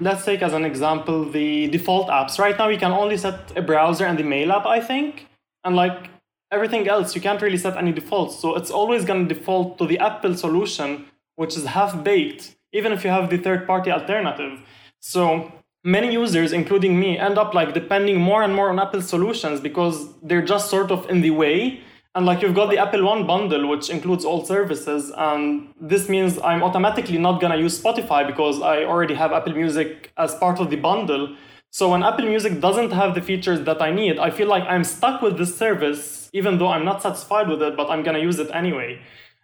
let's 0.00 0.24
take 0.24 0.42
as 0.42 0.52
an 0.52 0.64
example 0.64 1.24
the 1.24 1.68
default 1.68 2.08
apps. 2.08 2.38
Right 2.38 2.56
now, 2.56 2.68
you 2.68 2.78
can 2.78 2.92
only 2.92 3.16
set 3.16 3.56
a 3.56 3.62
browser 3.62 4.06
and 4.06 4.18
the 4.18 4.24
mail 4.24 4.52
app, 4.52 4.66
I 4.66 4.80
think, 4.80 5.26
and 5.64 5.74
like 5.76 6.10
everything 6.52 6.88
else, 6.88 7.14
you 7.14 7.20
can't 7.20 7.42
really 7.42 7.56
set 7.56 7.76
any 7.76 7.92
defaults. 7.92 8.38
So 8.38 8.54
it's 8.54 8.70
always 8.70 9.04
going 9.04 9.28
to 9.28 9.34
default 9.34 9.78
to 9.78 9.86
the 9.86 9.98
Apple 9.98 10.34
solution, 10.36 11.06
which 11.34 11.56
is 11.56 11.64
half 11.64 12.04
baked, 12.04 12.56
even 12.72 12.92
if 12.92 13.04
you 13.04 13.10
have 13.10 13.30
the 13.30 13.38
third-party 13.38 13.90
alternative. 13.90 14.60
So 15.00 15.52
many 15.86 16.12
users, 16.12 16.52
including 16.52 16.98
me, 16.98 17.16
end 17.16 17.38
up 17.38 17.54
like 17.54 17.72
depending 17.72 18.20
more 18.20 18.42
and 18.42 18.54
more 18.54 18.68
on 18.70 18.78
Apple 18.78 19.00
solutions 19.00 19.60
because 19.60 20.12
they're 20.20 20.44
just 20.44 20.68
sort 20.68 20.90
of 20.90 21.08
in 21.08 21.20
the 21.20 21.30
way. 21.30 21.80
And 22.16 22.26
like 22.26 22.42
you've 22.42 22.54
got 22.54 22.70
the 22.70 22.78
Apple 22.78 23.04
One 23.04 23.26
bundle, 23.26 23.68
which 23.68 23.88
includes 23.88 24.24
all 24.24 24.44
services, 24.44 25.12
and 25.16 25.68
this 25.80 26.08
means 26.08 26.38
I'm 26.42 26.62
automatically 26.62 27.18
not 27.18 27.40
gonna 27.40 27.58
use 27.58 27.80
Spotify 27.80 28.26
because 28.26 28.60
I 28.60 28.84
already 28.84 29.14
have 29.14 29.32
Apple 29.32 29.52
Music 29.52 30.10
as 30.16 30.34
part 30.34 30.58
of 30.58 30.70
the 30.70 30.76
bundle. 30.76 31.36
So 31.70 31.90
when 31.90 32.02
Apple 32.02 32.24
Music 32.26 32.60
doesn't 32.60 32.90
have 32.92 33.14
the 33.14 33.20
features 33.20 33.60
that 33.64 33.80
I 33.82 33.90
need, 33.90 34.18
I 34.18 34.30
feel 34.30 34.48
like 34.48 34.64
I'm 34.64 34.82
stuck 34.82 35.20
with 35.20 35.36
this 35.36 35.56
service, 35.56 36.30
even 36.32 36.58
though 36.58 36.68
I'm 36.68 36.86
not 36.86 37.02
satisfied 37.02 37.48
with 37.48 37.62
it, 37.62 37.76
but 37.76 37.90
I'm 37.90 38.02
gonna 38.02 38.24
use 38.30 38.38
it 38.38 38.50
anyway. 38.52 38.98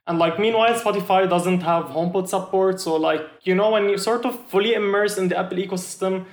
And 0.06 0.18
like 0.18 0.38
meanwhile, 0.38 0.74
Spotify 0.74 1.28
doesn't 1.28 1.60
have 1.60 1.86
HomePod 1.86 2.28
support. 2.28 2.80
So 2.80 2.96
like 2.96 3.22
you 3.42 3.54
know, 3.54 3.70
when 3.70 3.88
you 3.88 3.98
sort 3.98 4.24
of 4.24 4.48
fully 4.48 4.74
immerse 4.74 5.16
in 5.18 5.28
the 5.28 5.38
Apple 5.38 5.58
ecosystem, 5.58 6.26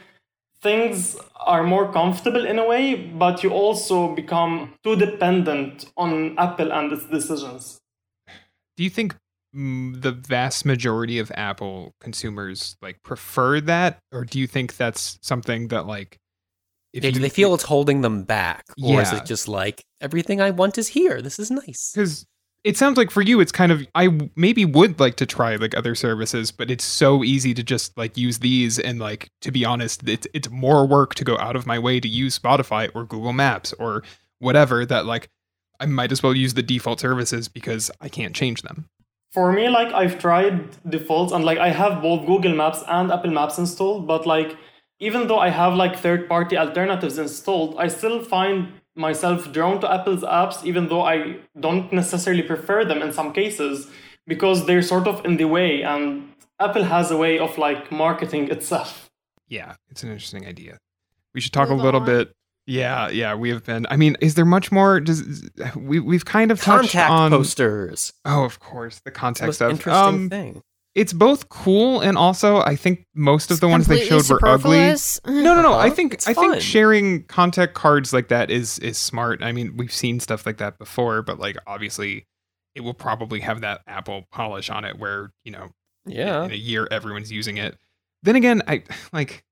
things 0.61 1.17
are 1.35 1.63
more 1.63 1.91
comfortable 1.91 2.45
in 2.45 2.59
a 2.59 2.65
way, 2.65 2.95
but 2.95 3.43
you 3.43 3.51
also 3.51 4.13
become 4.15 4.73
too 4.83 4.95
dependent 4.95 5.85
on 5.97 6.37
Apple 6.37 6.71
and 6.71 6.91
its 6.91 7.05
decisions. 7.05 7.79
Do 8.75 8.83
you 8.83 8.89
think 8.89 9.15
mm, 9.55 10.01
the 10.01 10.11
vast 10.11 10.65
majority 10.65 11.19
of 11.19 11.31
Apple 11.35 11.93
consumers 12.01 12.75
like 12.81 13.01
prefer 13.03 13.61
that, 13.61 13.99
or 14.11 14.25
do 14.25 14.39
you 14.39 14.47
think 14.47 14.77
that's 14.77 15.19
something 15.21 15.67
that 15.69 15.85
like 15.85 16.17
if 16.93 17.03
Yeah, 17.03 17.11
do 17.11 17.19
they 17.19 17.29
feel 17.29 17.53
it's 17.53 17.63
holding 17.63 18.01
them 18.01 18.23
back, 18.23 18.65
or 18.83 19.01
is 19.01 19.13
it 19.13 19.25
just 19.25 19.47
like 19.47 19.83
everything 20.01 20.41
I 20.41 20.51
want 20.51 20.77
is 20.77 20.87
here? 20.87 21.21
This 21.21 21.37
is 21.39 21.51
nice. 21.51 21.91
because 21.93 22.25
it 22.63 22.77
sounds 22.77 22.97
like 22.97 23.09
for 23.09 23.21
you 23.21 23.39
it's 23.39 23.51
kind 23.51 23.71
of 23.71 23.85
i 23.95 24.09
maybe 24.35 24.65
would 24.65 24.99
like 24.99 25.15
to 25.15 25.25
try 25.25 25.55
like 25.55 25.75
other 25.75 25.95
services 25.95 26.51
but 26.51 26.69
it's 26.69 26.83
so 26.83 27.23
easy 27.23 27.53
to 27.53 27.63
just 27.63 27.97
like 27.97 28.17
use 28.17 28.39
these 28.39 28.79
and 28.79 28.99
like 28.99 29.29
to 29.41 29.51
be 29.51 29.63
honest 29.63 30.07
it's 30.07 30.27
it's 30.33 30.49
more 30.49 30.85
work 30.85 31.15
to 31.15 31.23
go 31.23 31.37
out 31.37 31.55
of 31.55 31.65
my 31.65 31.79
way 31.79 31.99
to 31.99 32.07
use 32.07 32.37
spotify 32.37 32.89
or 32.93 33.05
google 33.05 33.33
maps 33.33 33.73
or 33.73 34.03
whatever 34.39 34.85
that 34.85 35.05
like 35.05 35.29
i 35.79 35.85
might 35.85 36.11
as 36.11 36.21
well 36.21 36.35
use 36.35 36.53
the 36.53 36.63
default 36.63 36.99
services 36.99 37.47
because 37.47 37.89
i 38.01 38.09
can't 38.09 38.35
change 38.35 38.61
them. 38.61 38.89
For 39.31 39.51
me, 39.51 39.69
like 39.69 39.93
I've 39.93 40.17
tried 40.17 40.75
defaults 40.89 41.31
and 41.31 41.45
like 41.45 41.59
I 41.59 41.69
have 41.69 42.01
both 42.01 42.25
Google 42.25 42.55
Maps 42.55 42.83
and 42.87 43.11
Apple 43.11 43.29
Maps 43.29 43.59
installed, 43.59 44.07
but 44.07 44.25
like 44.25 44.57
even 44.99 45.27
though 45.27 45.37
I 45.37 45.49
have 45.49 45.75
like 45.75 45.97
third-party 45.97 46.57
alternatives 46.57 47.19
installed, 47.19 47.75
I 47.77 47.89
still 47.89 48.23
find 48.23 48.78
myself 48.99 49.51
drawn 49.51 49.79
to 49.81 49.87
Apple's 49.97 50.23
apps, 50.23 50.63
even 50.69 50.83
though 50.89 51.01
I 51.15 51.37
don't 51.59 51.91
necessarily 51.93 52.43
prefer 52.43 52.79
them 52.85 53.01
in 53.01 53.11
some 53.13 53.31
cases, 53.33 53.87
because 54.27 54.65
they're 54.65 54.81
sort 54.93 55.07
of 55.07 55.25
in 55.25 55.37
the 55.37 55.45
way 55.45 55.81
and 55.83 56.05
Apple 56.59 56.83
has 56.83 57.09
a 57.09 57.17
way 57.17 57.39
of 57.39 57.57
like 57.57 57.91
marketing 57.91 58.45
itself. 58.55 58.91
yeah 59.47 59.71
it's 59.91 60.03
an 60.03 60.09
interesting 60.15 60.45
idea 60.53 60.73
we 61.33 61.41
should 61.41 61.53
talk 61.53 61.69
Move 61.69 61.79
a 61.79 61.83
little 61.87 62.01
on. 62.01 62.05
bit 62.13 62.25
yeah 62.67 63.09
yeah 63.21 63.33
we 63.33 63.49
have 63.53 63.63
been 63.65 63.83
i 63.89 63.95
mean 63.97 64.13
is 64.27 64.35
there 64.35 64.45
much 64.57 64.67
more 64.71 64.99
does 64.99 65.19
we, 65.89 65.97
we've 66.11 66.25
kind 66.25 66.51
of 66.51 66.57
touched 66.61 66.95
on 66.95 67.31
posters. 67.31 68.13
oh 68.25 68.43
of 68.43 68.59
course 68.59 68.95
the 69.05 69.09
It's 69.09 69.17
the 69.17 69.19
contact 69.25 69.47
most 69.47 69.55
stuff 69.55 69.71
interesting 69.71 70.13
um 70.21 70.29
thing. 70.29 70.61
It's 70.99 71.13
both 71.13 71.49
cool 71.49 72.01
and 72.01 72.17
also 72.17 72.57
I 72.61 72.75
think 72.75 73.05
most 73.15 73.51
of 73.51 73.59
the 73.59 73.67
ones 73.67 73.87
they 73.87 74.05
showed 74.05 74.29
were 74.29 74.39
ugly. 74.45 74.77
No, 75.25 75.55
no, 75.55 75.61
no. 75.61 75.73
I 75.73 75.89
think 75.89 76.13
It's 76.13 76.27
I 76.27 76.33
fun. 76.33 76.51
think 76.51 76.61
sharing 76.61 77.23
contact 77.25 77.73
cards 77.73 78.11
like 78.13 78.27
that 78.27 78.51
is 78.51 78.77
is 78.79 78.97
smart. 78.97 79.41
I 79.41 79.51
mean, 79.51 79.77
we've 79.77 79.93
seen 79.93 80.19
stuff 80.19 80.45
like 80.45 80.57
that 80.57 80.77
before, 80.77 81.21
but 81.21 81.39
like 81.39 81.57
obviously 81.65 82.25
it 82.75 82.81
will 82.81 82.93
probably 82.93 83.39
have 83.39 83.61
that 83.61 83.81
Apple 83.87 84.25
polish 84.31 84.69
on 84.69 84.85
it 84.85 84.99
where, 84.99 85.31
you 85.43 85.51
know, 85.51 85.69
Yeah. 86.05 86.43
in 86.45 86.51
a 86.51 86.55
year 86.55 86.87
everyone's 86.91 87.31
using 87.31 87.57
it. 87.57 87.77
Then 88.23 88.35
again, 88.35 88.61
I 88.67 88.83
like 89.13 89.43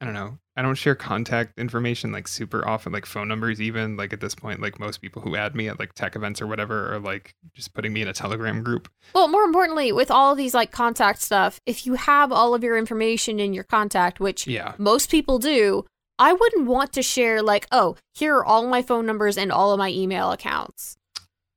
I 0.00 0.04
don't 0.04 0.14
know. 0.14 0.38
I 0.58 0.62
don't 0.62 0.74
share 0.74 0.94
contact 0.94 1.58
information 1.58 2.12
like 2.12 2.28
super 2.28 2.66
often, 2.66 2.92
like 2.92 3.06
phone 3.06 3.28
numbers 3.28 3.60
even. 3.60 3.96
Like 3.96 4.12
at 4.12 4.20
this 4.20 4.34
point, 4.34 4.60
like 4.60 4.78
most 4.78 5.00
people 5.00 5.22
who 5.22 5.36
add 5.36 5.54
me 5.54 5.68
at 5.68 5.78
like 5.78 5.94
tech 5.94 6.16
events 6.16 6.40
or 6.42 6.46
whatever 6.46 6.94
are 6.94 6.98
like 6.98 7.34
just 7.54 7.72
putting 7.74 7.92
me 7.92 8.02
in 8.02 8.08
a 8.08 8.12
Telegram 8.12 8.62
group. 8.62 8.88
Well, 9.14 9.28
more 9.28 9.42
importantly, 9.42 9.92
with 9.92 10.10
all 10.10 10.32
of 10.32 10.38
these 10.38 10.52
like 10.54 10.70
contact 10.70 11.22
stuff, 11.22 11.60
if 11.66 11.86
you 11.86 11.94
have 11.94 12.30
all 12.32 12.54
of 12.54 12.62
your 12.62 12.76
information 12.76 13.40
in 13.40 13.52
your 13.54 13.64
contact, 13.64 14.20
which 14.20 14.46
Yeah. 14.46 14.74
most 14.78 15.10
people 15.10 15.38
do, 15.38 15.84
I 16.18 16.32
wouldn't 16.32 16.66
want 16.66 16.92
to 16.94 17.02
share 17.02 17.42
like, 17.42 17.66
oh, 17.72 17.96
here 18.14 18.36
are 18.36 18.44
all 18.44 18.66
my 18.66 18.82
phone 18.82 19.04
numbers 19.06 19.36
and 19.38 19.50
all 19.52 19.72
of 19.72 19.78
my 19.78 19.90
email 19.90 20.30
accounts. 20.30 20.96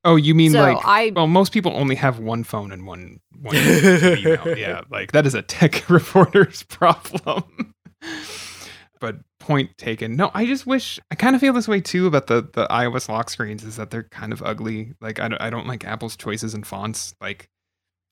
Oh, 0.02 0.16
you 0.16 0.34
mean 0.34 0.52
so 0.52 0.62
like 0.62 0.78
I 0.82 1.12
Well, 1.14 1.26
most 1.26 1.52
people 1.52 1.72
only 1.74 1.94
have 1.96 2.18
one 2.18 2.42
phone 2.44 2.72
and 2.72 2.86
one 2.86 3.20
one 3.38 3.54
email. 3.56 4.56
Yeah, 4.56 4.82
like 4.90 5.12
that 5.12 5.26
is 5.26 5.34
a 5.34 5.42
tech 5.42 5.84
reporter's 5.90 6.62
problem. 6.62 7.74
But 9.00 9.16
point 9.38 9.76
taken. 9.78 10.14
No, 10.16 10.30
I 10.34 10.46
just 10.46 10.66
wish 10.66 10.98
I 11.10 11.14
kind 11.14 11.34
of 11.34 11.40
feel 11.40 11.52
this 11.52 11.66
way 11.68 11.80
too 11.80 12.06
about 12.06 12.26
the 12.26 12.42
the 12.52 12.66
iOS 12.68 13.08
lock 13.08 13.30
screens. 13.30 13.64
Is 13.64 13.76
that 13.76 13.90
they're 13.90 14.04
kind 14.04 14.32
of 14.32 14.42
ugly. 14.42 14.92
Like 15.00 15.18
I 15.20 15.28
don't, 15.28 15.40
I 15.40 15.50
don't 15.50 15.66
like 15.66 15.84
Apple's 15.84 16.16
choices 16.16 16.54
and 16.54 16.66
fonts. 16.66 17.14
Like 17.20 17.48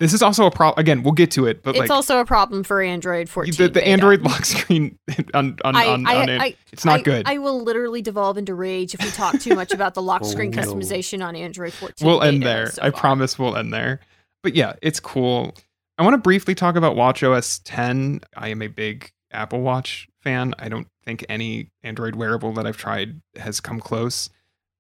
This 0.01 0.15
is 0.15 0.23
also 0.23 0.47
a 0.47 0.51
problem. 0.51 0.81
Again, 0.81 1.03
we'll 1.03 1.13
get 1.13 1.31
to 1.33 1.47
it, 1.47 1.63
but 1.63 1.71
it's 1.71 1.81
like 1.81 1.91
also 1.91 2.19
a 2.21 2.25
problem 2.25 2.63
for 2.65 2.81
Android 2.81 3.29
14. 3.29 3.55
the, 3.57 3.69
the. 3.69 3.87
Android 3.87 4.23
lock 4.23 4.45
screen 4.47 4.99
on 5.35 5.59
on, 5.65 5.77
I, 5.77 5.89
on, 5.89 6.07
I, 6.07 6.15
on 6.23 6.31
I, 6.31 6.55
it's 6.73 6.85
not 6.87 7.01
I- 7.01 7.03
good. 7.03 7.29
I 7.29 7.37
will 7.39 7.63
literally 7.63 8.01
devolve 8.01 8.39
into 8.39 8.55
rage 8.55 8.95
if 8.95 9.03
we 9.05 9.11
talk 9.11 9.39
too 9.41 9.55
much 9.55 9.73
about 9.73 9.93
the 9.95 10.03
lock 10.03 10.23
oh, 10.25 10.27
screen 10.27 10.59
Oh, 10.59 10.63
no. 10.63 10.73
customization 10.75 11.23
on 11.25 11.37
Android 11.37 11.75
14. 11.75 12.07
we'll 12.07 12.23
end 12.23 12.43
there. 12.43 12.71
so 12.71 12.83
I 12.83 12.91
far. 12.91 13.01
promise 13.01 13.39
we'll 13.39 13.57
end 13.57 13.73
there. 13.75 14.01
But 14.43 14.55
yeah, 14.55 14.75
it's 14.81 15.01
cool. 15.01 15.55
I 15.99 16.03
want 16.05 16.15
to 16.15 16.19
briefly 16.19 16.55
talk 16.55 16.77
about 16.77 16.95
WatchOS 16.97 17.61
10. 17.65 18.21
I 18.37 18.49
am 18.51 18.63
a 18.63 18.69
big 18.69 19.11
Apple 19.31 19.61
Watch 19.61 20.09
fan. 20.23 20.55
I 20.59 20.69
don't 20.69 20.89
think 21.05 21.25
any 21.29 21.71
Android 21.83 22.17
wearable 22.17 22.53
that 22.55 22.67
I've 22.67 22.77
tried 22.77 23.21
has 23.37 23.61
come 23.61 23.81
close. 23.81 24.31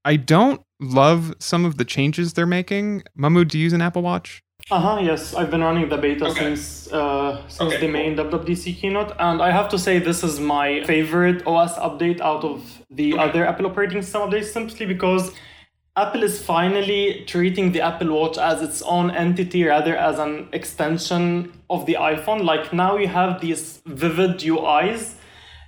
I 0.04 0.16
don't 0.16 0.62
love 0.80 1.34
some 1.38 1.64
of 1.64 1.76
the 1.76 1.84
changes 1.84 2.32
they're 2.32 2.46
making. 2.46 3.02
Mahmoud, 3.14 3.48
do 3.48 3.58
you 3.58 3.64
use 3.64 3.72
an 3.72 3.82
Apple 3.82 4.02
Watch? 4.02 4.42
Uh 4.70 4.80
huh. 4.80 4.98
Yes, 5.00 5.34
I've 5.34 5.50
been 5.50 5.62
running 5.62 5.88
the 5.88 5.96
beta 5.96 6.26
Okay. 6.26 6.40
since 6.40 6.92
uh, 6.92 7.42
since 7.48 7.72
Okay, 7.74 7.86
the 7.86 7.92
main 7.92 8.16
WWDC 8.16 8.76
keynote, 8.76 9.12
and 9.18 9.40
I 9.40 9.50
have 9.50 9.68
to 9.70 9.78
say 9.78 9.98
this 9.98 10.22
is 10.22 10.40
my 10.40 10.82
favorite 10.84 11.46
OS 11.46 11.74
update 11.76 12.20
out 12.20 12.44
of 12.44 12.82
the 12.90 13.16
other 13.18 13.46
Apple 13.46 13.66
operating 13.66 14.02
system 14.02 14.22
updates, 14.22 14.46
simply 14.52 14.84
because 14.86 15.30
Apple 15.98 16.22
is 16.22 16.40
finally 16.40 17.24
treating 17.26 17.72
the 17.72 17.80
Apple 17.80 18.12
Watch 18.12 18.38
as 18.38 18.62
its 18.62 18.82
own 18.82 19.10
entity 19.10 19.64
rather 19.64 19.96
as 19.96 20.20
an 20.20 20.48
extension 20.52 21.52
of 21.68 21.86
the 21.86 21.94
iPhone. 21.94 22.44
Like 22.44 22.72
now 22.72 22.96
you 22.96 23.08
have 23.08 23.40
these 23.40 23.82
vivid 23.84 24.38
UIs. 24.38 25.14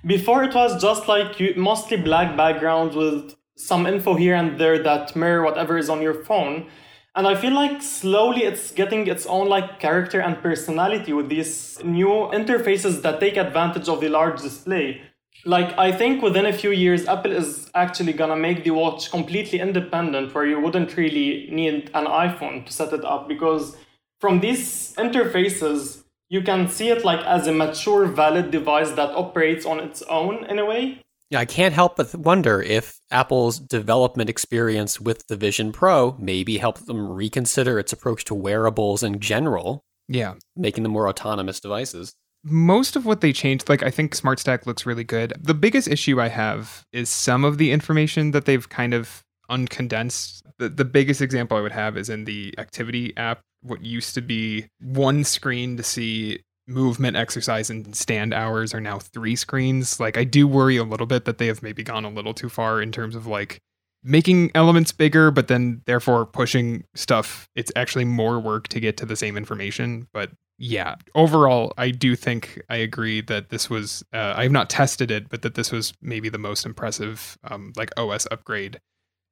Before 0.05 0.41
it 0.45 0.55
was 0.55 0.81
just 0.81 1.09
like 1.09 1.37
you, 1.41 1.53
mostly 1.57 1.97
black 1.97 2.37
backgrounds 2.37 2.95
with 2.95 3.35
some 3.57 3.85
info 3.85 4.15
here 4.15 4.35
and 4.35 4.57
there 4.57 4.81
that 4.81 5.17
mirror 5.17 5.43
whatever 5.43 5.77
is 5.77 5.89
on 5.89 6.01
your 6.01 6.23
phone. 6.23 6.67
And 7.13 7.27
I 7.27 7.35
feel 7.35 7.53
like 7.53 7.81
slowly 7.81 8.45
it's 8.45 8.71
getting 8.71 9.07
its 9.07 9.25
own 9.25 9.49
like 9.49 9.81
character 9.81 10.21
and 10.21 10.41
personality 10.41 11.11
with 11.11 11.27
these 11.27 11.83
new 11.83 12.31
interfaces 12.31 13.01
that 13.01 13.19
take 13.19 13.35
advantage 13.35 13.89
of 13.89 13.99
the 13.99 14.07
large 14.07 14.41
display. 14.41 15.01
Like 15.45 15.77
I 15.77 15.91
think 15.91 16.21
within 16.21 16.45
a 16.45 16.53
few 16.53 16.71
years 16.71 17.07
Apple 17.07 17.31
is 17.31 17.69
actually 17.73 18.13
gonna 18.13 18.35
make 18.35 18.63
the 18.63 18.71
watch 18.71 19.09
completely 19.09 19.59
independent 19.59 20.33
where 20.35 20.45
you 20.45 20.59
wouldn't 20.59 20.95
really 20.97 21.47
need 21.51 21.89
an 21.93 22.05
iPhone 22.05 22.65
to 22.65 22.71
set 22.71 22.93
it 22.93 23.03
up 23.03 23.27
because 23.27 23.75
from 24.19 24.39
these 24.39 24.93
interfaces 24.97 26.03
you 26.29 26.41
can 26.41 26.67
see 26.69 26.89
it 26.89 27.03
like 27.03 27.19
as 27.25 27.47
a 27.47 27.51
mature 27.51 28.05
valid 28.05 28.51
device 28.51 28.91
that 28.91 29.09
operates 29.15 29.65
on 29.65 29.79
its 29.79 30.01
own 30.03 30.45
in 30.45 30.59
a 30.59 30.65
way. 30.65 30.99
Yeah, 31.29 31.39
I 31.39 31.45
can't 31.45 31.73
help 31.73 31.95
but 31.95 32.13
wonder 32.15 32.61
if 32.61 32.99
Apple's 33.09 33.57
development 33.57 34.29
experience 34.29 34.99
with 35.01 35.25
the 35.27 35.35
Vision 35.35 35.71
Pro 35.71 36.15
maybe 36.19 36.57
helped 36.57 36.85
them 36.85 37.09
reconsider 37.09 37.79
its 37.79 37.93
approach 37.93 38.25
to 38.25 38.35
wearables 38.35 39.01
in 39.01 39.19
general, 39.19 39.81
Yeah. 40.07 40.35
making 40.55 40.83
them 40.83 40.91
more 40.91 41.07
autonomous 41.09 41.59
devices. 41.59 42.13
Most 42.43 42.95
of 42.95 43.05
what 43.05 43.21
they 43.21 43.31
changed 43.31 43.69
like 43.69 43.83
i 43.83 43.91
think 43.91 44.15
smart 44.15 44.39
stack 44.39 44.65
looks 44.65 44.85
really 44.85 45.03
good. 45.03 45.33
The 45.39 45.53
biggest 45.53 45.87
issue 45.87 46.19
i 46.19 46.27
have 46.27 46.85
is 46.91 47.09
some 47.09 47.43
of 47.43 47.57
the 47.57 47.71
information 47.71 48.31
that 48.31 48.45
they've 48.45 48.67
kind 48.67 48.93
of 48.93 49.23
uncondensed. 49.49 50.41
The, 50.57 50.69
the 50.69 50.85
biggest 50.85 51.21
example 51.21 51.57
i 51.57 51.61
would 51.61 51.71
have 51.71 51.97
is 51.97 52.09
in 52.09 52.25
the 52.25 52.53
activity 52.57 53.15
app 53.17 53.41
what 53.61 53.85
used 53.85 54.15
to 54.15 54.21
be 54.21 54.67
one 54.79 55.23
screen 55.23 55.77
to 55.77 55.83
see 55.83 56.39
movement 56.67 57.17
exercise 57.17 57.69
and 57.69 57.95
stand 57.95 58.33
hours 58.33 58.73
are 58.73 58.81
now 58.81 58.97
three 58.97 59.35
screens. 59.35 59.99
Like 59.99 60.17
i 60.17 60.23
do 60.23 60.47
worry 60.47 60.77
a 60.77 60.83
little 60.83 61.07
bit 61.07 61.25
that 61.25 61.37
they 61.37 61.47
have 61.47 61.61
maybe 61.61 61.83
gone 61.83 62.05
a 62.05 62.09
little 62.09 62.33
too 62.33 62.49
far 62.49 62.81
in 62.81 62.91
terms 62.91 63.15
of 63.15 63.27
like 63.27 63.59
making 64.03 64.49
elements 64.55 64.91
bigger 64.91 65.29
but 65.29 65.47
then 65.47 65.83
therefore 65.85 66.25
pushing 66.25 66.85
stuff. 66.95 67.47
It's 67.55 67.71
actually 67.75 68.05
more 68.05 68.39
work 68.39 68.67
to 68.69 68.79
get 68.79 68.97
to 68.97 69.05
the 69.05 69.15
same 69.15 69.37
information 69.37 70.07
but 70.11 70.31
yeah. 70.61 70.95
Overall 71.15 71.73
i 71.77 71.89
do 71.89 72.15
think 72.15 72.61
i 72.69 72.75
agree 72.75 73.21
that 73.21 73.49
this 73.49 73.69
was 73.69 74.03
uh, 74.13 74.33
i 74.35 74.43
have 74.43 74.51
not 74.51 74.69
tested 74.69 75.09
it 75.09 75.27
but 75.27 75.41
that 75.41 75.55
this 75.55 75.71
was 75.71 75.93
maybe 76.01 76.29
the 76.29 76.37
most 76.37 76.65
impressive 76.65 77.37
um, 77.43 77.73
like 77.75 77.89
os 77.97 78.27
upgrade 78.31 78.79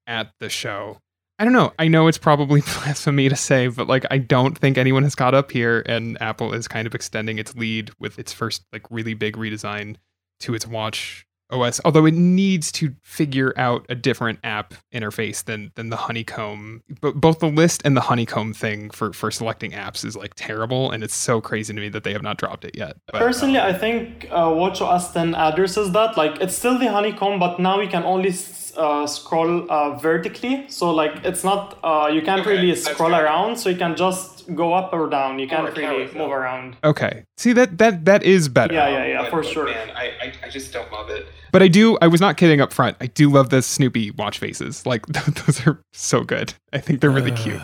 at 0.08 0.32
the 0.40 0.50
show. 0.50 0.98
I 1.38 1.44
don't 1.46 1.54
know. 1.54 1.72
I 1.78 1.88
know 1.88 2.08
it's 2.08 2.18
probably 2.18 2.62
blasphemy 2.82 3.30
to 3.30 3.36
say 3.36 3.68
but 3.68 3.88
like 3.88 4.06
i 4.10 4.18
don't 4.18 4.58
think 4.58 4.78
anyone 4.78 5.04
has 5.04 5.16
caught 5.16 5.36
up 5.36 5.52
here 5.52 5.84
and 5.86 6.22
apple 6.22 6.54
is 6.54 6.68
kind 6.68 6.88
of 6.88 6.96
extending 6.96 7.38
its 7.38 7.56
lead 7.56 7.92
with 8.00 8.18
its 8.18 8.34
first 8.34 8.64
like 8.74 8.90
really 8.90 9.14
big 9.14 9.38
redesign 9.38 9.98
to 10.40 10.56
its 10.56 10.66
watch 10.66 11.28
OS, 11.52 11.82
although 11.84 12.06
it 12.06 12.14
needs 12.14 12.72
to 12.74 12.94
figure 13.02 13.54
out 13.58 13.86
a 13.90 13.96
different 13.96 14.40
app 14.44 14.74
interface 14.94 15.44
than 15.44 15.72
than 15.76 15.90
the 15.90 15.96
honeycomb. 15.96 16.84
But 17.02 17.16
both 17.16 17.40
the 17.40 17.48
list 17.48 17.82
and 17.86 17.98
the 17.98 18.02
honeycomb 18.02 18.54
thing 18.54 18.90
for 18.92 19.14
for 19.14 19.32
selecting 19.32 19.72
apps 19.72 20.06
is 20.06 20.16
like 20.16 20.34
terrible, 20.36 20.92
and 20.92 21.04
it's 21.04 21.16
so 21.16 21.42
crazy 21.42 21.74
to 21.74 21.80
me 21.80 21.90
that 21.90 22.04
they 22.04 22.14
have 22.14 22.22
not 22.22 22.38
dropped 22.38 22.66
it 22.66 22.76
yet. 22.76 22.98
But, 23.12 23.20
Personally, 23.20 23.60
um, 23.60 23.74
I 23.74 23.78
think 23.78 24.28
uh, 24.32 24.48
WatchOS 24.48 25.14
10 25.14 25.36
addresses 25.36 25.92
that. 25.92 26.18
Like, 26.18 26.40
it's 26.42 26.56
still 26.56 26.78
the 26.78 26.92
honeycomb, 26.92 27.40
but 27.40 27.60
now 27.60 27.80
you 27.80 27.90
can 27.90 28.04
only 28.04 28.32
uh, 28.80 29.06
scroll 29.06 29.70
uh, 29.70 29.98
vertically. 30.00 30.66
So, 30.70 30.92
like, 30.92 31.14
it's 31.24 31.44
not, 31.44 31.78
uh, 31.84 32.10
you 32.12 32.22
can't 32.22 32.42
Okay, 32.42 32.52
really 32.52 32.76
scroll 32.76 33.12
fair. 33.12 33.26
around. 33.26 33.58
So, 33.58 33.70
you 33.70 33.78
can 33.78 33.96
just 33.96 34.54
go 34.56 34.74
up 34.74 34.94
or 34.94 35.10
down. 35.10 35.38
You 35.40 35.48
can't 35.48 35.66
like 35.66 35.76
really 35.78 36.04
arrows, 36.04 36.14
move 36.16 36.32
around. 36.32 36.78
okay. 36.84 37.24
See 37.38 37.54
that 37.54 37.78
that 37.78 38.06
that 38.06 38.24
is 38.24 38.50
better. 38.50 38.74
Yeah, 38.74 38.90
yeah, 38.90 39.06
yeah, 39.06 39.22
But- 39.24 39.30
for 39.32 39.42
but 39.44 39.52
sure. 39.52 39.66
Man, 39.66 39.90
I, 39.96 40.06
I 40.24 40.34
I 40.46 40.50
just 40.50 40.74
don't 40.74 40.92
love 40.92 41.10
it. 41.10 41.28
But 41.52 41.62
I 41.64 41.68
do. 41.68 41.98
I 42.02 42.08
was 42.08 42.22
not 42.22 42.38
kidding 42.38 42.62
up 42.62 42.72
front. 42.74 42.96
I 43.02 43.08
do 43.08 43.30
love 43.30 43.50
the 43.50 43.62
Snoopy 43.62 44.12
watch 44.12 44.38
faces. 44.40 44.86
Like 44.86 45.06
those 45.08 45.66
are 45.68 45.84
so 45.94 46.24
good. 46.24 46.54
I 46.74 46.80
think 46.80 47.02
they're 47.02 47.10
really 47.20 47.32
cute. 47.32 47.62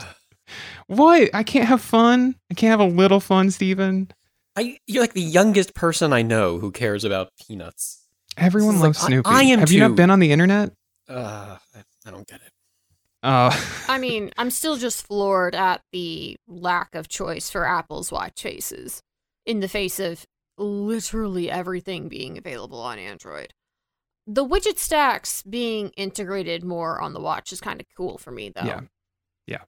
What? 0.88 1.30
I 1.34 1.43
can't 1.43 1.68
have 1.68 1.82
fun. 1.82 2.36
I 2.51 2.53
can't 2.53 2.70
have 2.72 2.80
a 2.80 2.91
little 2.93 3.20
fun, 3.20 3.49
Stephen. 3.51 4.11
I, 4.55 4.78
you're 4.88 5.01
like 5.03 5.13
the 5.13 5.22
youngest 5.22 5.74
person 5.74 6.13
I 6.13 6.22
know 6.22 6.59
who 6.59 6.72
cares 6.72 7.03
about 7.03 7.30
peanuts. 7.45 8.03
Everyone 8.38 8.80
loves 8.80 8.99
like, 9.01 9.07
Snoopy. 9.07 9.30
I 9.30 9.43
am 9.43 9.59
have 9.59 9.72
you 9.72 9.80
not 9.82 9.95
been 9.95 10.09
on 10.11 10.20
the 10.20 10.32
internet? 10.32 10.72
Uh, 11.08 11.58
I, 11.76 11.84
I 12.06 12.12
don't 12.12 12.28
get 12.28 12.41
it. 12.41 12.51
Uh, 13.24 13.56
I 13.88 13.97
mean, 13.99 14.32
I'm 14.38 14.51
still 14.51 14.78
just 14.78 15.06
floored 15.06 15.56
at 15.56 15.82
the 15.91 16.38
lack 16.47 16.95
of 16.95 17.08
choice 17.08 17.49
for 17.49 17.66
Apple's 17.66 18.12
watch 18.12 18.41
faces 18.41 19.01
in 19.45 19.60
the 19.60 19.68
face 19.68 19.99
of 19.99 20.26
literally 20.58 21.49
everything 21.49 22.08
being 22.08 22.38
available 22.38 22.80
on 22.80 22.99
Android. 22.99 23.53
The 24.28 24.45
widget 24.45 24.80
stacks 24.80 25.43
being 25.43 25.89
integrated 25.97 26.64
more 26.64 26.99
on 26.99 27.14
the 27.14 27.20
watch 27.20 27.51
is 27.51 27.62
kind 27.62 27.80
of 27.80 27.88
cool 27.95 28.18
for 28.18 28.32
me, 28.32 28.51
though. 28.56 28.64
Yeah. 28.64 28.82
Yeah. 29.45 29.62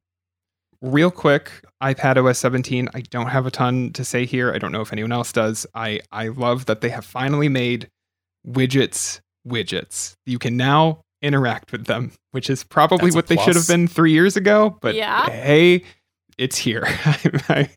Real 0.81 1.11
quick, 1.11 1.51
iPad 1.81 2.23
OS 2.23 2.39
17. 2.39 2.89
I 2.93 3.01
don't 3.01 3.29
have 3.29 3.45
a 3.45 3.51
ton 3.51 3.91
to 3.93 4.03
say 4.03 4.25
here. 4.25 4.51
I 4.51 4.57
don't 4.57 4.71
know 4.71 4.81
if 4.81 4.93
anyone 4.93 5.11
else 5.11 5.31
does. 5.31 5.65
I 5.75 5.99
I 6.11 6.29
love 6.29 6.65
that 6.65 6.81
they 6.81 6.89
have 6.89 7.05
finally 7.05 7.49
made 7.49 7.89
widgets 8.47 9.19
widgets. 9.47 10.13
You 10.25 10.39
can 10.39 10.57
now 10.57 11.01
interact 11.21 11.71
with 11.71 11.85
them, 11.85 12.11
which 12.31 12.49
is 12.49 12.63
probably 12.63 13.07
That's 13.07 13.15
what 13.15 13.27
they 13.27 13.37
should 13.37 13.55
have 13.55 13.67
been 13.67 13.87
3 13.87 14.11
years 14.11 14.35
ago, 14.37 14.77
but 14.81 14.95
Yeah. 14.95 15.29
hey, 15.29 15.83
it's 16.37 16.57
here. 16.57 16.83
I, 16.87 17.69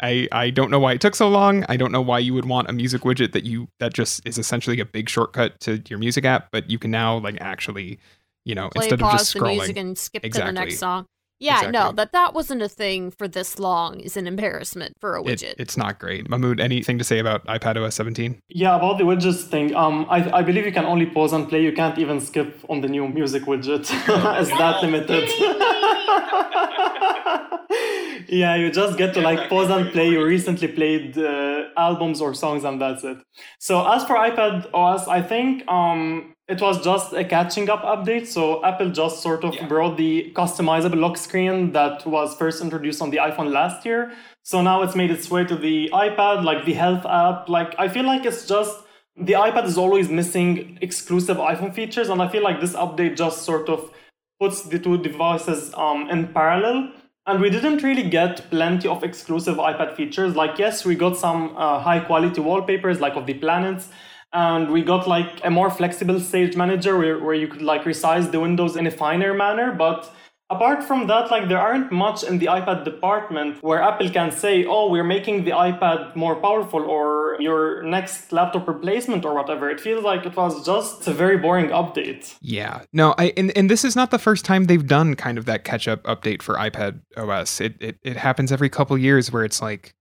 I 0.00 0.28
I 0.32 0.50
don't 0.50 0.70
know 0.70 0.78
why 0.78 0.92
it 0.94 1.00
took 1.00 1.14
so 1.14 1.28
long. 1.28 1.64
I 1.68 1.76
don't 1.76 1.92
know 1.92 2.00
why 2.00 2.18
you 2.18 2.32
would 2.34 2.46
want 2.46 2.68
a 2.70 2.72
music 2.72 3.02
widget 3.02 3.32
that 3.32 3.44
you 3.44 3.68
that 3.80 3.92
just 3.92 4.26
is 4.26 4.38
essentially 4.38 4.80
a 4.80 4.86
big 4.86 5.08
shortcut 5.08 5.60
to 5.60 5.82
your 5.88 5.98
music 5.98 6.24
app, 6.24 6.48
but 6.50 6.70
you 6.70 6.78
can 6.78 6.90
now 6.90 7.18
like 7.18 7.36
actually, 7.40 7.98
you 8.44 8.54
know, 8.54 8.68
Play, 8.70 8.86
instead 8.86 9.00
of 9.00 9.10
pause 9.10 9.20
just 9.20 9.34
the 9.34 9.40
scrolling. 9.40 9.56
music 9.58 9.76
and 9.76 9.98
skip 9.98 10.22
to 10.22 10.28
the 10.30 10.52
next 10.52 10.78
song. 10.78 11.06
Yeah, 11.38 11.60
no, 11.62 11.68
Exactly. 11.68 11.96
that 11.96 12.12
that 12.12 12.34
wasn't 12.34 12.62
a 12.62 12.68
thing 12.68 13.10
for 13.10 13.28
this 13.28 13.58
long 13.58 14.00
is 14.00 14.16
an 14.16 14.26
embarrassment 14.26 14.94
for 15.00 15.16
a 15.16 15.20
It- 15.22 15.26
widget. 15.26 15.54
it's 15.58 15.76
not 15.76 15.98
great. 15.98 16.28
Mahmoud, 16.30 16.60
anything 16.60 16.96
to 16.98 17.04
say 17.04 17.18
about 17.18 17.44
iPad 17.46 17.76
OS 17.76 17.94
17? 17.94 18.38
Yeah, 18.48 18.76
about 18.76 18.96
the 18.98 19.04
widgets 19.04 19.42
thing, 19.44 19.74
um, 19.76 20.06
I, 20.08 20.30
I 20.38 20.42
believe 20.42 20.64
you 20.64 20.72
can 20.72 20.86
only 20.86 21.06
pause 21.06 21.32
and 21.34 21.46
play. 21.48 21.62
You 21.62 21.72
can't 21.72 21.98
even 21.98 22.20
skip 22.20 22.64
on 22.70 22.80
the 22.80 22.88
new 22.88 23.06
music 23.08 23.42
widget. 23.44 23.80
it's 24.40 24.50
that 24.58 24.82
limited. 24.82 25.28
yeah, 28.28 28.54
you 28.56 28.70
just 28.70 28.96
get 28.98 29.14
to 29.14 29.20
like 29.20 29.48
pause 29.48 29.70
and 29.70 29.90
play 29.92 30.08
your 30.08 30.26
recently 30.26 30.68
played 30.68 31.16
uh, 31.18 31.64
albums 31.76 32.20
or 32.20 32.34
songs, 32.34 32.64
and 32.64 32.80
that's 32.80 33.04
it. 33.04 33.18
So 33.58 33.86
as 33.86 34.04
for 34.04 34.16
iPad 34.16 34.66
OS, 34.72 35.06
I 35.08 35.22
think 35.22 35.66
um, 35.68 36.34
it 36.48 36.60
was 36.60 36.82
just 36.84 37.12
a 37.12 37.24
catching 37.24 37.68
up 37.68 37.82
update. 37.82 38.26
So 38.26 38.64
Apple 38.64 38.90
just 38.90 39.22
sort 39.22 39.44
of 39.44 39.56
brought 39.68 39.96
the 39.96 40.32
customizable 40.34 41.00
lock 41.00 41.16
screen 41.16 41.72
that 41.72 42.06
was 42.06 42.36
first 42.36 42.62
introduced 42.62 43.02
on 43.02 43.10
the 43.10 43.16
iPhone 43.16 43.52
last 43.52 43.84
year. 43.84 44.12
So 44.44 44.62
now 44.62 44.82
it's 44.82 44.94
made 44.94 45.10
its 45.10 45.28
way 45.28 45.44
to 45.44 45.56
the 45.56 45.90
iPad, 45.92 46.44
like 46.44 46.64
the 46.64 46.74
health 46.74 47.04
app. 47.04 47.48
Like 47.48 47.74
I 47.78 47.88
feel 47.88 48.04
like 48.04 48.24
it's 48.24 48.46
just 48.46 48.78
the 49.16 49.32
iPad 49.32 49.64
is 49.64 49.76
always 49.76 50.08
missing 50.08 50.78
exclusive 50.80 51.38
iPhone 51.38 51.74
features, 51.74 52.10
and 52.10 52.22
I 52.22 52.28
feel 52.28 52.42
like 52.42 52.60
this 52.60 52.74
update 52.74 53.16
just 53.16 53.42
sort 53.42 53.68
of 53.68 53.90
puts 54.38 54.62
the 54.62 54.78
two 54.78 54.98
devices 54.98 55.72
um, 55.74 56.08
in 56.10 56.28
parallel. 56.28 56.92
And 57.28 57.40
we 57.40 57.50
didn't 57.50 57.82
really 57.82 58.08
get 58.08 58.48
plenty 58.50 58.86
of 58.86 59.02
exclusive 59.02 59.56
iPad 59.56 59.96
features. 59.96 60.36
Like, 60.36 60.58
yes, 60.58 60.84
we 60.84 60.94
got 60.94 61.16
some 61.16 61.56
uh, 61.56 61.80
high 61.80 61.98
quality 61.98 62.40
wallpapers, 62.40 63.00
like 63.00 63.14
of 63.16 63.26
the 63.26 63.34
planets, 63.34 63.88
and 64.36 64.70
we 64.70 64.82
got 64.82 65.08
like 65.08 65.40
a 65.44 65.50
more 65.50 65.70
flexible 65.70 66.20
stage 66.20 66.56
manager 66.56 66.98
where, 66.98 67.18
where 67.18 67.34
you 67.34 67.48
could 67.48 67.62
like 67.62 67.84
resize 67.84 68.30
the 68.30 68.38
windows 68.38 68.76
in 68.76 68.86
a 68.86 68.90
finer 68.90 69.32
manner. 69.32 69.72
But 69.72 70.12
Apart 70.48 70.84
from 70.84 71.08
that, 71.08 71.28
like 71.32 71.48
there 71.48 71.58
aren't 71.58 71.90
much 71.90 72.22
in 72.22 72.38
the 72.38 72.46
iPad 72.46 72.84
department 72.84 73.60
where 73.64 73.82
Apple 73.82 74.08
can 74.10 74.30
say, 74.30 74.64
"Oh, 74.64 74.88
we're 74.88 75.10
making 75.16 75.42
the 75.44 75.50
iPad 75.50 76.14
more 76.14 76.36
powerful," 76.36 76.82
or 76.82 77.36
your 77.40 77.82
next 77.82 78.30
laptop 78.30 78.68
replacement, 78.68 79.24
or 79.24 79.34
whatever. 79.34 79.68
It 79.68 79.80
feels 79.80 80.04
like 80.04 80.24
it 80.24 80.36
was 80.36 80.64
just 80.64 81.08
a 81.08 81.12
very 81.12 81.36
boring 81.36 81.70
update. 81.70 82.36
Yeah. 82.40 82.82
No, 82.92 83.12
I 83.18 83.32
and, 83.36 83.50
and 83.58 83.68
this 83.68 83.84
is 83.84 83.96
not 83.96 84.12
the 84.12 84.20
first 84.20 84.44
time 84.44 84.66
they've 84.66 84.86
done 84.86 85.16
kind 85.16 85.36
of 85.36 85.46
that 85.46 85.64
catch 85.64 85.88
up 85.88 86.04
update 86.04 86.42
for 86.42 86.54
iPad 86.54 87.00
OS. 87.16 87.60
It, 87.60 87.74
it 87.80 87.98
it 88.04 88.16
happens 88.16 88.52
every 88.52 88.68
couple 88.68 88.96
years 88.96 89.32
where 89.32 89.44
it's 89.44 89.60
like 89.60 89.96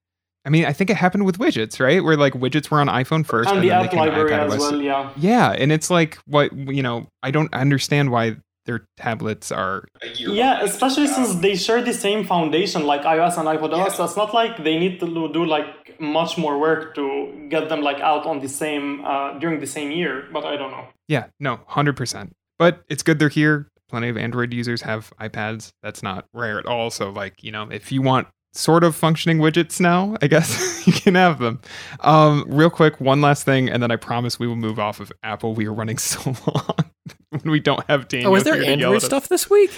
I 0.45 0.49
mean, 0.49 0.65
I 0.65 0.73
think 0.73 0.89
it 0.89 0.95
happened 0.97 1.25
with 1.25 1.37
widgets, 1.39 1.79
right? 1.79 2.03
Where 2.03 2.15
like 2.17 2.33
widgets 2.33 2.69
were 2.69 2.79
on 2.79 2.87
iPhone 2.87 3.25
first 3.25 3.49
And 3.49 3.57
and, 3.57 3.63
the 3.65 3.69
then 3.69 3.79
they 3.79 3.85
app 3.85 3.91
came 3.91 4.03
to 4.03 4.09
library 4.09 4.31
iPad 4.31 4.45
as 4.47 4.53
OS. 4.53 4.59
well, 4.59 4.81
yeah. 4.81 5.09
Yeah, 5.17 5.51
and 5.51 5.71
it's 5.71 5.89
like 5.89 6.17
what 6.25 6.55
you 6.55 6.83
know, 6.83 7.07
I 7.23 7.31
don't 7.31 7.53
understand 7.53 8.11
why 8.11 8.37
their 8.65 8.85
tablets 8.97 9.51
are 9.51 9.85
Yeah, 10.17 10.61
especially 10.63 11.05
since 11.07 11.35
they 11.35 11.55
share 11.55 11.81
the 11.83 11.93
same 11.93 12.23
foundation 12.25 12.85
like 12.85 13.03
iOS 13.03 13.37
and 13.37 13.47
iPad 13.47 13.73
OS. 13.73 13.95
So 13.97 14.05
it's 14.05 14.17
not 14.17 14.33
like 14.33 14.63
they 14.63 14.77
need 14.79 14.99
to 15.01 15.05
do- 15.07 15.31
do 15.31 15.45
like 15.45 15.99
much 15.99 16.37
more 16.37 16.57
work 16.59 16.95
to 16.95 17.47
get 17.49 17.69
them 17.69 17.81
like 17.81 17.99
out 17.99 18.25
on 18.25 18.39
the 18.39 18.49
same 18.49 19.05
uh, 19.05 19.37
during 19.39 19.59
the 19.59 19.67
same 19.67 19.91
year. 19.91 20.27
But 20.33 20.45
I 20.45 20.57
don't 20.57 20.71
know. 20.71 20.85
Yeah, 21.07 21.25
no, 21.39 21.57
100%. 21.69 22.31
But 22.57 22.83
it's 22.89 23.03
good 23.03 23.19
they're 23.19 23.29
here. 23.29 23.69
Plenty 23.87 24.09
of 24.09 24.17
Android 24.17 24.51
users 24.51 24.81
have 24.81 25.13
iPads. 25.21 25.69
That's 25.83 26.01
not 26.01 26.25
rare 26.33 26.57
at 26.57 26.65
all. 26.65 26.89
So, 26.89 27.11
like, 27.11 27.43
you 27.43 27.51
know, 27.51 27.69
if 27.69 27.91
you 27.91 28.01
want 28.01 28.27
sort 28.55 28.83
of 28.83 28.95
functioning 28.95 29.39
widgets 29.39 29.79
now, 29.79 30.15
I 30.21 30.27
guess 30.27 30.87
you 30.87 30.93
can 30.93 31.15
have 31.15 31.39
them. 31.39 31.61
Um, 31.99 32.45
real 32.47 32.69
quick, 32.69 32.99
one 32.99 33.21
last 33.21 33.43
thing, 33.43 33.69
and 33.69 33.83
then 33.83 33.91
I 33.91 33.97
promise 33.97 34.39
we 34.39 34.47
will 34.47 34.55
move 34.55 34.79
off 34.79 34.99
of 34.99 35.11
Apple. 35.23 35.53
We 35.53 35.67
are 35.67 35.73
running 35.73 35.97
so 35.99 36.35
long 36.47 36.91
when 37.29 37.51
we 37.51 37.59
don't 37.59 37.85
have 37.89 38.07
Daniel. 38.07 38.31
Oh, 38.31 38.35
is 38.35 38.43
there 38.43 38.55
here 38.55 38.63
to 38.63 38.69
yell 38.79 38.93
Android 38.93 39.01
stuff 39.01 39.27
this 39.27 39.49
week? 39.49 39.71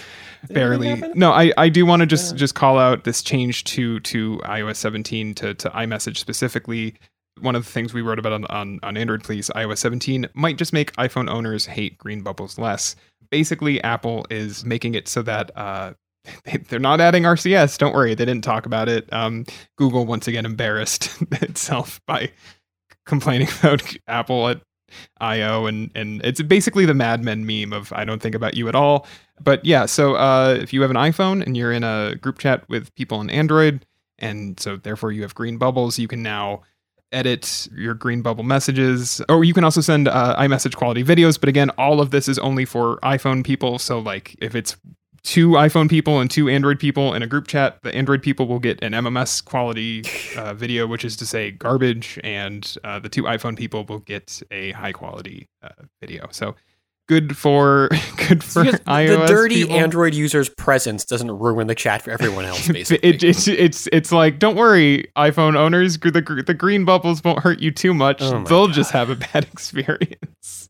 Did 0.45 0.53
barely 0.53 0.95
no 1.15 1.31
i 1.31 1.51
i 1.57 1.67
do 1.67 1.83
want 1.83 2.01
to 2.01 2.05
just 2.05 2.35
just 2.35 2.53
call 2.53 2.77
out 2.77 3.05
this 3.05 3.23
change 3.23 3.63
to 3.63 3.99
to 4.01 4.37
ios 4.45 4.75
17 4.75 5.33
to 5.33 5.55
to 5.55 5.81
imessage 5.81 6.19
specifically 6.19 6.93
one 7.39 7.55
of 7.55 7.65
the 7.65 7.71
things 7.71 7.91
we 7.91 8.01
wrote 8.01 8.19
about 8.19 8.33
on, 8.33 8.45
on 8.45 8.79
on 8.83 8.97
Android 8.97 9.23
Police 9.23 9.49
ios 9.55 9.79
17 9.79 10.27
might 10.35 10.57
just 10.57 10.73
make 10.73 10.95
iphone 10.97 11.27
owners 11.27 11.65
hate 11.65 11.97
green 11.97 12.21
bubbles 12.21 12.59
less 12.59 12.95
basically 13.31 13.81
apple 13.83 14.27
is 14.29 14.63
making 14.63 14.93
it 14.93 15.07
so 15.07 15.23
that 15.23 15.49
uh 15.57 15.93
they're 16.69 16.79
not 16.79 17.01
adding 17.01 17.23
rcs 17.23 17.77
don't 17.77 17.93
worry. 17.93 18.15
They 18.15 18.25
didn't 18.25 18.43
talk 18.43 18.65
about 18.65 18.89
it. 18.89 19.11
Um 19.13 19.45
google 19.77 20.05
once 20.05 20.27
again 20.27 20.45
embarrassed 20.45 21.09
itself 21.31 22.01
by 22.05 22.31
complaining 23.05 23.47
about 23.59 23.83
apple 24.07 24.47
at 24.49 24.61
io 25.19 25.65
and 25.65 25.91
and 25.95 26.21
it's 26.23 26.41
basically 26.41 26.85
the 26.85 26.93
mad 26.93 27.21
men 27.23 27.45
meme 27.45 27.73
of 27.73 27.91
i 27.93 28.05
don't 28.05 28.21
think 28.21 28.35
about 28.35 28.55
you 28.55 28.67
at 28.67 28.75
all. 28.75 29.05
But 29.41 29.63
yeah 29.65 29.85
so 29.85 30.15
uh 30.15 30.57
if 30.59 30.73
you 30.73 30.81
have 30.81 30.91
an 30.91 30.97
iphone 30.97 31.45
and 31.45 31.55
you're 31.55 31.71
in 31.71 31.83
a 31.83 32.15
group 32.15 32.39
chat 32.39 32.67
with 32.69 32.93
people 32.95 33.19
on 33.19 33.29
android 33.29 33.85
and 34.19 34.59
so 34.59 34.77
therefore 34.77 35.11
you 35.11 35.21
have 35.21 35.35
green 35.35 35.57
bubbles 35.57 35.99
you 35.99 36.07
can 36.07 36.23
now 36.23 36.61
edit 37.11 37.67
your 37.75 37.93
green 37.93 38.21
bubble 38.21 38.43
messages. 38.43 39.21
Or 39.29 39.43
you 39.43 39.53
can 39.53 39.63
also 39.63 39.81
send 39.81 40.07
uh, 40.07 40.35
imessage 40.39 40.75
quality 40.75 41.03
videos 41.03 41.39
but 41.39 41.49
again 41.49 41.69
all 41.71 42.01
of 42.01 42.11
this 42.11 42.27
is 42.27 42.39
only 42.39 42.65
for 42.65 42.97
iphone 43.03 43.43
people. 43.43 43.79
So 43.79 43.99
like 43.99 44.35
if 44.39 44.55
it's 44.55 44.75
two 45.23 45.49
iphone 45.51 45.89
people 45.89 46.19
and 46.19 46.29
two 46.29 46.49
android 46.49 46.79
people 46.79 47.13
in 47.13 47.21
a 47.21 47.27
group 47.27 47.47
chat 47.47 47.79
the 47.83 47.93
android 47.93 48.21
people 48.21 48.47
will 48.47 48.59
get 48.59 48.81
an 48.83 48.93
mms 48.93 49.43
quality 49.43 50.03
uh, 50.37 50.53
video 50.55 50.87
which 50.87 51.03
is 51.03 51.15
to 51.15 51.25
say 51.25 51.51
garbage 51.51 52.19
and 52.23 52.75
uh, 52.83 52.99
the 52.99 53.09
two 53.09 53.23
iphone 53.23 53.57
people 53.57 53.83
will 53.85 53.99
get 53.99 54.41
a 54.51 54.71
high 54.71 54.91
quality 54.91 55.47
uh, 55.63 55.69
video 56.01 56.27
so 56.31 56.55
good 57.07 57.37
for 57.37 57.89
good 58.27 58.43
for 58.43 58.63
Because 58.63 58.79
ios 58.81 59.19
the 59.19 59.25
dirty 59.25 59.63
people. 59.63 59.77
Android 59.77 60.13
user's 60.13 60.49
presence 60.49 61.05
doesn't 61.05 61.31
ruin 61.31 61.67
the 61.67 61.75
chat 61.75 62.01
for 62.01 62.11
everyone 62.11 62.45
else, 62.45 62.67
basically. 62.71 63.09
It, 63.09 63.23
it's 63.23 63.47
it's 63.47 63.87
it's 63.91 64.11
like 64.11 64.39
don't 64.39 64.55
worry, 64.55 65.09
iPhone 65.17 65.55
owners. 65.55 65.97
The 65.97 66.43
the 66.45 66.53
green 66.53 66.85
bubbles 66.85 67.23
won't 67.23 67.39
hurt 67.39 67.59
you 67.59 67.71
too 67.71 67.93
much. 67.93 68.21
Oh 68.21 68.43
They'll 68.43 68.67
just 68.67 68.91
have 68.91 69.09
a 69.09 69.15
bad 69.15 69.45
experience. 69.45 70.69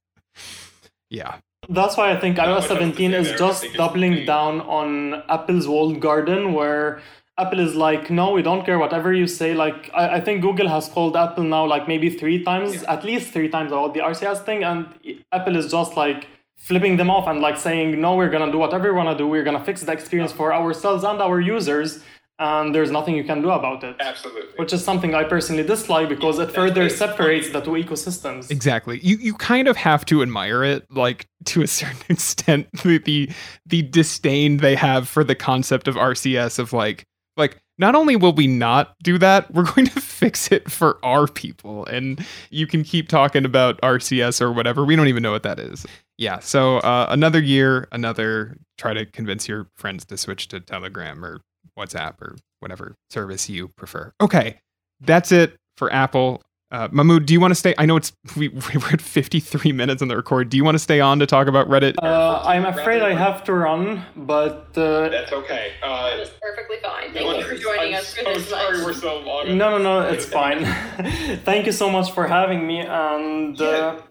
Yeah, 1.10 1.40
That's 1.70 1.98
why 1.98 2.12
I 2.12 2.20
think 2.20 2.38
iOS 2.38 2.46
much 2.46 2.48
else 2.48 2.68
to 2.68 2.74
17 2.76 3.14
is 3.14 3.28
there. 3.28 3.38
Just 3.38 3.74
doubling 3.74 4.26
down 4.26 4.62
on 4.62 5.24
Apple's 5.30 5.68
walled 5.68 6.00
garden, 6.00 6.54
where 6.54 7.02
Apple 7.38 7.60
is 7.60 7.76
like, 7.76 8.10
no, 8.10 8.32
we 8.32 8.42
don't 8.42 8.66
care 8.66 8.80
whatever 8.80 9.14
you 9.14 9.28
say. 9.28 9.54
Like, 9.54 9.92
I, 9.94 10.16
I 10.16 10.22
think 10.22 10.42
Google 10.42 10.70
has 10.70 10.90
called 10.90 11.16
Apple 11.16 11.44
now 11.44 11.66
like 11.66 11.88
maybe 11.88 12.10
three 12.10 12.44
times, 12.44 12.84
at 12.84 13.04
least 13.04 13.32
three 13.32 13.50
times 13.50 13.72
about 13.72 13.94
the 13.94 14.00
RCS 14.00 14.44
thing, 14.46 14.64
and 14.64 14.88
Apple 15.32 15.56
is 15.56 15.70
just 15.70 15.96
like 15.96 16.28
flipping 16.58 16.98
them 16.98 17.10
off 17.10 17.28
and 17.28 17.40
like 17.40 17.58
saying, 17.58 18.00
no, 18.02 18.16
we're 18.16 18.30
gonna 18.30 18.52
do 18.52 18.58
whatever 18.58 18.92
we 18.92 18.98
wanna 18.98 19.18
do. 19.18 19.28
We're 19.28 19.44
gonna 19.44 19.64
fix 19.64 19.82
the 19.82 19.92
experience 19.92 20.32
for 20.32 20.54
ourselves 20.54 21.04
and 21.04 21.22
our 21.22 21.40
users, 21.40 22.04
and 22.40 22.74
there's 22.74 22.92
nothing 22.92 23.16
you 23.16 23.24
can 23.24 23.42
do 23.42 23.50
about 23.50 23.84
it. 23.84 23.96
absolutely. 24.00 24.54
Which 24.58 24.74
is 24.74 24.84
something 24.84 25.16
I 25.16 25.24
personally 25.24 25.64
dislike 25.64 26.10
because 26.10 26.40
it 26.40 26.52
further 26.52 26.90
separates 26.90 27.50
the 27.50 27.62
two 27.62 27.72
ecosystems. 27.72 28.52
Exactly. 28.52 29.00
You 29.02 29.18
you 29.18 29.34
kind 29.34 29.68
of 29.68 29.78
have 29.78 30.06
to 30.06 30.22
admire 30.22 30.64
it, 30.64 30.86
like 30.92 31.28
to 31.46 31.62
a 31.62 31.68
certain 31.68 32.04
extent, 32.10 32.68
the 32.84 33.00
the, 33.00 33.30
the 33.66 33.82
disdain 33.82 34.58
they 34.58 34.76
have 34.76 35.08
for 35.08 35.24
the 35.24 35.36
concept 35.36 35.88
of 35.88 35.96
RCS 35.96 36.60
of 36.60 36.74
like 36.74 37.06
like 37.38 37.58
not 37.80 37.96
only 37.96 38.16
will 38.16 38.34
we 38.34 38.48
not 38.48 38.96
do 39.04 39.18
that, 39.18 39.52
we're 39.54 39.72
going 39.72 39.88
to 39.88 40.02
fix 40.02 40.52
it 40.52 40.70
for 40.70 41.04
our 41.04 41.28
people. 41.28 41.86
And 41.86 42.26
you 42.50 42.68
can 42.68 42.84
keep 42.84 43.10
talking 43.10 43.46
about 43.46 43.80
RCS 43.82 44.42
or 44.42 44.52
whatever. 44.52 44.84
We 44.84 44.96
don't 44.96 45.08
even 45.08 45.24
know 45.24 45.32
what 45.32 45.44
that 45.44 45.60
is. 45.60 45.86
Yeah. 46.18 46.40
So 46.40 46.78
uh, 46.78 47.08
another 47.10 47.40
year, 47.40 47.88
another 47.92 48.58
try 48.78 48.94
to 48.94 49.06
convince 49.06 49.48
your 49.48 49.68
friends 49.76 50.06
to 50.06 50.18
switch 50.18 50.48
to 50.50 50.60
Telegram 50.60 51.24
or 51.24 51.42
WhatsApp 51.78 52.22
or 52.22 52.36
whatever 52.60 52.96
service 53.10 53.50
you 53.50 53.70
prefer. 53.70 54.12
Okay. 54.22 54.60
That's 55.00 55.32
it 55.32 55.56
for 55.78 55.92
Apple. 55.94 56.42
Uh, 56.70 56.90
Mahmoud, 56.92 57.26
do 57.26 57.34
you 57.34 57.40
want 57.40 57.52
to 57.52 57.56
stay? 57.56 57.74
I 57.78 57.86
know 57.86 57.96
it's 57.96 58.12
we, 58.36 58.50
we 58.50 58.60
were 58.78 58.90
at 58.92 59.02
53 59.02 59.72
minutes 59.72 60.02
on 60.02 60.10
the 60.10 60.18
record. 60.18 60.50
Do 60.50 60.58
you 60.58 60.66
want 60.66 60.76
to 60.76 60.80
stay 60.80 61.00
on 61.00 61.20
to 61.20 61.26
talk 61.26 61.48
about 61.48 61.70
Reddit? 61.70 61.96
Uh, 62.02 62.42
I'm 62.44 62.66
afraid 62.66 63.02
I 63.02 63.14
have 63.14 63.44
to 63.46 63.54
run, 63.54 64.04
but 64.18 64.68
uh, 64.76 65.08
That's 65.10 65.32
okay. 65.32 65.72
Uh, 65.82 66.18
That's 66.18 66.32
perfectly 66.42 66.78
fine. 66.84 67.14
Thank 67.14 67.38
you 67.38 67.48
for 67.48 67.56
joining 67.56 67.94
us 67.94 68.14
for 68.14 68.26
this. 68.26 68.52
lunch. 68.52 68.98
so 68.98 69.20
long. 69.20 69.58
no, 69.58 69.78
no, 69.78 70.02
no, 70.02 70.02
it's 70.02 70.26
fine. 70.26 70.66
Thank 71.46 71.68
you 71.68 71.72
so 71.72 71.90
much 71.90 72.12
for 72.12 72.28
having 72.28 72.68
me, 72.68 72.80
and 72.82 73.62
uh, 73.62 74.02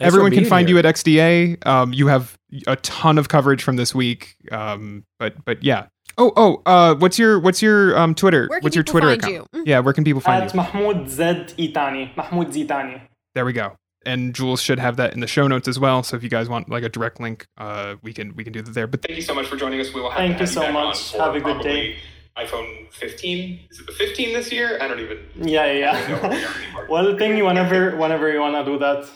Everyone 0.00 0.30
can 0.30 0.44
find 0.44 0.68
here. 0.68 0.76
you 0.76 0.86
at 0.86 0.94
XDA. 0.94 1.66
Um, 1.66 1.92
you 1.92 2.06
have 2.08 2.36
a 2.66 2.76
ton 2.76 3.18
of 3.18 3.28
coverage 3.28 3.62
from 3.62 3.76
this 3.76 3.92
week. 3.94 4.36
Um, 4.52 5.04
but 5.18 5.44
but 5.44 5.64
yeah. 5.64 5.86
Oh 6.16 6.32
oh. 6.36 6.62
Uh, 6.66 6.94
what's 6.96 7.18
your 7.18 7.38
what's 7.40 7.60
your 7.62 7.96
um 7.98 8.14
Twitter? 8.14 8.46
Where 8.48 8.60
can 8.60 8.64
what's 8.64 8.76
your 8.76 8.84
people 8.84 9.00
Twitter 9.00 9.20
find 9.20 9.24
account? 9.24 9.48
you? 9.52 9.60
Mm. 9.60 9.66
Yeah, 9.66 9.78
where 9.80 9.92
can 9.94 10.04
people 10.04 10.20
find 10.20 10.42
at 10.44 10.52
you? 10.52 10.56
Mahmoud 10.56 11.08
Z 11.08 11.22
Itani, 11.58 12.16
Mahmoud 12.16 12.48
Zitani. 12.48 13.00
There 13.34 13.44
we 13.44 13.52
go. 13.52 13.76
And 14.06 14.34
Jules 14.34 14.60
should 14.60 14.78
have 14.78 14.96
that 14.98 15.14
in 15.14 15.20
the 15.20 15.26
show 15.26 15.46
notes 15.48 15.66
as 15.66 15.80
well. 15.80 16.02
So 16.02 16.14
if 16.16 16.22
you 16.22 16.28
guys 16.28 16.48
want 16.48 16.68
like 16.68 16.84
a 16.84 16.88
direct 16.90 17.20
link, 17.20 17.46
uh, 17.56 17.96
we 18.02 18.12
can 18.12 18.34
we 18.36 18.44
can 18.44 18.52
do 18.52 18.60
that 18.62 18.74
there. 18.74 18.86
But 18.86 19.02
thank 19.02 19.16
you 19.16 19.22
so 19.22 19.34
much 19.34 19.46
for 19.46 19.56
joining 19.56 19.80
us. 19.80 19.92
We 19.94 20.00
will 20.02 20.10
have 20.10 20.18
Thank 20.18 20.32
to 20.36 20.40
you 20.42 20.46
have 20.46 20.48
so 20.50 20.60
back 20.60 20.72
much. 20.72 21.12
for 21.12 21.18
Have 21.22 21.34
a 21.34 21.40
good 21.40 21.62
day. 21.62 21.96
iPhone 22.36 22.92
15. 22.92 23.60
Is 23.70 23.78
it 23.80 23.86
the 23.86 23.92
15 23.92 24.32
this 24.34 24.52
year? 24.52 24.78
I 24.80 24.88
don't 24.88 25.00
even. 25.00 25.18
Yeah, 25.36 25.70
yeah, 25.72 26.08
yeah. 26.08 26.52
well, 26.88 27.14
ping 27.16 27.36
you 27.38 27.44
whenever, 27.44 27.96
whenever 27.96 28.30
you 28.32 28.40
wanna 28.40 28.64
do 28.64 28.78
that. 28.78 29.08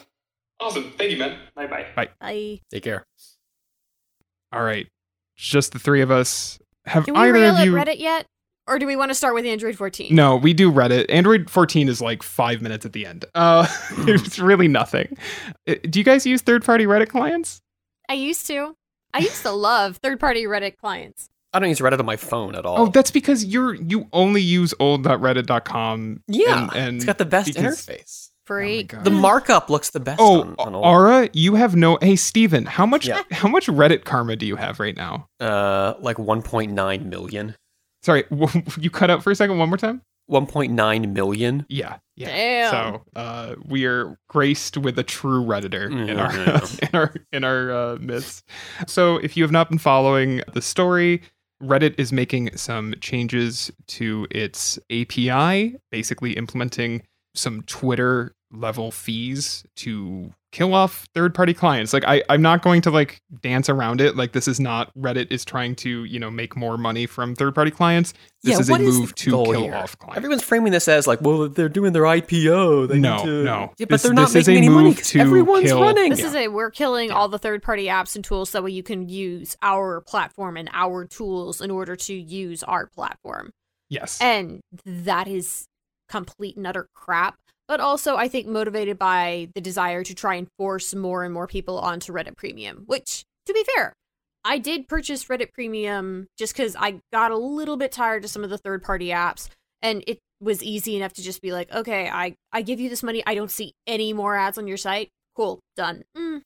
Awesome. 0.61 0.92
Thank 0.96 1.11
you, 1.12 1.18
man. 1.18 1.38
Bye 1.55 1.66
Bye 1.66 1.86
bye. 1.94 2.09
Bye. 2.20 2.61
Take 2.70 2.82
care. 2.84 3.05
All 4.53 4.62
right, 4.62 4.86
just 5.36 5.72
the 5.72 5.78
three 5.78 6.01
of 6.01 6.11
us. 6.11 6.59
Have 6.89 7.07
Do 7.07 7.12
we 7.12 7.18
either 7.20 7.32
rail 7.34 7.55
of 7.55 7.61
at 7.61 7.66
you? 7.66 7.72
Reddit 7.72 7.99
yet? 7.99 8.26
Or 8.66 8.78
do 8.78 8.86
we 8.86 8.97
want 8.97 9.11
to 9.11 9.14
start 9.14 9.32
with 9.34 9.47
Android 9.47 9.76
14? 9.76 10.14
No, 10.14 10.36
we 10.36 10.53
do 10.53 10.70
Reddit. 10.70 11.07
Android 11.09 11.49
14 11.49 11.89
is 11.89 12.03
like 12.03 12.22
five 12.22 12.61
minutes 12.61 12.84
at 12.84 12.93
the 12.93 13.07
end. 13.07 13.24
Uh, 13.34 13.66
it's 13.99 14.39
really 14.39 14.68
nothing. 14.68 15.16
Uh, 15.66 15.76
Do 15.89 15.99
you 15.99 16.05
guys 16.05 16.26
use 16.26 16.43
third-party 16.43 16.84
Reddit 16.84 17.09
clients? 17.09 17.62
I 18.11 18.14
used 18.14 18.47
to. 18.49 18.74
I 19.14 19.20
used 19.20 19.43
to 19.43 19.53
love 19.53 19.97
third 19.99 20.20
party 20.20 20.45
Reddit 20.45 20.76
clients. 20.76 21.30
I 21.55 21.61
don't 21.61 21.70
use 21.70 21.78
Reddit 21.78 21.99
on 21.99 22.05
my 22.05 22.16
phone 22.16 22.55
at 22.55 22.66
all. 22.66 22.78
Oh, 22.78 22.86
that's 22.89 23.11
because 23.11 23.45
you're 23.45 23.74
you 23.74 24.07
only 24.12 24.43
use 24.43 24.74
old.reddit.com. 24.78 26.22
yeah. 26.26 26.64
and, 26.64 26.76
and 26.76 26.97
it's 26.97 27.05
got 27.07 27.16
the 27.18 27.24
best 27.24 27.55
interface. 27.55 28.30
Free. 28.49 28.82
God. 28.82 29.05
The 29.05 29.11
markup 29.11 29.68
looks 29.70 29.90
the 29.90 30.01
best 30.01 30.18
Oh, 30.20 30.40
on, 30.40 30.55
on 30.59 30.74
old. 30.74 30.84
Ara, 30.84 31.28
you 31.32 31.55
have 31.55 31.76
no. 31.76 31.99
Hey, 32.01 32.16
Stephen, 32.16 32.64
how 32.64 32.86
much 32.86 33.07
Yeah. 33.07 33.22
how 33.30 33.46
much 33.49 33.66
Reddit 33.66 34.05
karma 34.05 34.34
do 34.36 34.46
you 34.46 34.57
have 34.57 34.80
right 34.80 34.96
now? 34.96 35.28
uh, 35.38 35.94
like 36.01 36.16
1.9 36.16 37.05
million. 37.07 37.55
Sorry, 38.03 38.24
you 38.80 38.90
cut 38.90 39.11
out 39.11 39.22
for 39.22 39.30
a 39.30 39.34
second. 39.36 39.59
One 39.59 39.68
more 39.68 39.76
time. 39.78 40.01
1.9 40.30 41.12
million. 41.12 41.64
Yeah, 41.68 41.96
yeah. 42.16 42.26
Damn. 42.28 42.70
So 42.70 43.03
uh, 43.16 43.55
we 43.66 43.86
are 43.86 44.18
graced 44.28 44.76
with 44.76 44.99
a 44.99 45.03
true 45.03 45.42
redditor 45.44 45.90
in 45.90 46.18
our 46.18 46.30
Mhm. 46.30 46.88
in 46.88 46.99
our 46.99 47.14
in 47.32 47.44
our 47.44 47.70
uh, 47.70 47.96
midst. 48.01 48.44
So 48.86 49.16
if 49.16 49.36
you 49.36 49.42
have 49.42 49.53
not 49.53 49.68
been 49.68 49.78
following 49.78 50.42
the 50.53 50.62
story, 50.62 51.22
Reddit 51.62 51.94
is 51.99 52.12
making 52.12 52.57
some 52.57 52.94
changes 53.01 53.70
to 53.88 54.26
its 54.30 54.78
API, 54.90 55.76
basically 55.90 56.32
implementing 56.32 57.03
some 57.34 57.62
Twitter 57.62 58.34
level 58.51 58.90
fees 58.90 59.64
to 59.76 60.32
kill 60.51 60.72
off 60.72 61.07
third 61.14 61.34
party 61.34 61.53
clients. 61.53 61.92
Like 61.92 62.05
I, 62.07 62.22
I'm 62.30 62.40
not 62.40 62.62
going 62.62 62.80
to 62.82 62.90
like 62.90 63.20
dance 63.42 63.68
around 63.68 64.01
it. 64.01 64.16
Like 64.16 64.32
this 64.32 64.49
is 64.49 64.59
not 64.59 64.90
Reddit 64.96 65.30
is 65.30 65.44
trying 65.44 65.74
to, 65.76 66.05
you 66.05 66.18
know, 66.18 66.30
make 66.30 66.57
more 66.57 66.78
money 66.78 67.05
from 67.05 67.34
third 67.34 67.55
party 67.55 67.70
clients. 67.70 68.14
This 68.42 68.55
Yeah, 68.55 68.59
is 68.61 68.68
a 68.70 68.72
what 68.72 68.80
is 68.80 68.99
move 68.99 69.09
the 69.11 69.14
to 69.16 69.30
kill 69.30 69.53
here? 69.62 69.74
off 69.74 69.99
clients. 69.99 70.16
Everyone's 70.16 70.42
framing 70.42 70.72
this 70.72 70.88
as 70.88 71.07
like, 71.07 71.20
well, 71.20 71.51
they're 71.51 71.68
doing 71.68 71.92
their 71.92 72.05
IPO. 72.05 72.88
They 72.88 72.99
no, 72.99 73.16
need 73.16 73.24
to... 73.24 73.44
no. 73.44 73.61
Yeah, 73.61 73.66
but 73.80 73.88
This- 73.90 74.03
they're 74.05 74.14
not 74.14 74.32
making 74.32 74.57
any 74.57 74.68
money 74.70 74.88
move 74.88 74.96
'cause 74.96 75.11
to 75.11 75.20
everyone's 75.20 75.66
kill- 75.66 75.82
running. 75.82 76.09
This 76.11 76.24
is 76.24 76.34
a 76.34 76.49
we're 76.49 76.70
killing 76.70 77.11
all 77.11 77.28
the 77.28 77.38
third 77.38 77.62
party 77.62 77.84
apps 77.86 78.16
and 78.16 78.24
tools 78.24 78.49
so 78.49 78.59
that 78.59 78.62
way 78.64 78.70
you 78.70 78.82
can 78.82 79.11
use 79.11 79.55
our 79.61 80.01
platform 80.01 80.57
and 80.57 80.70
our 80.72 81.05
tools 81.05 81.61
in 81.61 81.70
order 81.70 81.94
to 81.96 82.14
use 82.14 82.62
our 82.62 82.86
platform. 82.86 83.51
Yes. 83.90 84.18
And 84.22 84.61
that 84.86 85.28
is 85.28 85.66
complete 86.09 86.57
and 86.57 86.66
utter 86.66 86.88
crap. 86.94 87.36
But 87.68 87.80
also, 87.80 88.16
I 88.16 88.28
think 88.28 88.46
motivated 88.46 88.98
by 88.98 89.50
the 89.54 89.60
desire 89.60 90.02
to 90.02 90.14
try 90.14 90.36
and 90.36 90.48
force 90.56 90.94
more 90.94 91.22
and 91.22 91.34
more 91.34 91.46
people 91.46 91.78
onto 91.78 92.12
Reddit 92.14 92.36
Premium, 92.36 92.84
which, 92.86 93.24
to 93.44 93.52
be 93.52 93.62
fair, 93.74 93.92
I 94.42 94.56
did 94.56 94.88
purchase 94.88 95.26
Reddit 95.26 95.52
Premium 95.52 96.28
just 96.38 96.54
because 96.54 96.74
I 96.76 97.00
got 97.12 97.30
a 97.30 97.36
little 97.36 97.76
bit 97.76 97.92
tired 97.92 98.24
of 98.24 98.30
some 98.30 98.42
of 98.42 98.48
the 98.48 98.56
third 98.56 98.82
party 98.82 99.08
apps. 99.08 99.48
And 99.82 100.02
it 100.06 100.18
was 100.40 100.62
easy 100.62 100.96
enough 100.96 101.12
to 101.14 101.22
just 101.22 101.42
be 101.42 101.52
like, 101.52 101.70
okay, 101.72 102.08
I, 102.08 102.34
I 102.52 102.62
give 102.62 102.80
you 102.80 102.88
this 102.88 103.02
money. 103.02 103.22
I 103.26 103.34
don't 103.34 103.50
see 103.50 103.74
any 103.86 104.14
more 104.14 104.34
ads 104.34 104.56
on 104.56 104.66
your 104.66 104.78
site. 104.78 105.10
Cool, 105.36 105.60
done. 105.76 106.04
Mm. 106.16 106.40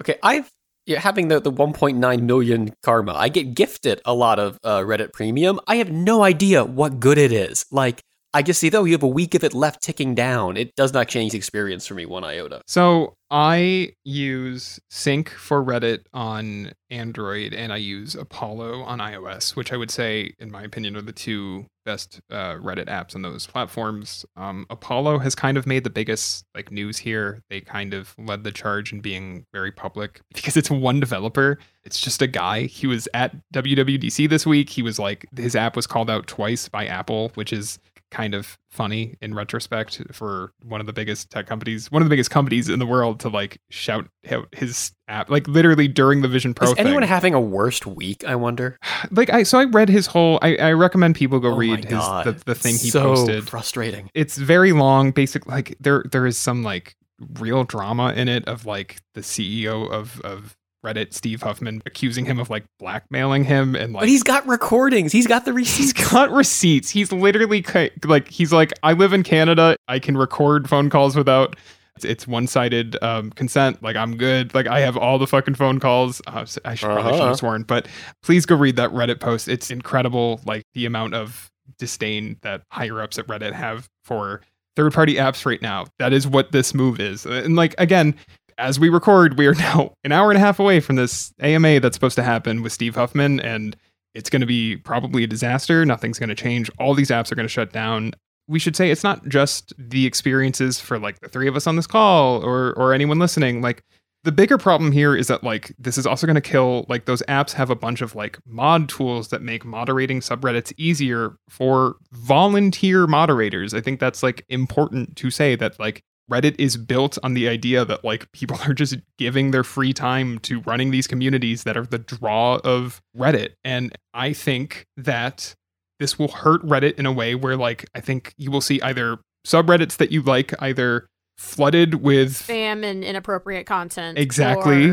Okay, 0.00 0.16
I've 0.22 0.48
yeah, 0.86 1.00
having 1.00 1.28
the, 1.28 1.38
the 1.38 1.52
1.9 1.52 2.22
million 2.22 2.74
karma, 2.82 3.12
I 3.12 3.28
get 3.28 3.54
gifted 3.54 4.00
a 4.06 4.14
lot 4.14 4.38
of 4.38 4.58
uh, 4.64 4.78
Reddit 4.78 5.12
Premium. 5.12 5.60
I 5.66 5.76
have 5.76 5.90
no 5.90 6.22
idea 6.22 6.64
what 6.64 6.98
good 6.98 7.18
it 7.18 7.30
is. 7.30 7.66
Like, 7.70 8.00
I 8.34 8.42
just 8.42 8.60
see, 8.60 8.68
though, 8.68 8.84
you 8.84 8.92
have 8.92 9.02
a 9.02 9.08
week 9.08 9.34
of 9.34 9.42
it 9.42 9.54
left 9.54 9.82
ticking 9.82 10.14
down. 10.14 10.56
It 10.56 10.74
does 10.76 10.92
not 10.92 11.08
change 11.08 11.32
the 11.32 11.38
experience 11.38 11.86
for 11.86 11.94
me 11.94 12.04
one 12.04 12.24
iota. 12.24 12.60
So 12.66 13.14
I 13.30 13.92
use 14.04 14.78
Sync 14.90 15.30
for 15.30 15.64
Reddit 15.64 16.00
on 16.12 16.72
Android 16.90 17.54
and 17.54 17.72
I 17.72 17.76
use 17.76 18.14
Apollo 18.14 18.82
on 18.82 18.98
iOS, 18.98 19.56
which 19.56 19.72
I 19.72 19.76
would 19.76 19.90
say, 19.90 20.34
in 20.38 20.50
my 20.50 20.62
opinion, 20.62 20.96
are 20.96 21.02
the 21.02 21.12
two 21.12 21.66
best 21.86 22.20
uh, 22.30 22.56
Reddit 22.56 22.86
apps 22.86 23.14
on 23.14 23.22
those 23.22 23.46
platforms. 23.46 24.26
Um, 24.36 24.66
Apollo 24.68 25.20
has 25.20 25.34
kind 25.34 25.56
of 25.56 25.66
made 25.66 25.84
the 25.84 25.90
biggest 25.90 26.44
like 26.54 26.70
news 26.70 26.98
here. 26.98 27.42
They 27.48 27.62
kind 27.62 27.94
of 27.94 28.14
led 28.18 28.44
the 28.44 28.52
charge 28.52 28.92
in 28.92 29.00
being 29.00 29.46
very 29.54 29.72
public 29.72 30.20
because 30.34 30.56
it's 30.56 30.70
one 30.70 31.00
developer. 31.00 31.58
It's 31.84 31.98
just 32.00 32.20
a 32.20 32.26
guy. 32.26 32.64
He 32.64 32.86
was 32.86 33.08
at 33.14 33.34
WWDC 33.54 34.28
this 34.28 34.46
week. 34.46 34.68
He 34.68 34.82
was 34.82 34.98
like 34.98 35.24
his 35.34 35.56
app 35.56 35.76
was 35.76 35.86
called 35.86 36.10
out 36.10 36.26
twice 36.26 36.68
by 36.68 36.86
Apple, 36.86 37.30
which 37.34 37.54
is 37.54 37.78
kind 38.10 38.34
of 38.34 38.58
funny 38.70 39.16
in 39.20 39.34
retrospect 39.34 40.02
for 40.12 40.52
one 40.62 40.80
of 40.80 40.86
the 40.86 40.92
biggest 40.92 41.30
tech 41.30 41.46
companies, 41.46 41.90
one 41.90 42.02
of 42.02 42.06
the 42.06 42.10
biggest 42.10 42.30
companies 42.30 42.68
in 42.68 42.78
the 42.78 42.86
world 42.86 43.20
to 43.20 43.28
like 43.28 43.60
shout 43.70 44.08
out 44.30 44.48
his 44.52 44.92
app, 45.08 45.30
like 45.30 45.46
literally 45.48 45.88
during 45.88 46.22
the 46.22 46.28
Vision 46.28 46.54
Pro 46.54 46.72
Is 46.72 46.78
anyone 46.78 47.02
thing. 47.02 47.08
having 47.08 47.34
a 47.34 47.40
worst 47.40 47.86
week, 47.86 48.24
I 48.24 48.36
wonder? 48.36 48.78
like 49.10 49.30
I, 49.30 49.42
so 49.42 49.58
I 49.58 49.64
read 49.64 49.88
his 49.88 50.06
whole. 50.06 50.38
I, 50.42 50.56
I 50.56 50.72
recommend 50.72 51.14
people 51.16 51.40
go 51.40 51.52
Oh 51.52 51.56
read 51.56 51.84
his 51.84 51.92
the, 51.92 52.40
the 52.46 52.54
thing 52.54 52.72
he 52.74 52.90
so 52.90 53.02
posted. 53.14 53.48
frustrating. 53.48 54.10
It's 54.14 54.36
very 54.36 54.72
long. 54.72 55.12
Basically, 55.12 55.50
like 55.52 55.76
there 55.80 56.04
there 56.10 56.26
is 56.26 56.36
some 56.36 56.62
like 56.62 56.94
real 57.40 57.64
drama 57.64 58.12
in 58.12 58.28
it 58.28 58.44
of 58.46 58.64
like 58.66 58.98
the 59.14 59.22
CEO 59.22 59.90
of 59.90 60.20
of 60.20 60.56
Reddit, 60.84 61.12
Steve 61.12 61.42
Huffman, 61.42 61.82
accusing 61.86 62.24
him 62.24 62.38
of 62.38 62.50
like 62.50 62.64
blackmailing 62.78 63.44
him 63.44 63.74
and 63.74 63.92
like 63.92 64.02
But 64.02 64.08
he's 64.08 64.22
got 64.22 64.46
recordings. 64.46 65.12
He's 65.12 65.26
got 65.26 65.44
the 65.44 65.52
He's 65.56 65.92
receipts. 65.92 66.10
got 66.12 66.30
receipts. 66.30 66.90
He's 66.90 67.10
literally 67.12 67.64
like 68.04 68.28
he's 68.28 68.52
like 68.52 68.72
I 68.82 68.92
live 68.92 69.12
in 69.12 69.22
Canada. 69.22 69.76
I 69.88 69.98
can 69.98 70.16
record 70.16 70.68
phone 70.68 70.88
calls 70.90 71.16
without 71.16 71.56
it's, 71.96 72.04
it's 72.04 72.26
one-sided 72.28 72.96
um, 73.02 73.30
consent. 73.32 73.82
Like 73.82 73.96
I'm 73.96 74.16
good. 74.16 74.54
Like 74.54 74.68
I 74.68 74.78
have 74.80 74.96
all 74.96 75.18
the 75.18 75.26
fucking 75.26 75.56
phone 75.56 75.80
calls. 75.80 76.22
Uh, 76.28 76.42
s- 76.42 76.58
I 76.64 76.76
should 76.76 76.86
probably 76.86 77.12
should 77.12 77.20
Uh-huh. 77.20 77.28
have 77.30 77.36
sworn, 77.38 77.62
but 77.64 77.88
please 78.22 78.46
go 78.46 78.54
read 78.54 78.76
that 78.76 78.90
Reddit 78.90 79.18
post. 79.18 79.48
It's 79.48 79.70
incredible. 79.72 80.40
Like 80.46 80.62
the 80.74 80.86
amount 80.86 81.14
of 81.14 81.50
disdain 81.78 82.36
that 82.42 82.62
higher 82.70 83.00
ups 83.02 83.18
at 83.18 83.26
Reddit 83.26 83.52
have 83.52 83.88
for 84.04 84.42
third-party 84.76 85.16
apps 85.16 85.44
right 85.44 85.60
now. 85.60 85.86
That 85.98 86.12
is 86.12 86.24
what 86.26 86.52
this 86.52 86.72
move 86.72 87.00
is. 87.00 87.26
And 87.26 87.56
like 87.56 87.74
again. 87.78 88.14
As 88.58 88.80
we 88.80 88.88
record, 88.88 89.38
we 89.38 89.46
are 89.46 89.54
now 89.54 89.92
an 90.04 90.12
hour 90.12 90.30
and 90.30 90.36
a 90.36 90.40
half 90.40 90.58
away 90.58 90.80
from 90.80 90.96
this 90.96 91.32
AMA 91.40 91.80
that's 91.80 91.96
supposed 91.96 92.16
to 92.16 92.22
happen 92.22 92.62
with 92.62 92.72
Steve 92.72 92.96
Huffman, 92.96 93.40
and 93.40 93.76
it's 94.14 94.28
going 94.28 94.40
to 94.40 94.46
be 94.46 94.76
probably 94.76 95.24
a 95.24 95.28
disaster. 95.28 95.84
Nothing's 95.86 96.18
going 96.18 96.28
to 96.28 96.34
change. 96.34 96.70
All 96.78 96.94
these 96.94 97.10
apps 97.10 97.30
are 97.30 97.36
going 97.36 97.46
to 97.46 97.52
shut 97.52 97.72
down. 97.72 98.12
We 98.48 98.58
should 98.58 98.76
say 98.76 98.90
it's 98.90 99.04
not 99.04 99.28
just 99.28 99.72
the 99.78 100.06
experiences 100.06 100.80
for 100.80 100.98
like 100.98 101.20
the 101.20 101.28
three 101.28 101.48
of 101.48 101.56
us 101.56 101.66
on 101.66 101.76
this 101.76 101.86
call 101.86 102.44
or 102.44 102.72
or 102.74 102.94
anyone 102.94 103.18
listening. 103.18 103.60
Like 103.60 103.84
the 104.24 104.32
bigger 104.32 104.58
problem 104.58 104.90
here 104.90 105.14
is 105.14 105.28
that 105.28 105.44
like 105.44 105.72
this 105.78 105.96
is 105.96 106.06
also 106.06 106.26
going 106.26 106.34
to 106.34 106.40
kill 106.40 106.84
like 106.88 107.04
those 107.04 107.22
apps 107.28 107.52
have 107.52 107.70
a 107.70 107.76
bunch 107.76 108.00
of 108.00 108.14
like 108.14 108.38
mod 108.46 108.88
tools 108.88 109.28
that 109.28 109.42
make 109.42 109.64
moderating 109.64 110.20
subreddits 110.20 110.72
easier 110.76 111.36
for 111.48 111.96
volunteer 112.12 113.06
moderators. 113.06 113.74
I 113.74 113.80
think 113.80 114.00
that's 114.00 114.22
like 114.22 114.44
important 114.48 115.16
to 115.16 115.30
say 115.30 115.54
that 115.56 115.78
like 115.78 116.02
Reddit 116.30 116.56
is 116.58 116.76
built 116.76 117.18
on 117.22 117.34
the 117.34 117.48
idea 117.48 117.84
that 117.84 118.04
like 118.04 118.30
people 118.32 118.58
are 118.66 118.74
just 118.74 118.96
giving 119.18 119.50
their 119.50 119.64
free 119.64 119.92
time 119.92 120.38
to 120.40 120.60
running 120.60 120.90
these 120.90 121.06
communities 121.06 121.64
that 121.64 121.76
are 121.76 121.86
the 121.86 121.98
draw 121.98 122.56
of 122.64 123.00
Reddit. 123.16 123.50
And 123.64 123.96
I 124.14 124.32
think 124.32 124.86
that 124.96 125.54
this 125.98 126.18
will 126.18 126.28
hurt 126.28 126.62
Reddit 126.62 126.94
in 126.94 127.06
a 127.06 127.12
way 127.12 127.34
where 127.34 127.56
like 127.56 127.88
I 127.94 128.00
think 128.00 128.34
you 128.36 128.50
will 128.50 128.60
see 128.60 128.80
either 128.82 129.18
subreddits 129.46 129.96
that 129.96 130.12
you 130.12 130.22
like 130.22 130.52
either 130.62 131.08
flooded 131.36 131.96
with 131.96 132.34
Spam 132.34 132.84
and 132.84 133.04
inappropriate 133.04 133.66
content. 133.66 134.18
exactly 134.18 134.90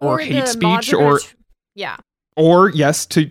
Or, 0.00 0.14
or, 0.14 0.18
hate 0.18 0.48
speech 0.48 0.92
or 0.92 1.20
yeah. 1.74 1.96
Or 2.36 2.70
yes 2.70 3.06
to 3.06 3.30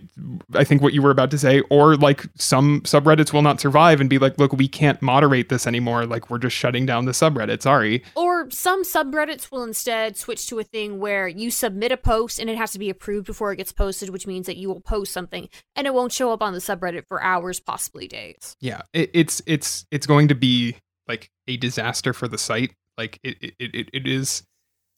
i 0.54 0.64
think 0.64 0.80
what 0.80 0.94
you 0.94 1.02
were 1.02 1.10
about 1.10 1.30
to 1.30 1.36
say 1.38 1.60
or 1.70 1.96
like 1.96 2.24
some 2.36 2.80
subreddits 2.82 3.32
will 3.32 3.42
not 3.42 3.60
survive 3.60 4.00
and 4.00 4.08
be 4.08 4.18
like 4.18 4.38
look 4.38 4.52
we 4.54 4.68
can't 4.68 5.02
moderate 5.02 5.48
this 5.48 5.66
anymore. 5.66 6.06
Like 6.06 6.30
we're 6.30 6.38
just 6.38 6.54
shutting 6.56 6.86
down 6.86 7.04
the 7.06 7.12
subreddit. 7.12 7.60
Sorry. 7.62 8.02
Or 8.14 8.48
some 8.50 8.84
subreddits 8.84 9.50
will 9.50 9.64
instead 9.64 10.16
switch 10.16 10.46
to 10.48 10.58
a 10.60 10.64
thing 10.64 11.00
where 11.00 11.26
you 11.26 11.50
submit 11.50 11.90
a 11.92 11.96
post 11.96 12.38
and 12.38 12.48
it 12.48 12.56
has 12.56 12.70
to 12.72 12.78
be 12.78 12.88
approved 12.88 13.26
before 13.26 13.52
it 13.52 13.56
gets 13.56 13.72
posted, 13.72 14.10
which 14.10 14.26
means 14.26 14.46
that 14.46 14.56
you 14.56 14.68
will 14.68 14.80
post 14.80 15.12
something 15.12 15.48
and 15.74 15.86
it 15.86 15.94
won't 15.94 16.12
show 16.12 16.32
up 16.32 16.42
on 16.42 16.52
the 16.52 16.60
subreddit 16.60 17.06
for 17.08 17.22
hours, 17.22 17.58
possibly 17.60 18.06
days. 18.06 18.56
yeah. 18.60 18.82
It, 18.92 19.10
it's 19.12 19.42
it's 19.46 19.86
it's 19.90 20.06
going 20.06 20.28
to 20.28 20.34
be 20.34 20.76
like 21.08 21.30
a 21.48 21.56
disaster 21.56 22.12
for 22.12 22.28
the 22.28 22.38
site. 22.38 22.72
Like 22.96 23.18
it 23.24 23.36
it, 23.40 23.54
it, 23.58 23.88
it 23.92 24.06
is 24.06 24.44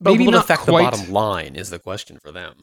But 0.01 0.11
maybe 0.13 0.25
will 0.27 0.35
it 0.35 0.37
not 0.37 0.45
affect 0.45 0.63
quite- 0.63 0.91
the 0.91 0.99
bottom 0.99 1.13
line 1.13 1.57
is 1.57 1.71
the 1.71 1.79
question 1.79 2.19
for 2.23 2.31
them. 2.33 2.61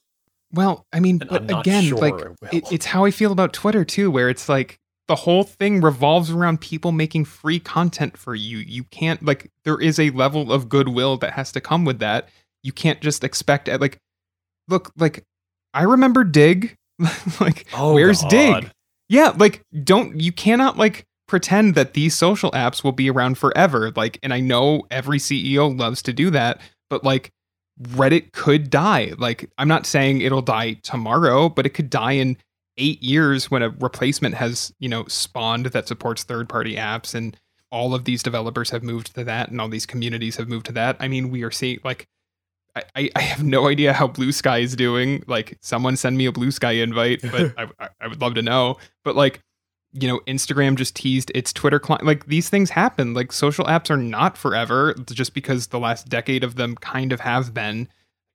Well 0.53 0.85
i 0.93 0.99
mean 0.99 1.19
And 1.21 1.29
but 1.29 1.59
again 1.59 1.83
sure 1.83 1.97
like 1.97 2.21
it 2.51 2.53
it, 2.53 2.71
it's 2.71 2.85
how 2.85 3.05
i 3.05 3.11
feel 3.11 3.31
about 3.31 3.53
twitter 3.53 3.83
too 3.83 4.11
where 4.11 4.29
it's 4.29 4.47
like 4.47 4.79
the 5.07 5.15
whole 5.15 5.43
thing 5.43 5.81
revolves 5.81 6.31
around 6.31 6.61
people 6.61 6.91
making 6.91 7.25
free 7.25 7.59
content 7.59 8.17
for 8.17 8.35
you. 8.35 8.59
You 8.59 8.85
can't 8.85 9.23
like 9.23 9.51
there 9.65 9.79
is 9.79 9.99
a 9.99 10.09
level 10.11 10.51
of 10.51 10.69
goodwill 10.69 11.17
that 11.17 11.33
has 11.33 11.51
to 11.53 11.61
come 11.61 11.83
with 11.83 11.99
that. 11.99 12.29
You 12.63 12.71
can't 12.71 13.01
just 13.01 13.23
expect 13.23 13.67
uh, 13.67 13.77
like 13.81 13.97
look 14.69 14.91
like 14.97 15.23
i 15.73 15.83
remember 15.83 16.23
Digg. 16.23 16.75
Like 17.41 17.65
Oh, 17.75 17.93
where's 17.95 18.21
God. 18.21 18.29
Digg? 18.29 18.71
Yeah 19.09 19.33
like 19.35 19.61
don't 19.83 20.19
you 20.21 20.31
cannot 20.31 20.77
like 20.77 21.03
pretend 21.27 21.75
that 21.75 21.93
these 21.93 22.15
social 22.15 22.51
apps 22.51 22.83
will 22.83 22.91
be 22.91 23.09
around 23.09 23.37
forever. 23.37 23.91
Like 23.95 24.19
and 24.23 24.33
i 24.33 24.39
know 24.39 24.83
every 24.89 25.17
ceo 25.19 25.77
loves 25.77 26.01
to 26.03 26.13
do 26.13 26.29
that 26.29 26.61
but 26.89 27.03
like 27.03 27.31
reddit 27.81 28.31
could 28.33 28.69
die 28.69 29.11
like 29.17 29.49
i'm 29.57 29.67
not 29.67 29.85
saying 29.85 30.21
it'll 30.21 30.41
die 30.43 30.73
tomorrow 30.83 31.49
but 31.49 31.65
it 31.65 31.71
could 31.71 31.89
die 31.89 32.11
in 32.11 32.37
eight 32.77 33.01
years 33.01 33.49
when 33.49 33.63
a 33.63 33.69
replacement 33.69 34.35
has 34.35 34.71
you 34.79 34.87
know 34.87 35.05
spawned 35.07 35.65
that 35.67 35.87
supports 35.87 36.23
third 36.23 36.47
party 36.47 36.75
apps 36.75 37.15
and 37.15 37.35
all 37.71 37.95
of 37.95 38.05
these 38.05 38.21
developers 38.21 38.69
have 38.69 38.83
moved 38.83 39.15
to 39.15 39.23
that 39.23 39.49
and 39.49 39.59
all 39.59 39.67
these 39.69 39.87
communities 39.87 40.35
have 40.35 40.47
moved 40.47 40.67
to 40.67 40.71
that 40.71 40.95
i 40.99 41.07
mean 41.07 41.31
we 41.31 41.41
are 41.43 41.51
seeing 41.51 41.79
like 41.83 42.07
I, 42.75 42.83
I- 42.95 43.09
I 43.15 43.21
have 43.21 43.43
no 43.43 43.67
idea 43.67 43.93
how 43.93 44.07
Blue 44.07 44.31
Sky 44.31 44.57
is 44.57 44.75
doing. 44.75 45.23
Like, 45.27 45.59
someone 45.61 45.95
send 45.95 46.17
me 46.17 46.25
a 46.25 46.31
Blue 46.31 46.49
Sky 46.49 46.71
invite, 46.71 47.21
but 47.21 47.53
I, 47.79 47.89
I 48.01 48.07
would 48.07 48.19
love 48.19 48.33
to 48.33 48.41
know. 48.41 48.77
But 49.03 49.15
like, 49.15 49.41
you 49.93 50.07
know, 50.07 50.19
Instagram 50.27 50.75
just 50.75 50.95
teased 50.95 51.31
its 51.35 51.53
Twitter 51.53 51.79
client. 51.79 52.05
Like, 52.05 52.25
these 52.25 52.49
things 52.49 52.69
happen. 52.69 53.13
Like, 53.13 53.31
social 53.31 53.65
apps 53.65 53.89
are 53.89 53.97
not 53.97 54.37
forever. 54.37 54.95
Just 55.11 55.33
because 55.33 55.67
the 55.67 55.79
last 55.79 56.09
decade 56.09 56.43
of 56.43 56.55
them 56.55 56.75
kind 56.75 57.13
of 57.13 57.19
have 57.19 57.53
been. 57.53 57.87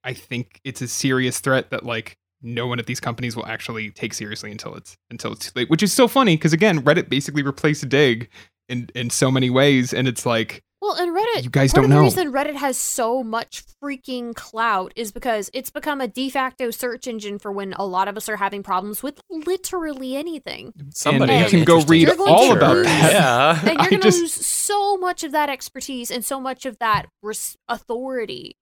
I 0.03 0.13
think 0.13 0.61
it's 0.63 0.81
a 0.81 0.87
serious 0.87 1.39
threat 1.39 1.71
that 1.71 1.85
like 1.85 2.17
no 2.41 2.67
one 2.67 2.79
at 2.79 2.85
these 2.85 2.99
companies 2.99 3.35
will 3.35 3.45
actually 3.45 3.91
take 3.91 4.13
seriously 4.13 4.51
until 4.51 4.75
it's 4.75 4.97
until 5.09 5.33
it's 5.33 5.51
too 5.51 5.59
late. 5.59 5.69
Which 5.69 5.83
is 5.83 5.93
so 5.93 6.07
funny 6.07 6.37
because 6.37 6.53
again, 6.53 6.81
Reddit 6.81 7.09
basically 7.09 7.43
replaced 7.43 7.87
Digg 7.89 8.29
in 8.67 8.89
in 8.95 9.09
so 9.09 9.29
many 9.29 9.49
ways, 9.49 9.93
and 9.93 10.07
it's 10.07 10.25
like 10.25 10.63
Well, 10.81 10.93
and 10.95 11.15
Reddit. 11.15 11.43
You 11.43 11.49
guys 11.49 11.73
part 11.73 11.83
don't 11.83 11.85
of 11.85 11.89
know. 11.89 12.09
The 12.09 12.25
reason 12.25 12.31
Reddit 12.31 12.55
has 12.55 12.77
so 12.77 13.21
much 13.23 13.63
freaking 13.83 14.33
clout 14.33 14.93
is 14.95 15.11
because 15.11 15.49
it's 15.53 15.69
become 15.69 15.99
a 15.99 16.07
de 16.07 16.29
facto 16.29 16.71
search 16.71 17.05
engine 17.07 17.37
for 17.37 17.51
when 17.51 17.73
a 17.73 17.85
lot 17.85 18.07
of 18.07 18.15
us 18.15 18.29
are 18.29 18.37
having 18.37 18.63
problems 18.63 19.03
with 19.03 19.19
literally 19.29 20.15
anything. 20.15 20.71
Somebody 20.91 21.33
you 21.35 21.45
can 21.47 21.63
go 21.65 21.81
read 21.81 22.09
all 22.17 22.47
to 22.49 22.53
about 22.55 22.75
lose- 22.77 22.85
that. 22.85 23.11
Yeah. 23.13 23.59
And 23.59 23.73
you're 23.73 23.81
I 23.81 23.89
going 23.89 24.01
to 24.01 24.07
just- 24.07 24.19
lose 24.19 24.33
so 24.45 24.95
much 24.97 25.23
of 25.25 25.33
that 25.33 25.49
expertise 25.49 26.09
and 26.11 26.23
so 26.23 26.39
much 26.39 26.65
of 26.65 26.77
that 26.79 27.07
res- 27.21 27.57
authority 27.67 28.55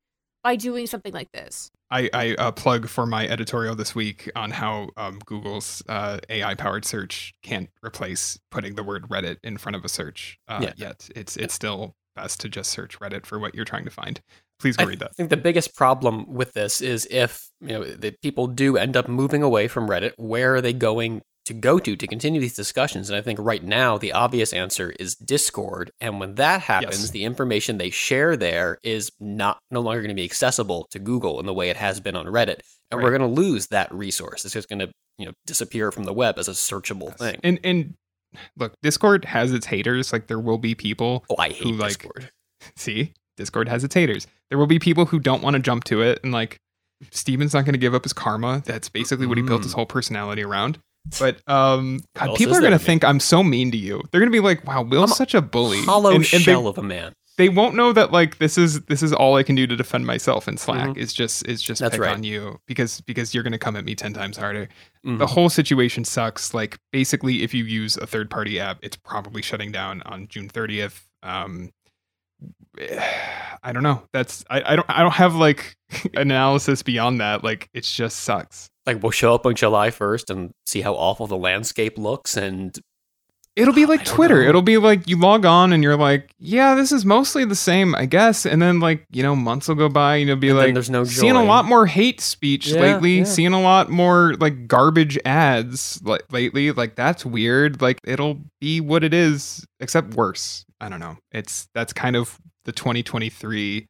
by 0.43 0.55
doing 0.55 0.87
something 0.87 1.13
like 1.13 1.31
this. 1.33 1.69
I, 1.89 2.09
I 2.13 2.33
uh, 2.35 2.51
plug 2.51 2.87
for 2.89 3.05
my 3.05 3.27
editorial 3.27 3.75
this 3.75 3.95
week 3.95 4.29
on 4.35 4.51
how 4.51 4.89
um, 4.97 5.19
Google's 5.25 5.81
uh, 5.87 6.19
AI 6.29 6.53
powered 6.55 6.83
search 6.83 7.33
can't 7.43 7.69
replace 7.85 8.37
putting 8.51 8.75
the 8.75 8.83
word 8.83 9.07
Reddit 9.07 9.37
in 9.43 9.57
front 9.57 9.75
of 9.75 9.85
a 9.85 9.89
search 9.89 10.37
uh, 10.47 10.59
Yeah. 10.63 10.73
yet. 10.75 11.09
It's 11.15 11.37
it's 11.37 11.53
still 11.53 11.95
best 12.17 12.41
to 12.41 12.49
just 12.49 12.71
search 12.71 12.99
Reddit 12.99 13.25
for 13.25 13.39
what 13.39 13.55
you're 13.55 13.65
trying 13.65 13.85
to 13.85 13.91
find. 13.91 14.19
Please 14.59 14.75
go 14.75 14.83
I 14.83 14.87
read 14.87 14.99
that. 14.99 15.11
I 15.11 15.13
think 15.13 15.29
the 15.29 15.37
biggest 15.37 15.75
problem 15.75 16.33
with 16.33 16.53
this 16.53 16.81
is 16.81 17.07
if 17.09 17.49
you 17.61 17.69
know 17.69 17.83
the 17.83 18.11
people 18.21 18.47
do 18.47 18.75
end 18.75 18.97
up 18.97 19.07
moving 19.07 19.43
away 19.43 19.67
from 19.67 19.87
Reddit, 19.87 20.13
where 20.17 20.55
are 20.55 20.61
they 20.61 20.73
going 20.73 21.21
to 21.45 21.53
go 21.53 21.79
to 21.79 21.95
to 21.95 22.07
continue 22.07 22.41
these 22.41 22.55
discussions? 22.55 23.09
And 23.09 23.15
I 23.17 23.21
think 23.21 23.39
right 23.39 23.63
now 23.63 23.97
the 23.97 24.11
obvious 24.11 24.51
answer 24.51 24.93
is 24.99 25.15
Discord. 25.15 25.91
And 26.01 26.19
when 26.19 26.35
that 26.35 26.61
happens, 26.61 27.01
Yes. 27.03 27.11
the 27.11 27.23
information 27.23 27.77
they 27.77 27.89
share 27.89 28.35
there 28.35 28.79
is 28.83 29.11
not 29.19 29.59
no 29.71 29.79
longer 29.79 30.01
going 30.01 30.09
to 30.09 30.15
be 30.15 30.25
accessible 30.25 30.87
to 30.91 30.99
Google 30.99 31.39
in 31.39 31.45
the 31.45 31.53
way 31.53 31.69
it 31.69 31.77
has 31.77 31.99
been 32.01 32.15
on 32.17 32.25
Reddit, 32.25 32.59
and 32.91 33.01
we're 33.01 33.15
going 33.17 33.21
to 33.21 33.41
lose 33.41 33.67
that 33.67 33.93
resource. 33.93 34.43
It's 34.43 34.53
just 34.55 34.67
going 34.69 34.79
to 34.79 34.91
you 35.19 35.25
know 35.27 35.33
disappear 35.45 35.91
from 35.91 36.03
the 36.03 36.13
web 36.13 36.37
as 36.39 36.47
a 36.47 36.51
searchable 36.53 37.15
thing. 37.15 37.39
And 37.43 37.59
and 37.63 37.93
look, 38.57 38.73
Discord 38.81 39.25
has 39.25 39.53
its 39.53 39.65
haters. 39.65 40.11
Like 40.13 40.27
there 40.27 40.39
will 40.39 40.57
be 40.57 40.75
people. 40.75 41.25
Oh, 41.29 41.35
I 41.37 41.49
hate 41.49 41.63
who, 41.63 41.71
like, 41.73 41.89
Discord. 41.89 42.29
See, 42.75 43.13
Discord 43.37 43.67
has 43.69 43.83
its 43.83 43.93
haters. 43.93 44.27
There 44.49 44.57
will 44.57 44.67
be 44.67 44.79
people 44.79 45.05
who 45.05 45.19
don't 45.19 45.41
want 45.41 45.55
to 45.55 45.59
jump 45.61 45.83
to 45.85 46.01
it, 46.01 46.19
and 46.23 46.31
like 46.31 46.57
Stephen's 47.11 47.53
not 47.53 47.65
going 47.65 47.73
to 47.73 47.79
give 47.79 47.93
up 47.93 48.03
his 48.03 48.13
karma. 48.13 48.61
That's 48.65 48.89
basically 48.89 49.27
what 49.27 49.37
he 49.37 49.43
built 49.43 49.63
his 49.63 49.73
whole 49.73 49.85
personality 49.85 50.43
around. 50.43 50.79
But 51.19 51.39
um, 51.47 52.01
God, 52.15 52.35
people 52.35 52.55
are 52.55 52.59
going 52.59 52.71
to 52.73 52.79
think 52.79 53.03
I'm 53.05 53.19
so 53.19 53.43
mean 53.43 53.71
to 53.71 53.77
you. 53.77 54.01
They're 54.11 54.19
going 54.19 54.31
to 54.31 54.35
be 54.35 54.41
like, 54.41 54.65
"Wow, 54.67 54.81
Will's 54.83 55.11
I'm 55.11 55.15
such 55.15 55.33
a 55.33 55.41
bully." 55.41 55.81
Hollow 55.81 56.09
and, 56.09 56.17
and 56.17 56.25
they- 56.25 56.37
shell 56.39 56.67
of 56.67 56.77
a 56.77 56.83
man. 56.83 57.13
They 57.37 57.49
won't 57.49 57.75
know 57.75 57.93
that 57.93 58.11
like 58.11 58.37
this 58.39 58.57
is 58.57 58.81
this 58.81 59.01
is 59.03 59.13
all 59.13 59.35
I 59.35 59.43
can 59.43 59.55
do 59.55 59.65
to 59.67 59.75
defend 59.75 60.05
myself 60.05 60.47
in 60.47 60.57
Slack 60.57 60.89
Mhm. 60.89 60.97
is 60.97 61.13
just 61.13 61.47
is 61.47 61.61
just 61.61 61.79
That's 61.81 61.93
pick 61.95 62.01
right. 62.01 62.13
on 62.13 62.23
you 62.23 62.59
because 62.67 63.01
because 63.01 63.33
you're 63.33 63.43
gonna 63.43 63.57
come 63.59 63.75
at 63.75 63.85
me 63.85 63.95
ten 63.95 64.13
times 64.13 64.37
harder. 64.37 64.67
Mhm. 65.05 65.19
The 65.19 65.27
whole 65.27 65.49
situation 65.49 66.03
sucks. 66.03 66.53
Like 66.53 66.77
basically, 66.91 67.43
if 67.43 67.53
you 67.53 67.63
use 67.63 67.95
a 67.97 68.07
third 68.07 68.29
party 68.29 68.59
app, 68.59 68.79
it's 68.81 68.97
probably 68.97 69.41
shutting 69.41 69.71
down 69.71 70.01
on 70.03 70.27
June 70.27 70.49
30th. 70.49 71.03
Um, 71.23 71.71
I 73.63 73.71
don't 73.73 73.83
know. 73.83 74.03
That's 74.13 74.43
I, 74.49 74.73
I 74.73 74.75
don't 74.75 74.89
I 74.89 75.01
don't 75.01 75.13
have 75.13 75.35
like 75.35 75.75
analysis 76.15 76.83
beyond 76.83 77.19
that. 77.21 77.43
Like 77.43 77.69
it 77.73 77.83
just 77.83 78.17
sucks. 78.21 78.69
Like 78.85 79.01
we'll 79.01 79.11
show 79.11 79.33
up 79.33 79.45
on 79.45 79.55
July 79.55 79.91
first 79.91 80.29
and 80.29 80.51
see 80.65 80.81
how 80.81 80.93
awful 80.93 81.27
the 81.27 81.37
landscape 81.37 81.97
looks, 81.97 82.37
and 82.37 82.77
It'll 83.57 83.73
be 83.73 83.87
like 83.87 84.05
Twitter. 84.05 84.43
know. 84.43 84.49
It'll 84.49 84.61
be 84.61 84.77
like 84.77 85.09
you 85.09 85.19
log 85.19 85.43
on 85.43 85.73
and 85.73 85.81
you're 85.83 85.97
like, 85.97 86.29
yeah, 86.39 86.75
this 86.75 86.91
is 86.91 87.03
mostly 87.05 87.43
the 87.43 87.55
same, 87.55 87.95
I 87.95 88.05
guess. 88.05 88.45
And 88.45 88.61
then 88.61 88.79
like 88.79 89.05
you 89.11 89.23
know, 89.23 89.35
months 89.35 89.67
will 89.67 89.75
go 89.75 89.89
by 89.89 90.17
and 90.17 90.27
you'll 90.27 90.37
be 90.37 90.49
And 90.49 90.57
like, 90.59 90.73
there's 90.75 90.89
no 90.91 91.03
seeing 91.03 91.35
a 91.35 91.43
lot 91.43 91.65
more 91.65 91.87
hate 91.87 92.21
speech 92.21 92.67
Yeah, 92.67 92.81
lately. 92.81 93.17
yeah. 93.19 93.23
Seeing 93.23 93.53
a 93.53 93.61
lot 93.61 93.89
more 93.89 94.35
like 94.39 94.67
garbage 94.67 95.17
ads 95.25 95.99
like 96.03 96.21
lately. 96.31 96.71
Like 96.71 96.95
that's 96.95 97.25
weird. 97.25 97.81
Like 97.81 97.99
it'll 98.03 98.39
be 98.61 98.79
what 98.79 99.03
it 99.03 99.13
is, 99.13 99.65
except 99.79 100.13
worse. 100.13 100.63
I 100.79 100.87
don't 100.89 100.99
know. 100.99 101.17
It's 101.31 101.67
that's 101.73 101.93
kind 101.93 102.15
of 102.15 102.37
the 102.65 102.71
2023 102.71 103.87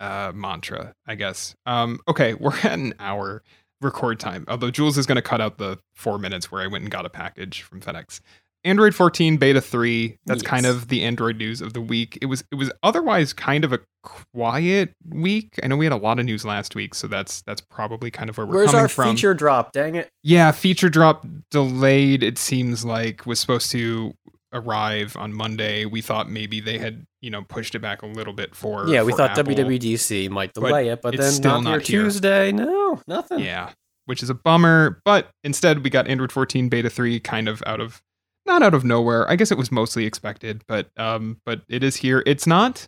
uh, 0.00 0.32
mantra, 0.34 0.94
I 1.06 1.16
guess. 1.16 1.54
Um, 1.66 1.98
okay, 2.06 2.34
we're 2.40 2.54
at 2.58 2.66
an 2.66 2.94
hour 3.00 3.42
record 3.80 4.20
time. 4.20 4.44
Although 4.46 4.70
Jules 4.70 4.96
is 4.96 5.06
going 5.06 5.16
to 5.16 5.22
cut 5.22 5.40
out 5.40 5.58
the 5.58 5.78
four 5.94 6.18
minutes 6.18 6.52
where 6.52 6.62
I 6.62 6.68
went 6.68 6.82
and 6.82 6.90
got 6.90 7.04
a 7.04 7.10
package 7.10 7.62
from 7.62 7.80
FedEx. 7.80 8.20
Android 8.64 8.94
14 8.94 9.36
beta 9.36 9.60
3. 9.60 10.18
That's 10.26 10.42
kind 10.42 10.66
of 10.66 10.88
the 10.88 11.02
Android 11.02 11.36
news 11.36 11.60
of 11.60 11.72
the 11.72 11.80
week. 11.80 12.18
It 12.22 12.26
was 12.26 12.44
it 12.50 12.56
was 12.56 12.70
otherwise 12.82 13.32
kind 13.32 13.64
of 13.64 13.72
a 13.72 13.80
quiet 14.02 14.94
week. 15.08 15.58
I 15.62 15.66
know 15.66 15.76
we 15.76 15.86
had 15.86 15.92
a 15.92 15.96
lot 15.96 16.18
of 16.18 16.24
news 16.26 16.44
last 16.44 16.74
week, 16.74 16.94
so 16.94 17.06
that's 17.06 17.42
that's 17.42 17.60
probably 17.60 18.10
kind 18.10 18.30
of 18.30 18.38
where 18.38 18.46
we're 18.46 18.54
where's 18.56 18.70
coming 18.70 18.82
our 18.82 18.88
from. 18.88 19.14
feature 19.16 19.34
drop? 19.34 19.72
Dang 19.72 19.96
it! 19.96 20.10
Yeah, 20.22 20.52
feature 20.52 20.88
drop 20.88 21.26
delayed. 21.50 22.22
It 22.22 22.38
seems 22.38 22.84
like 22.84 23.26
was 23.26 23.40
supposed 23.40 23.70
to 23.72 24.14
arrive 24.52 25.16
on 25.16 25.32
Monday. 25.32 25.84
We 25.84 26.00
thought 26.00 26.30
maybe 26.30 26.60
they 26.60 26.78
had 26.78 27.06
you 27.20 27.30
know 27.30 27.42
pushed 27.42 27.74
it 27.74 27.80
back 27.80 28.02
a 28.02 28.06
little 28.06 28.32
bit 28.32 28.54
for 28.54 28.86
yeah, 28.88 29.02
we 29.02 29.12
for 29.12 29.18
thought 29.18 29.38
Apple. 29.38 29.54
WWDC 29.54 30.30
might 30.30 30.52
But 30.54 30.60
delay 30.68 30.88
it, 30.88 31.02
but 31.02 31.14
it's 31.14 31.22
then 31.22 31.32
still 31.32 31.52
not, 31.52 31.62
not 31.62 31.82
here. 31.82 32.02
Tuesday. 32.02 32.52
No, 32.52 33.00
nothing. 33.08 33.40
Yeah, 33.40 33.72
which 34.06 34.22
is 34.22 34.30
a 34.30 34.34
bummer. 34.34 35.00
But 35.04 35.30
instead, 35.42 35.82
we 35.82 35.90
got 35.90 36.06
Android 36.06 36.30
14 36.30 36.68
beta 36.68 36.90
3 36.90 37.18
kind 37.20 37.48
of 37.48 37.62
out 37.66 37.80
of 37.80 38.02
not 38.46 38.62
out 38.62 38.74
of 38.74 38.84
nowhere. 38.84 39.28
I 39.30 39.36
guess 39.36 39.50
it 39.50 39.58
was 39.58 39.70
mostly 39.70 40.06
expected, 40.06 40.64
but 40.66 40.88
um, 40.96 41.40
but 41.44 41.62
it 41.68 41.82
is 41.82 41.96
here. 41.96 42.22
It's 42.26 42.46
not 42.46 42.86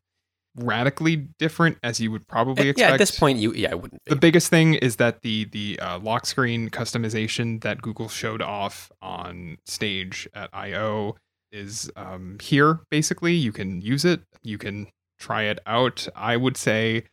radically 0.56 1.16
different 1.38 1.78
as 1.82 2.00
you 2.00 2.10
would 2.12 2.26
probably 2.28 2.68
expect. 2.68 2.88
yeah, 2.88 2.92
at 2.94 2.98
this 2.98 3.18
point, 3.18 3.38
you 3.38 3.52
yeah, 3.54 3.72
I 3.72 3.74
wouldn't. 3.74 4.02
the 4.06 4.16
biggest 4.16 4.48
thing 4.48 4.74
is 4.74 4.96
that 4.96 5.22
the 5.22 5.44
the 5.46 5.78
uh, 5.80 5.98
lock 5.98 6.26
screen 6.26 6.70
customization 6.70 7.62
that 7.62 7.82
Google 7.82 8.08
showed 8.08 8.42
off 8.42 8.90
on 9.02 9.58
stage 9.66 10.28
at 10.34 10.50
I/O 10.52 11.16
is 11.52 11.90
um, 11.96 12.38
here. 12.40 12.80
Basically, 12.90 13.34
you 13.34 13.52
can 13.52 13.80
use 13.80 14.04
it. 14.04 14.22
You 14.42 14.58
can 14.58 14.88
try 15.18 15.44
it 15.44 15.60
out. 15.66 16.06
I 16.14 16.36
would 16.36 16.56
say 16.56 17.04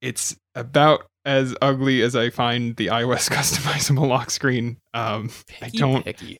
it's 0.00 0.36
about 0.54 1.06
as 1.24 1.54
ugly 1.60 2.02
as 2.02 2.16
I 2.16 2.30
find 2.30 2.76
the 2.76 2.86
iOS 2.88 3.30
customizable 3.30 4.08
lock 4.08 4.30
screen. 4.30 4.78
Um, 4.94 5.30
I 5.60 5.68
don't. 5.68 6.04
picky. 6.04 6.38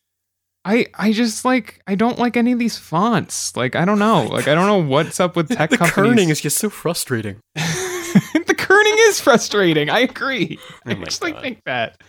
I 0.64 0.86
I 0.94 1.12
just 1.12 1.44
like 1.44 1.80
I 1.86 1.94
don't 1.94 2.18
like 2.18 2.36
any 2.36 2.52
of 2.52 2.58
these 2.58 2.76
fonts. 2.78 3.56
Like 3.56 3.74
I 3.76 3.84
don't 3.84 3.98
know. 3.98 4.26
Oh 4.28 4.32
like 4.34 4.48
I 4.48 4.54
don't 4.54 4.66
know 4.66 4.82
what's 4.82 5.18
up 5.20 5.36
with 5.36 5.48
tech 5.56 5.70
the 5.70 5.78
companies. 5.78 6.26
kerning 6.26 6.30
is 6.30 6.40
just 6.40 6.58
so 6.58 6.68
frustrating. 6.68 7.40
the 7.54 8.54
kerning 8.56 9.08
is 9.08 9.20
frustrating. 9.20 9.88
I 9.90 10.00
agree. 10.00 10.58
Oh 10.86 10.92
I 10.92 10.94
my 10.94 11.02
actually 11.02 11.32
God. 11.32 11.42
think 11.42 11.64
that. 11.64 12.00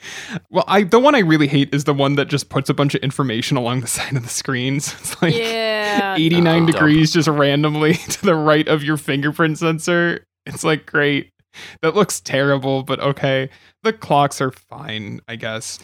Well, 0.49 0.63
I 0.67 0.83
the 0.83 0.99
one 0.99 1.15
I 1.15 1.19
really 1.19 1.47
hate 1.47 1.73
is 1.73 1.83
the 1.83 1.93
one 1.93 2.15
that 2.15 2.27
just 2.29 2.49
puts 2.49 2.69
a 2.69 2.73
bunch 2.73 2.95
of 2.95 3.01
information 3.01 3.57
along 3.57 3.81
the 3.81 3.87
side 3.87 4.15
of 4.15 4.23
the 4.23 4.29
screen. 4.29 4.79
So 4.79 4.97
it's 4.99 5.21
like 5.21 5.35
yeah. 5.35 6.15
89 6.15 6.65
no. 6.65 6.71
degrees 6.71 7.13
just 7.13 7.27
randomly 7.27 7.93
to 7.93 8.21
the 8.25 8.35
right 8.35 8.67
of 8.67 8.83
your 8.83 8.97
fingerprint 8.97 9.57
sensor. 9.59 10.25
It's 10.45 10.63
like 10.63 10.85
great. 10.85 11.31
That 11.81 11.95
looks 11.95 12.19
terrible, 12.21 12.83
but 12.83 12.99
okay. 13.01 13.49
The 13.83 13.93
clocks 13.93 14.39
are 14.41 14.51
fine, 14.51 15.19
I 15.27 15.35
guess. 15.35 15.79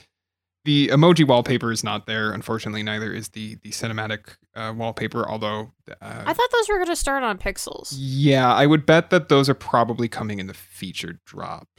The 0.67 0.89
emoji 0.89 1.25
wallpaper 1.25 1.71
is 1.71 1.81
not 1.81 2.07
there. 2.07 2.33
Unfortunately, 2.33 2.83
neither 2.83 3.13
is 3.13 3.29
the 3.29 3.55
the 3.63 3.69
cinematic 3.69 4.35
uh, 4.53 4.73
wallpaper. 4.75 5.25
Although 5.25 5.71
uh, 6.01 6.23
I 6.25 6.33
thought 6.33 6.49
those 6.51 6.67
were 6.67 6.75
going 6.75 6.87
to 6.87 6.95
start 6.97 7.23
on 7.23 7.37
Pixels. 7.37 7.95
yeah, 7.97 8.53
I 8.53 8.65
would 8.65 8.85
bet 8.85 9.09
that 9.09 9.29
those 9.29 9.47
are 9.47 9.53
probably 9.53 10.09
coming 10.09 10.39
in 10.39 10.47
the 10.47 10.53
feature 10.53 11.19
drop 11.25 11.69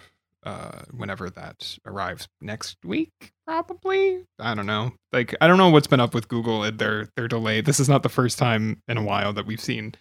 uh 0.45 0.82
whenever 0.97 1.28
that 1.28 1.76
arrives 1.84 2.28
next 2.41 2.76
week 2.84 3.32
probably 3.45 4.24
i 4.39 4.55
don't 4.55 4.66
know 4.66 4.93
like 5.12 5.34
i 5.41 5.49
don't 5.49 5.59
know 5.59 5.68
what's 5.68 5.89
been 5.89 5.99
up 5.99 6.14
with 6.14 6.28
google 6.28 6.62
and 6.62 6.78
their 6.78 7.09
their 7.16 7.26
delay 7.26 7.61
this 7.61 7.80
is 7.80 7.89
not 7.89 8.05
the 8.05 8.09
first 8.09 8.39
time 8.39 8.80
in 8.86 8.97
a 8.97 9.03
while 9.03 9.32
that 9.32 9.47
we've 9.47 9.61
seen 9.61 9.93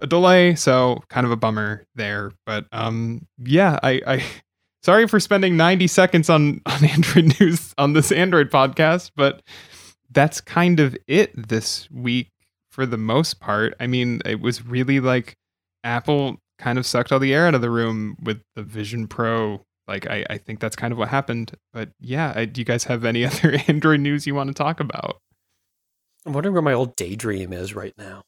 a 0.00 0.06
delay 0.06 0.54
so 0.54 0.98
kind 1.10 1.26
of 1.26 1.30
a 1.30 1.36
bummer 1.36 1.84
there 1.94 2.32
but 2.46 2.64
um 2.72 3.26
yeah 3.44 3.78
i 3.82 4.00
i 4.06 4.24
sorry 4.86 5.06
for 5.08 5.20
spending 5.20 5.56
90 5.56 5.86
seconds 5.88 6.30
on 6.30 6.60
on 6.66 6.84
android 6.84 7.38
news 7.40 7.74
on 7.76 7.92
this 7.92 8.12
android 8.12 8.50
podcast 8.50 9.10
but 9.16 9.42
that's 10.10 10.40
kind 10.40 10.80
of 10.80 10.96
it 11.08 11.30
this 11.48 11.90
week 11.90 12.30
for 12.70 12.86
the 12.86 12.96
most 12.96 13.40
part 13.40 13.74
i 13.80 13.86
mean 13.86 14.20
it 14.24 14.40
was 14.40 14.64
really 14.64 15.00
like 15.00 15.36
Apple 15.86 16.38
kind 16.58 16.78
of 16.78 16.84
sucked 16.84 17.12
all 17.12 17.18
the 17.18 17.32
air 17.32 17.46
out 17.46 17.54
of 17.54 17.60
the 17.60 17.70
room 17.70 18.16
with 18.22 18.42
the 18.54 18.62
Vision 18.62 19.06
Pro. 19.06 19.64
Like, 19.86 20.06
I, 20.10 20.26
I 20.28 20.38
think 20.38 20.58
that's 20.58 20.74
kind 20.74 20.92
of 20.92 20.98
what 20.98 21.08
happened. 21.08 21.52
But 21.72 21.90
yeah, 22.00 22.32
I, 22.34 22.44
do 22.44 22.60
you 22.60 22.64
guys 22.64 22.84
have 22.84 23.04
any 23.04 23.24
other 23.24 23.56
Android 23.68 24.00
news 24.00 24.26
you 24.26 24.34
want 24.34 24.48
to 24.48 24.54
talk 24.54 24.80
about? 24.80 25.18
I'm 26.26 26.32
wondering 26.32 26.54
where 26.54 26.62
my 26.62 26.72
old 26.72 26.96
daydream 26.96 27.52
is 27.52 27.74
right 27.74 27.94
now. 27.96 28.22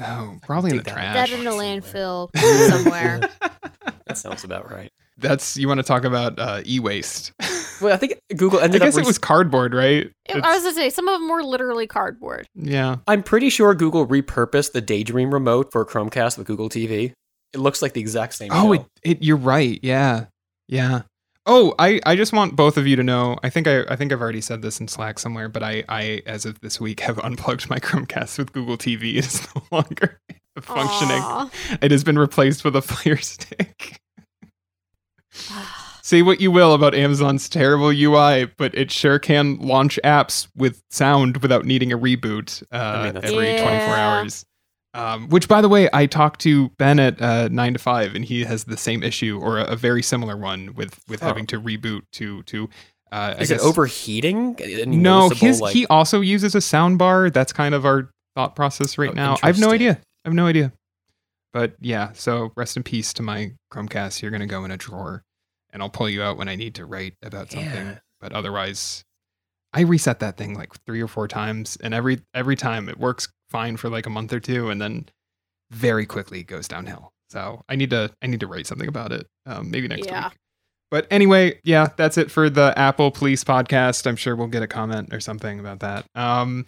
Oh, 0.00 0.38
probably 0.42 0.72
in 0.72 0.78
the 0.78 0.82
that 0.82 0.92
trash. 0.92 1.30
Dead 1.30 1.38
in 1.38 1.46
a 1.46 1.50
somewhere. 1.50 1.80
landfill 1.80 2.36
somewhere. 2.68 3.20
That 4.06 4.18
sounds 4.18 4.44
about 4.44 4.70
right. 4.70 4.90
That's 5.18 5.56
you 5.56 5.66
want 5.68 5.78
to 5.78 5.84
talk 5.84 6.04
about 6.04 6.38
uh, 6.38 6.62
e-waste. 6.66 7.32
Well, 7.78 7.92
I 7.92 7.98
think 7.98 8.18
Google 8.34 8.60
I 8.60 8.62
ended 8.62 8.80
guess 8.80 8.96
up. 8.96 9.02
it 9.02 9.06
was 9.06 9.18
cardboard, 9.18 9.74
right? 9.74 10.10
I 10.30 10.36
was 10.54 10.62
going 10.62 10.74
to 10.74 10.80
say, 10.80 10.88
some 10.88 11.08
of 11.08 11.20
them 11.20 11.28
were 11.28 11.42
literally 11.42 11.86
cardboard. 11.86 12.46
yeah. 12.54 12.96
I'm 13.06 13.22
pretty 13.22 13.50
sure 13.50 13.74
Google 13.74 14.06
repurposed 14.06 14.72
the 14.72 14.80
Daydream 14.80 15.30
remote 15.30 15.72
for 15.72 15.84
Chromecast 15.84 16.38
with 16.38 16.46
Google 16.46 16.70
TV. 16.70 17.12
It 17.52 17.58
looks 17.58 17.82
like 17.82 17.92
the 17.92 18.00
exact 18.00 18.32
same. 18.32 18.48
Oh, 18.50 18.74
show. 18.74 18.80
it, 18.80 18.86
it 19.02 19.22
you're 19.22 19.36
right. 19.36 19.78
Yeah. 19.82 20.24
Yeah. 20.68 21.02
Oh, 21.44 21.74
I, 21.78 22.00
I 22.06 22.16
just 22.16 22.32
want 22.32 22.56
both 22.56 22.78
of 22.78 22.86
you 22.86 22.96
to 22.96 23.02
know. 23.02 23.36
I 23.42 23.50
think 23.50 23.68
I, 23.68 23.82
I 23.90 23.94
think 23.96 24.10
I've 24.10 24.22
already 24.22 24.40
said 24.40 24.62
this 24.62 24.80
in 24.80 24.88
Slack 24.88 25.18
somewhere, 25.18 25.50
but 25.50 25.62
I, 25.62 25.84
I 25.86 26.22
as 26.24 26.46
of 26.46 26.58
this 26.60 26.80
week 26.80 27.00
have 27.00 27.18
unplugged 27.22 27.68
my 27.68 27.78
Chromecast 27.78 28.38
with 28.38 28.52
Google 28.54 28.78
TV. 28.78 29.16
It 29.18 29.26
is 29.26 29.46
no 29.54 29.62
longer 29.70 30.18
functioning. 30.62 31.20
Aw. 31.20 31.50
It 31.82 31.90
has 31.90 32.04
been 32.04 32.18
replaced 32.18 32.64
with 32.64 32.74
a 32.74 32.80
Fire 32.80 33.18
Stick. 33.18 34.00
Say 36.02 36.22
what 36.22 36.40
you 36.40 36.52
will 36.52 36.72
about 36.72 36.94
Amazon's 36.94 37.48
terrible 37.48 37.88
UI, 37.88 38.44
but 38.56 38.72
it 38.76 38.92
sure 38.92 39.18
can 39.18 39.58
launch 39.58 39.98
apps 40.04 40.46
with 40.54 40.80
sound 40.90 41.38
without 41.38 41.64
needing 41.64 41.90
a 41.92 41.98
reboot 41.98 42.62
uh, 42.72 42.76
I 42.76 43.04
mean, 43.04 43.14
that's- 43.14 43.32
every 43.32 43.58
24 43.58 43.68
hours. 43.96 44.44
Um, 44.94 45.28
which, 45.28 45.46
by 45.46 45.60
the 45.60 45.68
way, 45.68 45.90
I 45.92 46.06
talked 46.06 46.40
to 46.42 46.70
Ben 46.78 46.98
at 46.98 47.20
uh, 47.20 47.48
nine 47.48 47.74
to 47.74 47.78
five, 47.78 48.14
and 48.14 48.24
he 48.24 48.44
has 48.44 48.64
the 48.64 48.78
same 48.78 49.02
issue 49.02 49.38
or 49.42 49.58
a, 49.58 49.64
a 49.64 49.76
very 49.76 50.02
similar 50.02 50.38
one 50.38 50.74
with 50.74 50.98
with 51.06 51.22
Oh. 51.22 51.26
having 51.26 51.46
to 51.48 51.60
reboot 51.60 52.02
to 52.12 52.42
to. 52.44 52.70
Uh, 53.12 53.34
I 53.36 53.42
Is 53.42 53.50
it 53.50 53.54
guess- 53.56 53.64
overheating? 53.64 54.56
Any 54.58 54.96
No, 54.96 55.28
his 55.28 55.60
like- 55.60 55.74
he 55.74 55.86
also 55.88 56.20
uses 56.22 56.54
a 56.54 56.62
sound 56.62 56.96
bar. 56.98 57.28
That's 57.28 57.52
kind 57.52 57.74
of 57.74 57.84
our 57.84 58.08
thought 58.36 58.56
process 58.56 58.96
right 58.96 59.10
Oh, 59.10 59.14
now. 59.14 59.36
I 59.42 59.48
have 59.48 59.58
no 59.58 59.70
idea. 59.70 59.98
I 60.24 60.28
have 60.28 60.34
no 60.34 60.46
idea. 60.46 60.72
But 61.52 61.74
yeah, 61.80 62.12
so 62.14 62.52
rest 62.56 62.76
in 62.78 62.82
peace 62.82 63.12
to 63.14 63.22
my 63.22 63.52
Chromecast. 63.72 64.22
You're 64.22 64.30
gonna 64.30 64.46
go 64.46 64.64
in 64.64 64.70
a 64.70 64.76
drawer, 64.78 65.22
and 65.76 65.82
I'll 65.82 65.90
pull 65.90 66.08
you 66.08 66.22
out 66.22 66.38
when 66.38 66.48
I 66.48 66.54
need 66.54 66.74
to 66.76 66.86
write 66.86 67.12
about 67.22 67.50
something. 67.52 67.68
Yeah. 67.86 67.98
But 68.18 68.32
otherwise, 68.32 69.04
I 69.74 69.82
reset 69.82 70.20
that 70.20 70.38
thing 70.38 70.54
like 70.54 70.72
three 70.86 71.02
or 71.02 71.06
four 71.06 71.28
times, 71.28 71.76
and 71.82 71.92
every 71.92 72.22
every 72.32 72.56
time 72.56 72.88
it 72.88 72.98
works 72.98 73.28
fine 73.50 73.76
for 73.76 73.90
like 73.90 74.06
a 74.06 74.10
month 74.10 74.32
or 74.32 74.40
two, 74.40 74.70
and 74.70 74.80
then 74.80 75.04
very 75.70 76.06
quickly 76.06 76.42
goes 76.42 76.66
downhill. 76.66 77.12
So 77.28 77.60
I 77.68 77.76
need 77.76 77.90
to 77.90 78.10
I 78.22 78.26
need 78.26 78.40
to 78.40 78.46
write 78.46 78.66
something 78.66 78.88
about 78.88 79.12
it. 79.12 79.26
Um, 79.44 79.70
maybe 79.70 79.86
next 79.86 80.06
Yeah. 80.06 80.28
week. 80.28 80.38
But 80.90 81.06
anyway, 81.10 81.60
yeah, 81.62 81.88
that's 81.98 82.16
it 82.16 82.30
for 82.30 82.48
the 82.48 82.72
Apple 82.78 83.10
Police 83.10 83.44
podcast. 83.44 84.06
I'm 84.06 84.16
sure 84.16 84.34
we'll 84.34 84.46
get 84.46 84.62
a 84.62 84.66
comment 84.66 85.12
or 85.12 85.20
something 85.20 85.60
about 85.60 85.80
that. 85.80 86.06
Um, 86.14 86.64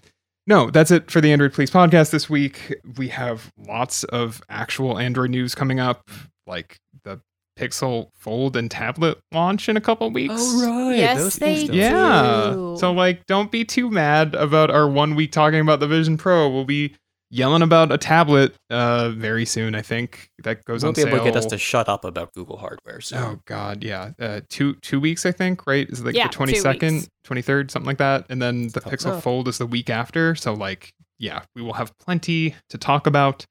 no, 0.47 0.71
that's 0.71 0.91
it 0.91 1.11
for 1.11 1.23
the 1.23 1.33
Android 1.33 1.55
Police 1.55 1.71
podcast 1.71 2.11
this 2.11 2.29
week. 2.29 2.75
We 2.99 3.09
have 3.09 3.51
lots 3.57 4.05
of 4.05 4.43
actual 4.51 4.99
Android 4.99 5.31
news 5.31 5.55
coming 5.55 5.81
up, 5.81 6.11
like 6.47 6.77
the 7.05 7.23
Pixel 7.59 8.11
Fold 8.17 8.57
and 8.57 8.71
tablet 8.71 9.19
launch 9.33 9.69
in 9.69 9.77
a 9.77 9.81
couple 9.81 10.11
weeks. 10.11 10.35
Oh 10.37 10.87
right. 10.89 10.97
Yes, 10.97 11.19
those 11.19 11.37
they 11.37 11.67
don't- 11.67 11.77
Yeah. 11.77 12.53
So 12.77 12.93
like 12.93 13.27
don't 13.27 13.51
be 13.51 13.65
too 13.65 13.91
mad 13.91 14.35
about 14.35 14.71
our 14.71 14.89
one 14.89 15.15
week 15.17 15.33
talking 15.33 15.61
about 15.61 15.81
the 15.81 15.89
Vision 15.89 16.17
Pro. 16.17 16.49
We'll 16.49 16.65
be 16.65 16.95
yelling 17.31 17.61
about 17.63 17.93
a 17.93 17.99
tablet 17.99 18.55
uh 18.71 19.11
very 19.11 19.45
soon, 19.45 19.75
I 19.75 19.83
think. 19.83 20.31
That 20.45 20.65
goes 20.65 20.83
Won't 20.85 20.97
on 20.97 21.05
be 21.05 21.11
sale. 21.11 21.17
able 21.17 21.25
to 21.27 21.31
get 21.33 21.37
us 21.37 21.47
to 21.47 21.59
shut 21.59 21.89
up 21.89 22.05
about 22.05 22.33
Google 22.33 22.57
hardware. 22.59 23.01
So 23.01 23.17
Oh 23.19 23.41
god, 23.45 23.83
yeah. 23.83 24.13
Uh 24.21 24.41
two 24.49 24.75
two 24.77 25.01
weeks 25.01 25.27
I 25.27 25.33
think, 25.33 25.67
right? 25.67 25.89
Is 25.91 26.01
it 26.01 26.07
like 26.07 26.15
Yeah, 26.15 26.29
the 26.29 26.33
twenty 26.33 26.55
second, 26.55 27.09
twenty 27.25 27.43
third, 27.43 27.71
something 27.71 27.87
like 27.89 27.99
that. 27.99 28.27
And 28.29 28.41
then 28.41 28.69
the 28.69 28.81
Something 28.81 28.93
Pixel 28.99 29.17
up. 29.17 29.23
Fold 29.23 29.49
is 29.49 29.59
the 29.59 29.67
week 29.67 29.91
after. 29.91 30.35
So 30.37 30.55
like, 30.55 30.93
yeah, 31.19 31.43
we 31.57 31.63
will 31.63 31.75
have 31.75 31.97
plenty 31.99 32.55
to 32.71 32.79
talk 32.79 33.07
about. 33.09 33.45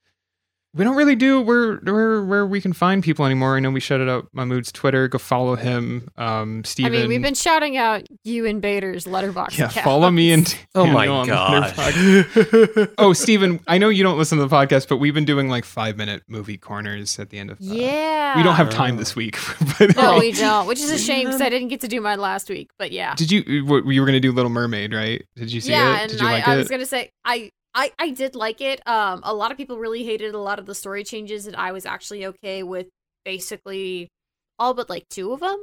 We 0.74 0.84
don't 0.84 0.96
really 0.96 1.16
do 1.16 1.42
where 1.42 1.78
where 1.78 2.24
where 2.24 2.46
we 2.46 2.62
can 2.62 2.72
find 2.74 3.02
people 3.04 3.26
anymore. 3.26 3.56
I 3.58 3.60
know 3.60 3.72
we 3.72 3.80
shouted 3.80 4.10
out 4.10 4.28
Mahmoud's 4.34 4.72
Twitter. 4.72 5.08
Go 5.08 5.18
follow 5.18 5.56
him. 5.56 6.08
Um 6.18 6.64
I 6.84 6.90
mean, 6.90 7.08
we've 7.08 7.22
been 7.22 7.34
shouting 7.34 7.78
out 7.78 8.04
you 8.24 8.46
and 8.46 8.62
Bader's 8.62 9.06
Letterboxd. 9.06 9.58
yeah, 9.58 9.66
account. 9.70 9.84
follow 9.86 10.12
me 10.12 10.32
and 10.34 10.56
Oh 10.76 10.86
my 10.86 11.08
on 11.08 11.26
God. 11.28 11.74
Oh, 13.00 13.14
Stephen, 13.14 13.60
I 13.68 13.78
know 13.78 13.90
you 13.90 14.04
don't 14.04 14.18
listen 14.18 14.38
to 14.38 14.46
the 14.46 14.56
podcast, 14.56 14.88
but 14.88 14.98
we've 14.98 15.14
been 15.14 15.26
doing 15.26 15.50
like 15.50 15.66
five 15.66 15.98
minute 15.98 16.24
movie 16.28 16.58
corners 16.58 17.18
at 17.18 17.30
the 17.30 17.40
end 17.40 17.50
of. 17.52 17.58
uh, 17.60 17.64
Yeah. 17.74 18.36
we 18.38 18.44
don't 18.44 18.56
have 18.56 18.70
time 18.70 18.98
this 18.98 19.16
week. 19.16 19.38
but 19.80 19.96
No, 19.96 20.20
we 20.20 20.32
don't. 20.32 20.68
Which 20.68 20.80
is 20.80 20.92
a 20.92 20.98
shame 21.00 21.26
because 21.26 21.42
I 21.42 21.50
didn't 21.50 21.70
get 21.70 21.82
to 21.82 21.88
do 21.88 22.02
mine 22.02 22.20
last 22.20 22.50
week. 22.50 22.70
But 22.78 22.92
yeah. 22.92 23.16
Did 23.16 23.32
you? 23.32 23.66
What, 23.66 23.86
you 23.88 24.02
were 24.02 24.06
going 24.06 24.14
to 24.14 24.20
do 24.20 24.32
Little 24.32 24.52
Mermaid, 24.52 24.94
right? 24.94 25.24
Did 25.36 25.52
you 25.52 25.62
see 25.62 25.72
yeah, 25.72 25.98
it? 25.98 26.02
and 26.04 26.12
Did 26.12 26.22
you 26.22 26.28
I, 26.28 26.32
like 26.34 26.48
I 26.48 26.56
it? 26.56 26.58
was 26.58 26.68
gonna 26.70 26.86
say 26.86 27.12
I, 27.26 27.52
I 27.78 27.92
I 28.00 28.10
did 28.10 28.36
like 28.36 28.60
it. 28.60 28.82
Um, 28.88 29.22
a 29.24 29.34
lot 29.34 29.52
of 29.52 29.58
people 29.58 29.78
really 29.78 30.04
hated 30.04 30.34
a 30.34 30.40
lot 30.40 30.58
of 30.60 30.66
the 30.66 30.74
story 30.76 31.04
changes, 31.04 31.46
and 31.48 31.56
I 31.56 31.72
was 31.72 31.86
actually 31.86 32.26
okay 32.26 32.64
with 32.64 32.88
basically 33.24 34.10
all 34.58 34.74
but 34.74 34.90
like 34.90 35.08
two 35.10 35.32
of 35.34 35.40
them. 35.42 35.60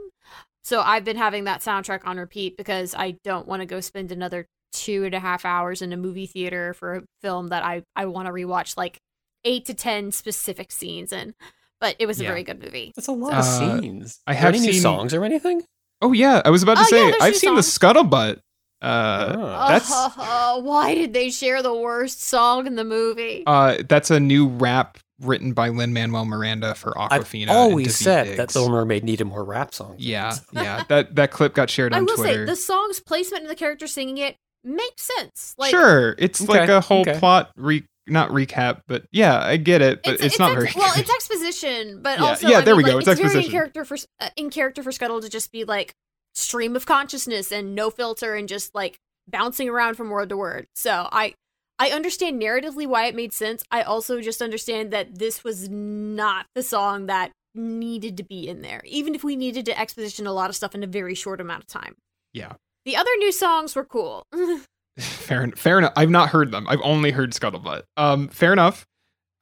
So 0.63 0.81
I've 0.81 1.05
been 1.05 1.17
having 1.17 1.45
that 1.45 1.61
soundtrack 1.61 2.07
on 2.07 2.17
repeat 2.19 2.57
because 2.57 2.95
I 2.95 3.17
don't 3.25 3.47
want 3.49 3.61
to 3.61 3.67
go 3.67 3.81
spend 3.81 4.13
another 4.13 4.47
two 4.73 5.05
and 5.05 5.15
a 5.15 5.19
half 5.21 5.45
hours 5.45 5.83
in 5.83 5.93
a 5.93 5.97
movie 5.97 6.27
theater 6.27 6.73
for 6.75 6.95
a 6.97 7.03
film 7.23 7.49
that 7.49 7.65
I 7.65 7.83
I 7.97 8.07
want 8.07 8.27
to 8.27 8.33
rewatch 8.33 8.77
like 8.77 8.99
eight 9.45 9.65
to 9.67 9.75
ten 9.75 10.13
specific 10.13 10.71
scenes 10.73 11.13
in. 11.13 11.35
But 11.81 11.97
it 11.99 12.07
was 12.07 12.21
a 12.21 12.23
Yeah. 12.23 12.31
very 12.31 12.45
good 12.45 12.63
movie. 12.63 12.93
that's 12.95 13.09
a 13.09 13.13
lot 13.13 13.35
Uh, 13.35 13.39
of 13.39 13.45
scenes. 13.45 14.21
I 14.27 14.31
Are 14.31 14.35
there 14.35 14.41
have 14.43 14.55
any 14.55 14.67
new 14.67 14.73
seen- 14.73 14.83
songs 14.83 15.13
or 15.13 15.25
anything. 15.25 15.63
oh 16.01 16.13
yeah, 16.13 16.41
I 16.45 16.51
was 16.51 16.63
about 16.63 16.77
to 16.77 16.81
Oh, 16.83 16.85
say 16.85 17.11
there's 17.11 17.23
I've 17.23 17.33
two 17.35 17.39
seen 17.41 17.55
the 17.57 17.63
songs. 17.63 17.79
Scuttlebutt. 17.79 18.41
Uh, 18.85 19.35
Oh. 19.37 19.69
that's 19.69 19.91
Uh, 19.93 20.61
why 20.63 20.95
did 20.95 21.13
they 21.15 21.31
share 21.31 21.63
the 21.63 21.75
worst 21.75 22.23
song 22.23 22.67
in 22.67 22.77
the 22.77 22.85
movie? 22.85 23.43
uh, 23.47 23.79
that's 23.89 24.11
a 24.11 24.21
new 24.21 24.49
rap 24.49 24.99
written 25.21 25.53
by 25.53 25.69
Lin 25.69 25.93
Manuel 25.93 26.25
Miranda 26.25 26.75
for 26.75 26.93
Awkwafina. 26.93 27.09
I've 27.13 27.23
Awkwafina. 27.25 27.43
and 27.43 27.51
always 27.51 27.87
Daveed 27.89 28.03
said 28.03 28.27
that 28.27 28.37
Diggs. 28.49 28.55
Little 28.57 28.71
Mermaid 28.71 29.05
needed 29.05 29.25
more 29.25 29.45
rap 29.45 29.73
songs. 29.75 30.01
Yeah, 30.05 30.37
yeah. 30.53 30.85
That 30.89 31.15
that 31.17 31.31
clip 31.31 31.55
got 31.55 31.71
shared 31.71 31.95
I 31.95 31.99
on 31.99 32.05
will 32.07 32.17
Twitter. 32.17 32.47
say 32.47 32.51
the 32.53 32.57
song's 32.57 33.01
placement 33.01 33.43
and 33.45 33.51
the 33.51 33.55
character 33.57 33.87
singing 33.87 34.19
it 34.19 34.37
makes 34.65 35.03
sense. 35.17 35.55
Like 35.57 35.71
sure, 35.71 36.15
it's 36.19 36.43
Okay, 36.43 36.61
like 36.61 36.69
a 36.69 36.81
whole 36.81 37.03
okay. 37.03 37.19
plot 37.19 37.51
re 37.57 37.85
not 38.07 38.29
recap, 38.31 38.83
but 38.87 39.05
yeah, 39.13 39.41
I 39.41 39.57
get 39.57 39.81
it, 39.81 40.01
but 40.05 40.21
it's, 40.21 40.39
not 40.39 40.53
ex- 40.53 40.75
very 40.75 40.85
well. 40.85 40.93
It's 40.95 41.09
exposition, 41.09 42.03
but 42.03 42.19
Yeah, 42.19 42.25
also 42.27 42.49
yeah, 42.49 42.59
I 42.59 42.61
there 42.61 42.75
mean, 42.77 42.85
we 42.85 42.91
go, 42.91 42.97
like, 42.99 43.07
it's 43.09 43.21
very 43.21 43.45
in 43.47 43.51
character 43.51 43.83
for 43.87 43.97
uh, 44.21 44.29
in 44.37 44.51
character 44.51 44.83
for 44.83 44.93
Scuttle 44.93 45.23
to 45.23 45.31
just 45.31 45.51
be 45.53 45.65
like 45.65 45.95
stream 46.35 46.77
of 46.77 46.87
consciousness 46.87 47.53
and 47.53 47.75
no 47.75 47.91
filter 47.91 48.35
and 48.35 48.49
just 48.49 48.75
like 48.75 48.99
bouncing 49.29 49.69
around 49.69 49.95
from 49.95 50.11
word 50.11 50.29
to 50.29 50.37
word. 50.37 50.67
So 50.75 51.09
I 51.11 51.35
I 51.79 51.89
understand 51.91 52.41
narratively 52.41 52.87
why 52.87 53.07
it 53.07 53.17
made 53.17 53.33
sense. 53.33 53.65
I 53.71 53.83
also 53.83 54.21
just 54.21 54.41
understand 54.41 54.93
that 54.93 55.19
this 55.19 55.43
was 55.43 55.69
not 55.69 56.47
the 56.55 56.63
song 56.63 57.07
that 57.07 57.33
needed 57.55 58.17
to 58.17 58.23
be 58.23 58.49
in 58.49 58.63
there, 58.63 58.81
even 58.85 59.15
if 59.15 59.25
we 59.25 59.37
needed 59.37 59.65
to 59.67 59.79
exposition 59.79 60.27
a 60.27 60.33
lot 60.33 60.51
of 60.51 60.57
stuff 60.57 60.75
in 60.75 60.83
a 60.83 60.89
very 60.89 61.15
short 61.15 61.41
amount 61.41 61.63
of 61.63 61.67
time. 61.67 61.97
Yeah. 62.33 62.53
The 62.85 62.97
other 62.97 63.11
new 63.19 63.33
songs 63.33 63.75
were 63.75 63.85
cool. 63.85 64.27
fair 64.99 65.45
enough. 65.45 65.59
Fair 65.59 65.79
enough. 65.79 65.93
I've 65.97 66.11
not 66.11 66.29
heard 66.29 66.51
them. 66.51 66.67
I've 66.69 66.83
only 66.83 67.11
heard 67.11 67.33
Scuttlebutt. 67.33 67.83
Um, 67.97 68.29
fair 68.29 68.53
enough. 68.53 68.87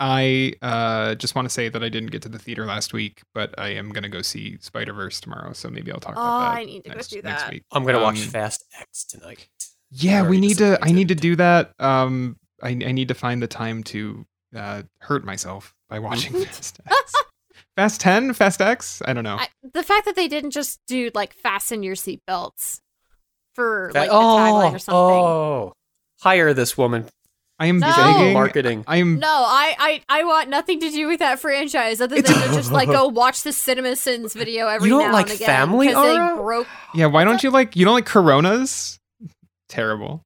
I 0.04 0.54
uh, 0.62 1.14
just 1.14 1.36
want 1.36 1.46
to 1.46 1.48
say 1.54 1.68
that 1.68 1.80
I 1.84 1.88
didn't 1.88 2.10
get 2.10 2.22
to 2.22 2.28
the 2.28 2.38
theater 2.38 2.66
last 2.66 2.92
week, 2.92 3.22
but 3.34 3.54
I 3.56 3.68
am 3.68 3.90
gonna 3.90 4.08
go 4.08 4.20
see 4.20 4.58
Spider 4.60 4.92
Verse 4.92 5.20
tomorrow, 5.20 5.52
so 5.52 5.70
maybe 5.70 5.92
I'll 5.92 6.00
talk 6.00 6.16
Oh, 6.16 6.20
about 6.20 6.40
that. 6.54 6.58
I 6.58 6.64
need 6.64 6.82
to 6.82 6.88
go 6.90 6.94
next, 6.96 7.08
do 7.08 7.22
next 7.22 7.42
that. 7.44 7.52
week. 7.52 7.62
I'm 7.70 7.84
gonna 7.84 8.00
watch 8.02 8.20
Um, 8.20 8.28
Fast 8.28 8.64
X 8.80 9.04
tonight. 9.04 9.46
Yeah, 9.92 10.28
we 10.28 10.40
need 10.40 10.58
to. 10.58 10.76
I 10.82 10.90
need 10.90 11.06
to 11.08 11.14
do 11.14 11.36
that. 11.36 11.72
Um, 11.78 12.36
I, 12.60 12.70
I 12.70 12.90
need 12.90 13.08
to 13.08 13.14
find 13.14 13.40
the 13.40 13.46
time 13.46 13.84
to 13.84 14.26
uh, 14.56 14.82
hurt 14.98 15.24
myself 15.24 15.72
by 15.88 16.00
watching 16.00 16.32
Fast 16.44 16.80
X. 16.84 17.12
Fast 17.76 18.00
Ten, 18.00 18.32
Fast 18.34 18.60
X. 18.60 19.02
I 19.04 19.12
don't 19.12 19.22
know. 19.24 19.36
I, 19.36 19.46
the 19.72 19.84
fact 19.84 20.06
that 20.06 20.16
they 20.16 20.26
didn't 20.26 20.50
just 20.50 20.80
do 20.88 21.12
like 21.14 21.32
fasten 21.32 21.84
your 21.84 21.94
seatbelts 21.94 22.80
for 23.54 23.90
Fa- 23.92 23.98
like 24.00 24.10
the 24.10 24.14
tagline 24.16 24.70
oh, 24.70 24.74
or 24.74 24.78
something. 24.80 24.94
oh, 24.98 25.72
hire 26.20 26.52
this 26.54 26.76
woman. 26.76 27.06
I 27.58 27.66
am 27.66 27.78
No. 27.78 27.86
begging. 27.94 28.32
Marketing. 28.34 28.84
I 28.88 28.96
am. 28.96 29.18
No, 29.20 29.28
I, 29.28 29.76
I 30.08 30.20
I 30.20 30.24
want 30.24 30.48
nothing 30.48 30.80
to 30.80 30.90
do 30.90 31.06
with 31.06 31.20
that 31.20 31.38
franchise 31.38 32.00
other 32.00 32.16
than 32.20 32.24
to 32.34 32.54
just 32.54 32.72
like 32.72 32.88
go 32.90 33.06
watch 33.06 33.42
the 33.42 33.50
CinemaSins 33.50 34.34
video 34.34 34.66
every 34.68 34.88
You 34.88 34.96
don't 34.98 35.08
now 35.08 35.12
like 35.12 35.26
and 35.26 35.36
again 35.36 35.46
Family, 35.46 35.92
'cause 35.92 36.04
they 36.04 36.18
Aura? 36.18 36.36
broke. 36.42 36.66
Yeah, 36.94 37.06
why 37.06 37.24
don't 37.24 37.42
you 37.42 37.50
like? 37.50 37.76
You 37.76 37.84
don't 37.84 37.94
like 37.94 38.06
Coronas? 38.06 38.98
Terrible. 39.68 40.22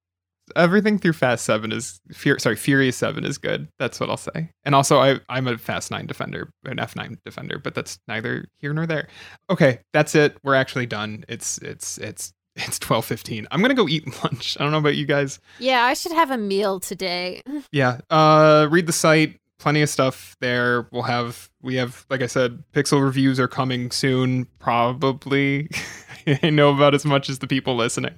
Everything 0.55 0.97
through 0.99 1.13
Fast 1.13 1.45
Seven 1.45 1.73
is 1.73 2.01
Fur- 2.15 2.39
sorry, 2.39 2.55
Furious 2.57 2.97
Seven 2.97 3.25
is 3.25 3.37
good. 3.37 3.69
That's 3.81 3.99
what 3.99 4.09
I'll 4.09 4.17
say. 4.17 4.51
And 4.65 4.75
also, 4.77 4.99
I 5.01 5.19
I'm 5.29 5.49
a 5.49 5.59
Fast 5.59 5.91
Nine 5.91 6.07
defender, 6.07 6.51
an 6.65 6.79
F 6.79 6.95
nine 6.95 7.19
defender, 7.25 7.59
but 7.59 7.75
that's 7.75 7.99
neither 8.07 8.47
here 8.59 8.73
nor 8.73 8.87
there. 8.87 9.09
Okay, 9.51 9.81
that's 9.93 10.15
it. 10.15 10.37
We're 10.45 10.55
actually 10.55 10.87
done. 10.87 11.25
It's 11.29 11.59
it's 11.59 11.99
it's 11.99 12.33
it's 12.57 12.79
twelve 12.79 13.05
fifteen. 13.05 13.47
I'm 13.51 13.61
gonna 13.63 13.75
go 13.75 13.89
eat 13.89 14.07
lunch. 14.25 14.57
I 14.59 14.63
don't 14.63 14.73
know 14.73 14.79
about 14.79 14.97
you 14.97 15.07
guys. 15.07 15.39
Yeah, 15.59 15.83
I 15.85 15.95
should 15.95 16.13
have 16.13 16.31
a 16.31 16.39
meal 16.39 16.81
today. 16.81 17.43
Yeah. 17.73 18.01
Uh, 18.11 18.69
read 18.71 18.87
the 18.87 18.93
site. 18.93 19.41
Plenty 19.59 19.83
of 19.83 19.89
stuff 19.89 20.37
there. 20.41 20.87
We'll 20.93 21.03
have 21.03 21.51
we 21.63 21.75
have 21.77 22.07
like 22.11 22.23
I 22.23 22.27
said, 22.27 22.63
Pixel 22.73 23.03
reviews 23.03 23.41
are 23.41 23.49
coming 23.49 23.91
soon. 23.91 24.47
Probably. 24.59 25.69
I 26.43 26.51
know 26.51 26.75
about 26.75 26.95
as 26.95 27.05
much 27.05 27.29
as 27.29 27.39
the 27.39 27.47
people 27.47 27.77
listening. 27.77 28.15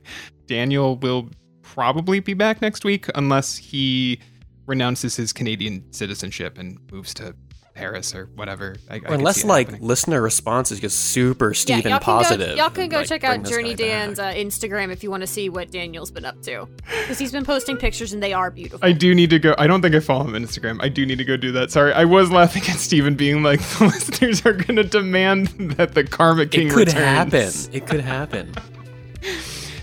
Daniel 0.46 0.96
will 0.96 1.28
probably 1.62 2.20
be 2.20 2.34
back 2.34 2.60
next 2.62 2.84
week 2.84 3.06
unless 3.14 3.56
he 3.56 4.18
renounces 4.66 5.16
his 5.16 5.32
Canadian 5.32 5.84
citizenship 5.92 6.58
and 6.58 6.78
moves 6.90 7.14
to 7.14 7.34
Paris 7.78 8.14
or 8.14 8.26
whatever. 8.34 8.76
I, 8.90 8.94
I 8.94 8.96
Or 8.96 9.00
could 9.00 9.10
unless 9.12 9.44
like 9.44 9.68
happening. 9.68 9.86
listenner 9.88 10.20
responses 10.20 10.80
get 10.80 10.90
super 10.90 11.54
Stephen 11.54 11.82
yeah, 11.84 11.90
y'all 11.90 12.00
positive. 12.00 12.48
Can 12.48 12.56
go, 12.56 12.62
y'all 12.62 12.70
can 12.70 12.88
go 12.88 12.96
like, 12.98 13.06
check 13.08 13.20
bring 13.20 13.40
out 13.40 13.44
Journey. 13.46 13.74
Dan's 13.74 14.18
uh, 14.18 14.32
Instagram 14.32 14.90
if 14.90 15.02
you 15.04 15.10
want 15.10 15.20
to 15.22 15.26
see 15.26 15.48
what 15.48 15.70
Daniel's 15.70 16.10
been 16.10 16.24
up 16.24 16.42
to 16.42 16.68
because 16.84 17.18
he's 17.18 17.30
been 17.32 17.44
posting 17.44 17.76
pictures 17.76 18.12
and 18.12 18.20
they 18.22 18.32
are 18.32 18.50
beautiful. 18.50 18.80
I 18.86 18.92
do 18.92 19.14
need 19.14 19.30
to 19.30 19.38
go. 19.38 19.54
I 19.58 19.66
don't 19.68 19.80
think 19.80 19.94
I 19.94 20.00
follow 20.00 20.24
him 20.24 20.34
on 20.34 20.42
Instagram. 20.44 20.82
I 20.82 20.88
do 20.88 21.06
need 21.06 21.18
to 21.18 21.24
go 21.24 21.36
do 21.36 21.52
that. 21.52 21.70
Sorry, 21.70 21.92
I 21.92 22.04
was 22.04 22.30
laughing 22.30 22.62
at 22.64 22.76
Stephen 22.78 23.14
being 23.14 23.42
like, 23.44 23.60
the 23.78 23.84
listeners 23.84 24.44
are 24.44 24.52
going 24.54 24.76
to 24.76 24.84
demand 24.84 25.48
that 25.76 25.94
the 25.94 26.02
Karma 26.04 26.46
King 26.46 26.66
It 26.66 26.70
could 26.72 26.88
returns. 26.88 27.66
happen. 27.66 27.74
It 27.76 27.86
could 27.86 28.00
happen. 28.00 28.54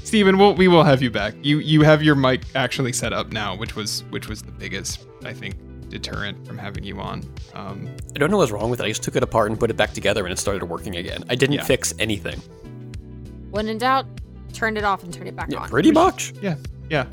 Stephen, 0.04 0.38
we'll, 0.38 0.54
we 0.56 0.68
will 0.68 0.84
have 0.84 1.02
you 1.02 1.10
back. 1.10 1.34
You 1.42 1.60
you 1.60 1.82
have 1.82 2.04
your 2.04 2.16
mic 2.16 2.42
actually 2.56 2.94
set 2.94 3.12
up 3.12 3.32
now, 3.32 3.56
which 3.56 3.76
was 3.76 4.04
which 4.12 4.28
was 4.28 4.42
the 4.42 4.52
biggest 4.52 5.06
I 5.24 5.34
think 5.34 5.56
deterrent 6.00 6.46
from 6.46 6.58
having 6.58 6.84
you 6.84 7.00
on. 7.00 7.24
Um, 7.54 7.88
I 8.16 8.20
don't 8.20 8.30
know 8.32 8.38
what's 8.38 8.52
wrong 8.52 8.70
with 8.70 8.80
it. 8.82 8.84
I 8.84 8.90
just 8.90 9.04
took 9.04 9.16
it 9.16 9.24
apart 9.24 9.50
and 9.50 9.60
put 9.60 9.70
it 9.70 9.78
back 9.78 9.94
together, 9.94 10.24
and 10.26 10.32
it 10.34 10.38
started 10.40 10.66
working 10.66 10.96
again. 10.98 11.24
I 11.30 11.36
didn't 11.36 11.56
Yeah. 11.56 11.64
fix 11.64 11.94
anything. 12.00 12.42
When 13.52 13.68
in 13.68 13.78
doubt, 13.78 14.06
turn 14.54 14.76
it 14.78 14.84
off 14.84 15.04
and 15.04 15.14
turn 15.14 15.28
it 15.28 15.36
back 15.36 15.52
Yeah, 15.52 15.60
on. 15.60 15.70
pretty 15.70 15.92
much. 15.92 16.34
yeah, 16.42 16.56
yeah. 16.90 17.06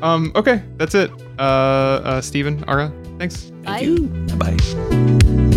Um, 0.00 0.32
okay, 0.34 0.62
that's 0.78 0.94
it. 0.94 1.10
Uh, 1.38 1.42
uh, 1.42 2.20
Stephen, 2.22 2.64
Ara, 2.66 2.90
thanks. 3.18 3.44
Bye. 3.64 3.96
Bye. 4.38 5.48